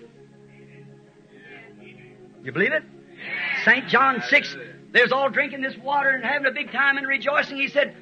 You 2.42 2.50
believe 2.50 2.72
it? 2.72 2.82
St. 3.64 3.86
John 3.86 4.24
6, 4.28 4.56
they 4.90 5.02
was 5.02 5.12
all 5.12 5.30
drinking 5.30 5.60
this 5.60 5.76
water 5.76 6.08
and 6.08 6.24
having 6.24 6.48
a 6.48 6.50
big 6.50 6.72
time 6.72 6.96
and 6.96 7.06
rejoicing. 7.06 7.58
He 7.58 7.68
said, 7.68 7.94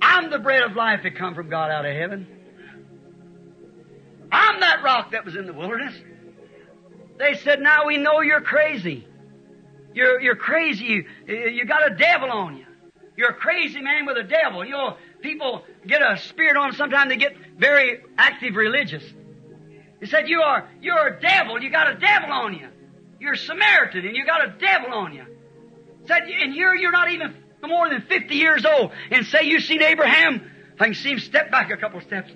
I'm 0.00 0.30
the 0.30 0.38
bread 0.38 0.62
of 0.62 0.76
life 0.76 1.00
that 1.02 1.16
come 1.16 1.34
from 1.34 1.50
God 1.50 1.72
out 1.72 1.84
of 1.84 1.92
heaven. 1.92 2.28
I'm 4.30 4.60
that 4.60 4.84
rock 4.84 5.10
that 5.10 5.24
was 5.24 5.34
in 5.34 5.46
the 5.46 5.52
wilderness. 5.52 5.94
They 7.18 7.34
said, 7.34 7.58
now 7.60 7.86
we 7.86 7.98
know 7.98 8.20
you're 8.20 8.40
crazy. 8.40 9.04
You're, 9.94 10.20
you're 10.20 10.36
crazy. 10.36 10.84
You, 10.84 11.04
you 11.26 11.64
got 11.64 11.90
a 11.90 11.96
devil 11.96 12.30
on 12.30 12.58
you. 12.58 12.66
You're 13.16 13.30
a 13.30 13.34
crazy 13.34 13.80
man 13.80 14.06
with 14.06 14.16
a 14.16 14.22
devil. 14.22 14.64
You 14.64 14.72
know, 14.72 14.96
people 15.22 15.62
get 15.86 16.02
a 16.02 16.18
spirit 16.18 16.56
on 16.56 16.70
them. 16.70 16.76
Sometimes 16.76 17.10
they 17.10 17.16
get 17.16 17.34
very 17.56 18.00
active 18.18 18.54
religious. 18.56 19.04
He 20.00 20.06
said, 20.06 20.28
you 20.28 20.40
are, 20.42 20.68
you're 20.80 21.06
a 21.06 21.20
devil. 21.20 21.62
You 21.62 21.70
got 21.70 21.90
a 21.90 21.94
devil 21.94 22.30
on 22.30 22.54
you. 22.54 22.68
You're 23.20 23.36
Samaritan 23.36 24.04
and 24.04 24.16
you 24.16 24.26
got 24.26 24.44
a 24.44 24.50
devil 24.58 24.92
on 24.92 25.14
you. 25.14 25.24
Said, 26.06 26.22
and 26.22 26.52
here 26.52 26.74
you're 26.74 26.90
not 26.90 27.10
even 27.12 27.36
more 27.64 27.88
than 27.88 28.02
50 28.02 28.34
years 28.34 28.66
old. 28.66 28.90
And 29.10 29.24
say 29.26 29.44
you 29.44 29.60
seen 29.60 29.80
Abraham. 29.80 30.50
I 30.80 30.86
can 30.86 30.94
see 30.94 31.12
him 31.12 31.20
step 31.20 31.50
back 31.50 31.70
a 31.70 31.76
couple 31.76 32.00
steps. 32.00 32.32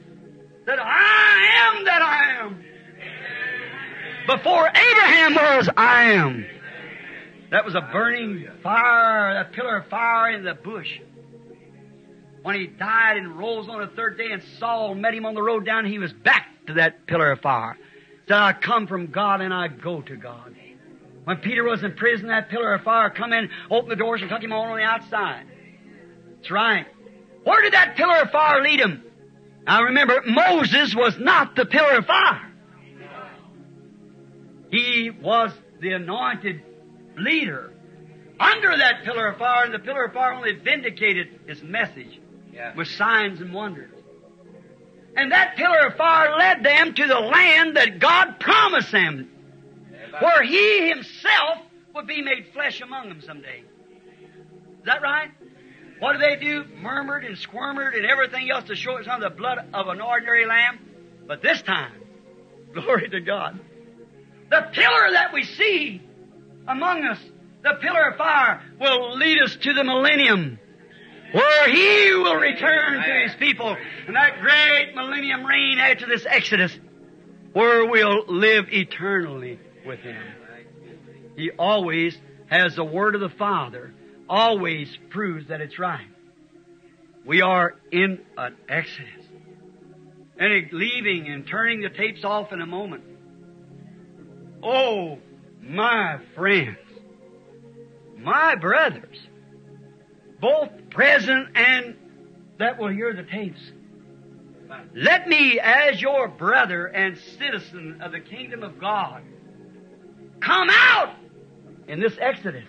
That 0.66 0.78
I 0.78 1.76
am 1.76 1.84
that 1.84 2.02
I 2.02 2.44
am. 2.44 2.64
Before 4.26 4.68
Abraham 4.68 5.34
was, 5.34 5.68
I 5.76 6.12
am. 6.12 6.46
That 7.50 7.64
was 7.64 7.74
a 7.74 7.80
burning 7.92 8.46
fire, 8.62 9.34
that 9.34 9.52
pillar 9.52 9.78
of 9.78 9.88
fire 9.88 10.32
in 10.32 10.44
the 10.44 10.54
bush. 10.54 11.00
When 12.46 12.54
he 12.54 12.68
died 12.68 13.16
and 13.16 13.36
rose 13.36 13.68
on 13.68 13.80
the 13.80 13.88
third 13.88 14.18
day 14.18 14.30
and 14.30 14.40
Saul 14.60 14.94
met 14.94 15.12
him 15.12 15.26
on 15.26 15.34
the 15.34 15.42
road 15.42 15.66
down, 15.66 15.84
he 15.84 15.98
was 15.98 16.12
back 16.12 16.46
to 16.68 16.74
that 16.74 17.04
pillar 17.04 17.32
of 17.32 17.40
fire. 17.40 17.76
Said, 18.28 18.36
I 18.36 18.52
come 18.52 18.86
from 18.86 19.08
God 19.08 19.40
and 19.40 19.52
I 19.52 19.66
go 19.66 20.00
to 20.02 20.14
God. 20.14 20.54
When 21.24 21.38
Peter 21.38 21.64
was 21.64 21.82
in 21.82 21.96
prison, 21.96 22.28
that 22.28 22.48
pillar 22.48 22.74
of 22.74 22.82
fire 22.82 23.10
come 23.10 23.32
in, 23.32 23.50
opened 23.68 23.90
the 23.90 23.96
doors 23.96 24.20
and 24.20 24.30
took 24.30 24.40
him 24.40 24.52
on 24.52 24.68
on 24.68 24.76
the 24.76 24.84
outside. 24.84 25.44
That's 26.36 26.48
right. 26.52 26.86
Where 27.42 27.62
did 27.62 27.72
that 27.72 27.96
pillar 27.96 28.18
of 28.22 28.30
fire 28.30 28.62
lead 28.62 28.78
him? 28.78 29.02
Now 29.66 29.82
remember, 29.82 30.22
Moses 30.24 30.94
was 30.94 31.18
not 31.18 31.56
the 31.56 31.66
pillar 31.66 31.98
of 31.98 32.06
fire. 32.06 32.52
He 34.70 35.10
was 35.10 35.50
the 35.80 35.94
anointed 35.94 36.62
leader 37.18 37.72
under 38.38 38.76
that 38.76 39.02
pillar 39.02 39.30
of 39.30 39.38
fire, 39.38 39.64
and 39.64 39.74
the 39.74 39.80
pillar 39.80 40.04
of 40.04 40.12
fire 40.12 40.34
only 40.34 40.52
vindicated 40.52 41.40
his 41.48 41.60
message 41.60 42.20
Yeah. 42.56 42.74
with 42.74 42.88
signs 42.88 43.40
and 43.42 43.52
wonders. 43.52 43.92
And 45.14 45.30
that 45.32 45.56
pillar 45.56 45.88
of 45.88 45.96
fire 45.96 46.36
led 46.38 46.64
them 46.64 46.94
to 46.94 47.06
the 47.06 47.20
land 47.20 47.76
that 47.76 47.98
God 47.98 48.40
promised 48.40 48.90
them, 48.92 49.30
where 50.20 50.42
He 50.42 50.88
Himself 50.88 51.58
would 51.94 52.06
be 52.06 52.22
made 52.22 52.46
flesh 52.54 52.80
among 52.80 53.10
them 53.10 53.20
someday. 53.20 53.62
Is 54.78 54.84
that 54.86 55.02
right? 55.02 55.30
What 55.98 56.14
did 56.14 56.22
they 56.22 56.36
do? 56.36 56.64
Murmured 56.80 57.24
and 57.24 57.36
squirmed 57.38 57.94
and 57.94 58.06
everything 58.06 58.50
else 58.50 58.64
to 58.64 58.74
show 58.74 58.96
it's 58.96 59.06
not 59.06 59.20
the 59.20 59.30
blood 59.30 59.58
of 59.72 59.88
an 59.88 60.00
ordinary 60.00 60.46
lamb. 60.46 60.78
But 61.26 61.42
this 61.42 61.60
time, 61.62 61.92
glory 62.74 63.08
to 63.10 63.20
God. 63.20 63.58
The 64.50 64.68
pillar 64.72 65.12
that 65.12 65.32
we 65.32 65.42
see 65.42 66.02
among 66.68 67.04
us, 67.04 67.18
the 67.62 67.74
pillar 67.80 68.10
of 68.10 68.16
fire, 68.16 68.62
will 68.80 69.16
lead 69.16 69.42
us 69.42 69.56
to 69.56 69.74
the 69.74 69.84
millennium, 69.84 70.58
where 71.36 71.70
He 71.70 72.14
will 72.14 72.36
return 72.36 73.02
to 73.02 73.26
His 73.26 73.34
people, 73.34 73.76
and 74.06 74.16
that 74.16 74.40
great 74.40 74.94
millennium 74.94 75.44
reign 75.44 75.78
after 75.78 76.06
this 76.06 76.24
Exodus, 76.26 76.76
where 77.52 77.84
we'll 77.84 78.24
live 78.26 78.66
eternally 78.72 79.58
with 79.84 80.00
Him. 80.00 80.22
He 81.36 81.50
always 81.50 82.16
has 82.46 82.74
the 82.74 82.84
word 82.84 83.14
of 83.14 83.20
the 83.20 83.28
Father, 83.28 83.92
always 84.28 84.88
proves 85.10 85.48
that 85.48 85.60
it's 85.60 85.78
right. 85.78 86.06
We 87.26 87.42
are 87.42 87.74
in 87.92 88.20
an 88.38 88.56
Exodus. 88.68 89.10
And 90.38 90.72
leaving 90.72 91.28
and 91.28 91.46
turning 91.46 91.82
the 91.82 91.90
tapes 91.90 92.24
off 92.24 92.52
in 92.52 92.60
a 92.60 92.66
moment. 92.66 93.04
Oh, 94.62 95.18
my 95.60 96.18
friends, 96.34 96.78
my 98.18 98.54
brothers, 98.54 99.18
both 100.40 100.70
present 100.90 101.56
and 101.56 101.96
that 102.58 102.78
will 102.78 102.88
hear 102.88 103.14
the 103.14 103.22
tapes. 103.22 103.60
Let 104.94 105.28
me, 105.28 105.60
as 105.60 106.00
your 106.00 106.28
brother 106.28 106.86
and 106.86 107.16
citizen 107.38 108.00
of 108.02 108.12
the 108.12 108.20
kingdom 108.20 108.62
of 108.62 108.78
God, 108.78 109.22
come 110.40 110.68
out 110.70 111.14
in 111.86 112.00
this 112.00 112.16
Exodus. 112.20 112.64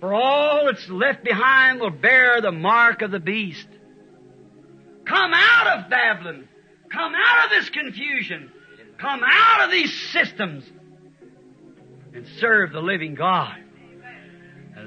For 0.00 0.14
all 0.14 0.66
that's 0.66 0.88
left 0.88 1.24
behind 1.24 1.80
will 1.80 1.90
bear 1.90 2.40
the 2.40 2.52
mark 2.52 3.02
of 3.02 3.10
the 3.10 3.20
beast. 3.20 3.68
Come 5.04 5.32
out 5.34 5.78
of 5.78 5.90
Babylon. 5.90 6.48
Come 6.90 7.12
out 7.14 7.46
of 7.46 7.50
this 7.50 7.70
confusion. 7.70 8.52
Come 8.98 9.22
out 9.24 9.64
of 9.64 9.70
these 9.70 9.92
systems 10.10 10.64
and 12.14 12.26
serve 12.38 12.72
the 12.72 12.80
living 12.80 13.14
God. 13.14 13.56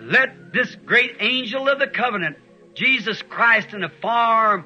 Let 0.01 0.38
this 0.53 0.73
great 0.85 1.17
angel 1.19 1.67
of 1.67 1.79
the 1.79 1.87
covenant, 1.87 2.37
Jesus 2.73 3.21
Christ 3.21 3.73
in 3.73 3.81
the 3.81 3.91
form 4.01 4.65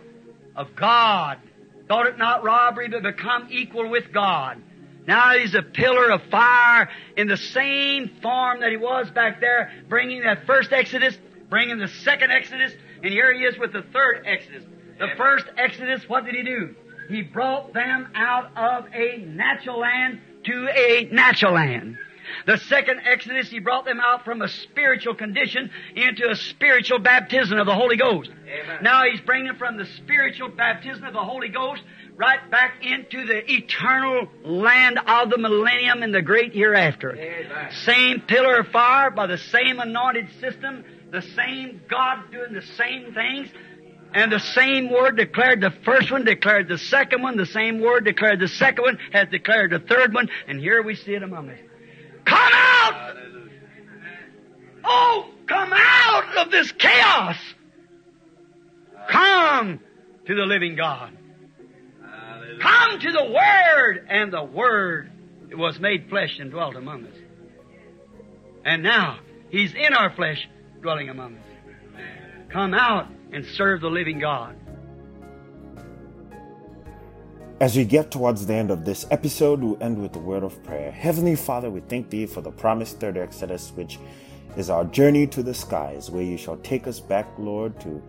of 0.56 0.76
God, 0.76 1.40
thought 1.88 2.08
it 2.08 2.18
not 2.18 2.44
robbery 2.44 2.90
to 2.90 3.02
become 3.02 3.48
equal 3.52 3.90
with 3.90 4.12
God. 4.14 4.62
Now 5.06 5.38
he's 5.38 5.54
a 5.54 5.62
pillar 5.62 6.12
of 6.12 6.22
fire 6.32 6.90
in 7.18 7.28
the 7.28 7.38
same 7.38 8.10
form 8.22 8.62
that 8.62 8.72
he 8.72 8.78
was 8.78 9.10
back 9.10 9.42
there, 9.42 9.72
bringing 9.90 10.24
that 10.24 10.46
first 10.46 10.72
Exodus, 10.72 11.18
bringing 11.50 11.78
the 11.78 11.90
second 11.90 12.32
Exodus, 12.32 12.74
and 13.04 13.12
here 13.12 13.34
he 13.34 13.42
is 13.42 13.58
with 13.58 13.74
the 13.74 13.82
third 13.82 14.24
Exodus. 14.26 14.64
The 15.00 15.10
first 15.18 15.46
Exodus, 15.58 16.08
what 16.08 16.26
did 16.26 16.36
he 16.36 16.44
do? 16.44 16.76
He 17.10 17.22
brought 17.22 17.74
them 17.74 18.10
out 18.16 18.56
of 18.56 18.86
a 18.94 19.18
natural 19.18 19.80
land 19.80 20.22
to 20.46 20.70
a 20.74 21.10
natural 21.12 21.54
land. 21.54 21.98
The 22.45 22.57
second 22.57 23.01
Exodus, 23.05 23.49
he 23.49 23.59
brought 23.59 23.86
them 23.86 23.99
out 23.99 24.26
from 24.26 24.41
a 24.41 24.47
spiritual 24.47 25.15
condition 25.15 25.71
into 25.95 26.30
a 26.30 26.36
spiritual 26.36 26.99
baptism 26.99 27.57
of 27.57 27.65
the 27.65 27.76
Holy 27.76 27.97
Ghost. 27.97 28.30
Amen. 28.30 28.84
Now 28.84 29.03
he's 29.09 29.21
bringing 29.21 29.55
from 29.55 29.78
the 29.78 29.86
spiritual 29.86 30.49
baptism 30.49 31.03
of 31.03 31.13
the 31.13 31.24
Holy 31.24 31.49
Ghost 31.49 31.82
right 32.15 32.49
back 32.51 32.84
into 32.84 33.26
the 33.26 33.51
eternal 33.51 34.28
land 34.43 34.99
of 34.99 35.30
the 35.30 35.38
millennium 35.38 36.03
and 36.03 36.13
the 36.13 36.21
great 36.21 36.53
hereafter. 36.53 37.15
Amen. 37.15 37.71
Same 37.84 38.21
pillar 38.21 38.59
of 38.59 38.67
fire 38.67 39.09
by 39.11 39.28
the 39.28 39.38
same 39.38 39.80
anointed 39.80 40.28
system, 40.39 40.84
the 41.11 41.21
same 41.21 41.82
God 41.89 42.32
doing 42.32 42.53
the 42.53 42.61
same 42.61 43.13
things, 43.13 43.49
and 44.13 44.32
the 44.32 44.39
same 44.39 44.91
word 44.91 45.17
declared 45.17 45.61
the 45.61 45.71
first 45.84 46.11
one, 46.11 46.24
declared 46.24 46.67
the 46.67 46.78
second 46.78 47.24
one, 47.24 47.36
the 47.36 47.47
same 47.47 47.82
word 47.82 48.05
declared 48.05 48.39
the 48.39 48.47
second 48.47 48.84
one, 48.84 48.99
has 49.11 49.28
declared 49.30 49.71
the 49.71 49.80
third 49.80 50.13
one, 50.13 50.30
and 50.47 50.59
here 50.59 50.84
we 50.84 50.95
see 50.95 51.15
it 51.15 51.24
among 51.24 51.49
us. 51.49 51.57
Come 52.26 52.51
out! 52.53 53.15
Oh, 54.84 55.30
come 55.47 55.71
out 55.74 56.38
of 56.38 56.51
this 56.51 56.71
chaos! 56.74 57.38
Come 59.09 59.80
to 60.26 60.36
the 60.36 60.45
living 60.45 60.76
God. 60.76 61.17
Come 62.61 62.99
to 62.99 63.11
the 63.11 63.26
Word, 63.26 64.05
and 64.09 64.32
the 64.32 64.43
Word 64.43 65.11
was 65.51 65.80
made 65.80 66.09
flesh 66.09 66.38
and 66.39 66.51
dwelt 66.51 66.76
among 66.76 67.05
us. 67.05 67.15
And 68.63 68.84
now, 68.84 69.19
He's 69.49 69.74
in 69.74 69.93
our 69.93 70.15
flesh, 70.15 70.47
dwelling 70.82 71.09
among 71.09 71.36
us. 71.36 71.43
Come 72.49 72.74
out 72.74 73.07
and 73.32 73.45
serve 73.45 73.82
the 73.82 73.89
living 73.89 74.19
God. 74.19 74.55
As 77.64 77.78
we 77.78 77.86
get 77.86 78.11
towards 78.11 78.45
the 78.45 78.55
end 78.55 78.72
of 78.72 78.84
this 78.84 79.05
episode, 79.09 79.61
we'll 79.61 79.82
end 79.82 79.97
with 79.97 80.14
a 80.18 80.20
word 80.20 80.43
of 80.43 80.61
prayer. 80.66 80.91
Heavenly 80.91 81.38
Father, 81.38 81.70
we 81.70 81.80
thank 81.80 82.09
Thee 82.09 82.26
for 82.26 82.41
the 82.41 82.51
promised 82.51 82.99
third 82.99 83.16
Exodus, 83.16 83.72
which 83.76 83.99
is 84.57 84.70
our 84.70 84.84
journey 84.84 85.26
to 85.28 85.41
the 85.41 85.53
skies, 85.53 86.11
where 86.11 86.24
You 86.24 86.38
shall 86.38 86.57
take 86.57 86.88
us 86.88 86.99
back, 86.99 87.26
Lord, 87.38 87.80
to 87.80 88.03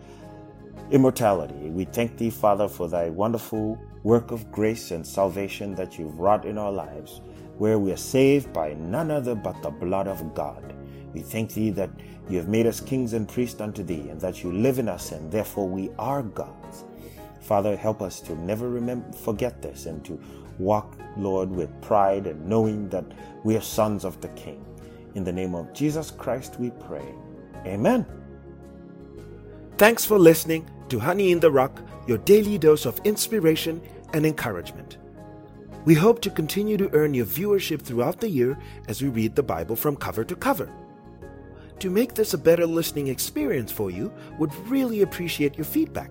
immortality. 0.90 1.70
We 1.70 1.84
thank 1.84 2.16
Thee, 2.18 2.30
Father, 2.30 2.66
for 2.66 2.88
Thy 2.88 3.11
wonderful 3.11 3.78
work 4.02 4.32
of 4.32 4.50
grace 4.50 4.90
and 4.90 5.07
salvation 5.07 5.76
that 5.76 6.00
You've 6.00 6.18
wrought 6.18 6.44
in 6.44 6.59
our 6.59 6.72
lives, 6.72 7.20
where 7.57 7.78
we 7.78 7.92
are 7.92 7.96
saved 7.96 8.52
by 8.52 8.74
none 8.74 9.12
other 9.12 9.36
but 9.36 9.62
the 9.62 9.70
blood 9.70 10.09
of 10.09 10.34
God. 10.34 10.74
We 11.12 11.20
thank 11.20 11.55
Thee 11.55 11.70
that 11.70 11.90
You 12.28 12.38
have 12.38 12.48
made 12.48 12.66
us 12.66 12.80
kings 12.80 13.12
and 13.12 13.28
priests 13.28 13.61
unto 13.61 13.84
Thee, 13.84 14.09
and 14.11 14.20
that 14.20 14.42
You 14.42 14.50
live 14.50 14.80
in 14.80 14.88
us, 14.88 15.12
and 15.12 15.30
therefore 15.30 15.68
we 15.68 15.90
are 15.96 16.24
God's. 16.24 16.82
Father, 17.45 17.76
help 17.76 18.01
us 18.01 18.20
to 18.22 18.34
never 18.36 18.70
remember, 18.70 19.12
forget 19.12 19.61
this 19.61 19.84
and 19.84 20.03
to 20.07 20.18
walk, 20.59 20.97
Lord, 21.18 21.51
with 21.51 21.68
pride 21.82 22.26
and 22.26 22.47
knowing 22.47 22.88
that 22.88 23.05
we 23.45 23.55
are 23.55 23.61
sons 23.61 24.07
of 24.07 24.18
the 24.22 24.28
King. 24.28 24.64
In 25.14 25.24
the 25.24 25.32
name 25.32 25.55
of 25.55 25.70
Jesus 25.74 26.11
Christ 26.11 26.59
we 26.59 26.70
pray. 26.70 27.05
Amen. 27.66 28.07
Thanks 29.76 30.07
for 30.07 30.18
listening 30.18 30.70
to 30.88 30.99
Honey 30.99 31.32
in 31.32 31.40
the 31.40 31.51
Rock, 31.51 31.82
your 32.07 32.16
daily 32.18 32.57
dose 32.57 32.86
of 32.86 32.99
inspiration 33.05 33.82
and 34.14 34.24
encouragement. 34.24 34.97
We 35.84 35.95
hope 35.95 36.22
to 36.22 36.30
continue 36.30 36.78
to 36.78 36.90
earn 36.95 37.12
your 37.12 37.26
viewership 37.26 37.82
throughout 37.82 38.20
the 38.20 38.28
year 38.28 38.59
as 38.88 39.03
we 39.03 39.09
read 39.09 39.36
the 39.36 39.42
Bible 39.42 39.76
from 39.76 39.97
cover 39.97 40.24
to 40.24 40.34
cover. 40.34 40.72
To 41.80 41.90
make 41.90 42.14
this 42.14 42.32
a 42.32 42.38
better 42.38 42.66
listening 42.66 43.09
experience 43.09 43.70
for 43.70 43.90
you, 43.90 44.11
would 44.38 44.55
really 44.66 45.03
appreciate 45.03 45.59
your 45.59 45.66
feedback. 45.66 46.11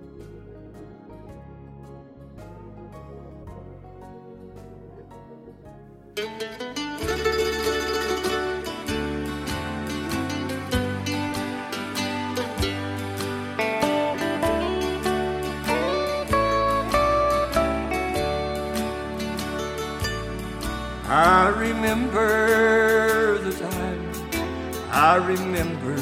I 25.11 25.17
remember 25.17 25.97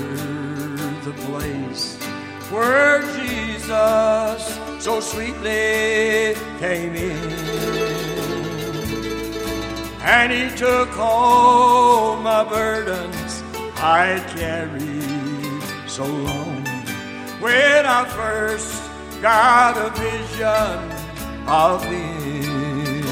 the 1.04 1.14
place 1.26 1.98
where 2.52 3.02
Jesus 3.18 4.60
so 4.78 5.00
sweetly 5.00 6.36
came 6.60 6.94
in. 6.94 7.32
And 10.04 10.32
he 10.32 10.56
took 10.56 10.96
all 11.00 12.18
my 12.18 12.44
burdens 12.44 13.42
I 13.78 14.24
carried 14.38 15.90
so 15.90 16.06
long. 16.06 16.64
When 17.42 17.88
I 17.88 18.06
first 18.10 18.80
got 19.24 19.76
a 19.76 19.90
vision 20.00 21.48
of 21.50 21.84
him. 21.84 23.04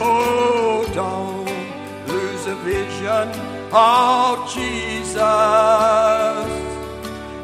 Oh, 0.00 0.84
don't 0.92 2.08
lose 2.08 2.46
a 2.48 2.56
vision 2.56 3.51
of 3.74 4.52
Jesus. 4.52 5.16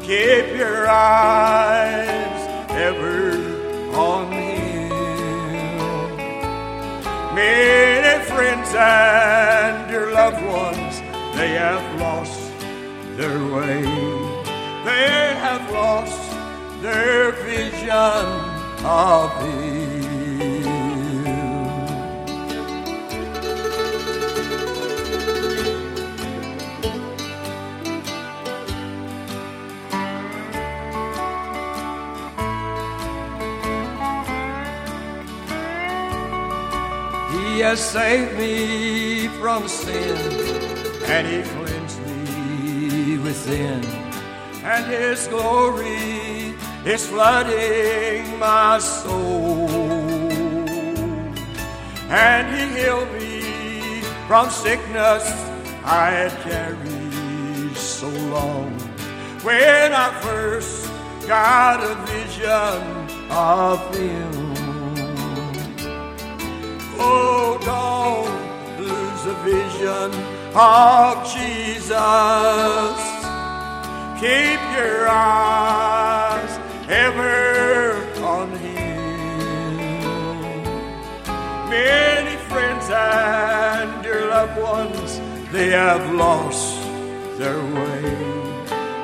Keep 0.01 0.57
your 0.57 0.87
eyes 0.87 2.41
ever 2.71 3.31
on 3.95 4.31
Him. 4.31 4.89
Many 7.35 8.25
friends 8.25 8.73
and 8.75 9.91
your 9.91 10.11
loved 10.13 10.45
ones, 10.45 10.99
they 11.35 11.49
have 11.49 11.99
lost 11.99 12.51
their 13.17 13.39
way. 13.53 13.81
They 14.85 15.33
have 15.45 15.71
lost 15.71 16.31
their 16.81 17.31
vision 17.31 18.25
of 18.85 19.31
Him. 19.41 19.68
He 37.59 37.65
has 37.65 37.89
saved 37.91 38.39
me 38.39 39.27
from 39.39 39.67
sin, 39.67 40.15
and 41.07 41.27
He 41.27 41.41
cleansed 41.41 41.99
me 42.07 43.17
within. 43.17 43.83
And 44.63 44.85
His 44.85 45.27
glory 45.27 46.55
is 46.85 47.05
flooding 47.05 48.39
my 48.39 48.79
soul. 48.79 49.67
And 52.09 52.47
He 52.55 52.79
healed 52.79 53.11
me 53.19 54.03
from 54.25 54.49
sickness 54.49 55.25
I 55.83 56.11
had 56.11 56.31
carried 56.47 57.75
so 57.75 58.07
long. 58.07 58.71
when 59.43 59.91
I 59.91 60.17
first 60.21 60.89
got 61.27 61.83
a 61.83 61.95
vision 62.05 63.29
of 63.29 63.93
him. 63.93 64.48
Oh, 67.01 67.57
don't 67.63 68.35
lose 68.79 69.25
a 69.25 69.35
vision 69.43 70.11
of 70.53 71.23
Jesus. 71.33 71.95
Keep 74.19 74.61
your 74.77 75.07
eyes 75.07 76.59
ever 76.89 78.03
on 78.21 78.51
him. 78.57 78.79
Many 81.69 82.35
friends 82.49 82.89
and 82.89 84.03
your 84.03 84.27
loved 84.27 84.61
ones, 84.61 85.21
they 85.51 85.69
have 85.69 86.13
lost 86.13 86.81
their 87.37 87.59
way. 87.75 88.01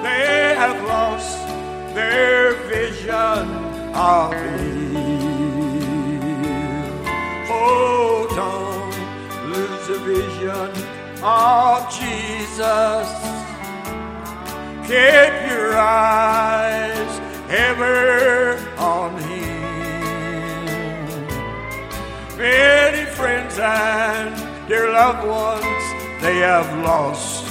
They 0.04 0.56
have 0.58 0.84
lost 0.84 1.48
their 1.96 2.54
vision 2.68 3.48
of 3.96 4.34
him. 4.34 5.25
Oh, 7.48 8.28
don't 8.36 8.96
lose 9.52 9.90
a 9.90 10.00
vision 10.00 10.72
of 11.24 11.90
Jesus. 11.92 13.10
Keep 14.88 15.34
your 15.50 15.78
eyes 15.78 17.22
ever 17.50 18.58
on 18.78 19.18
him. 19.22 19.56
Many 22.38 23.06
friends 23.12 23.58
and 23.60 24.36
dear 24.68 24.92
loved 24.92 25.28
ones, 25.28 26.22
they 26.22 26.38
have 26.38 26.72
lost 26.84 27.46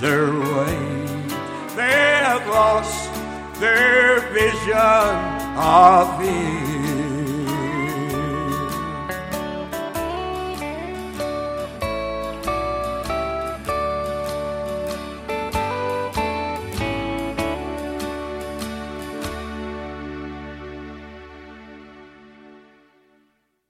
their 0.00 0.32
way. 0.32 1.02
They 1.76 2.20
have 2.26 2.46
lost 2.48 3.12
their 3.60 4.20
vision 4.32 5.16
of 5.56 6.20
him. 6.20 6.91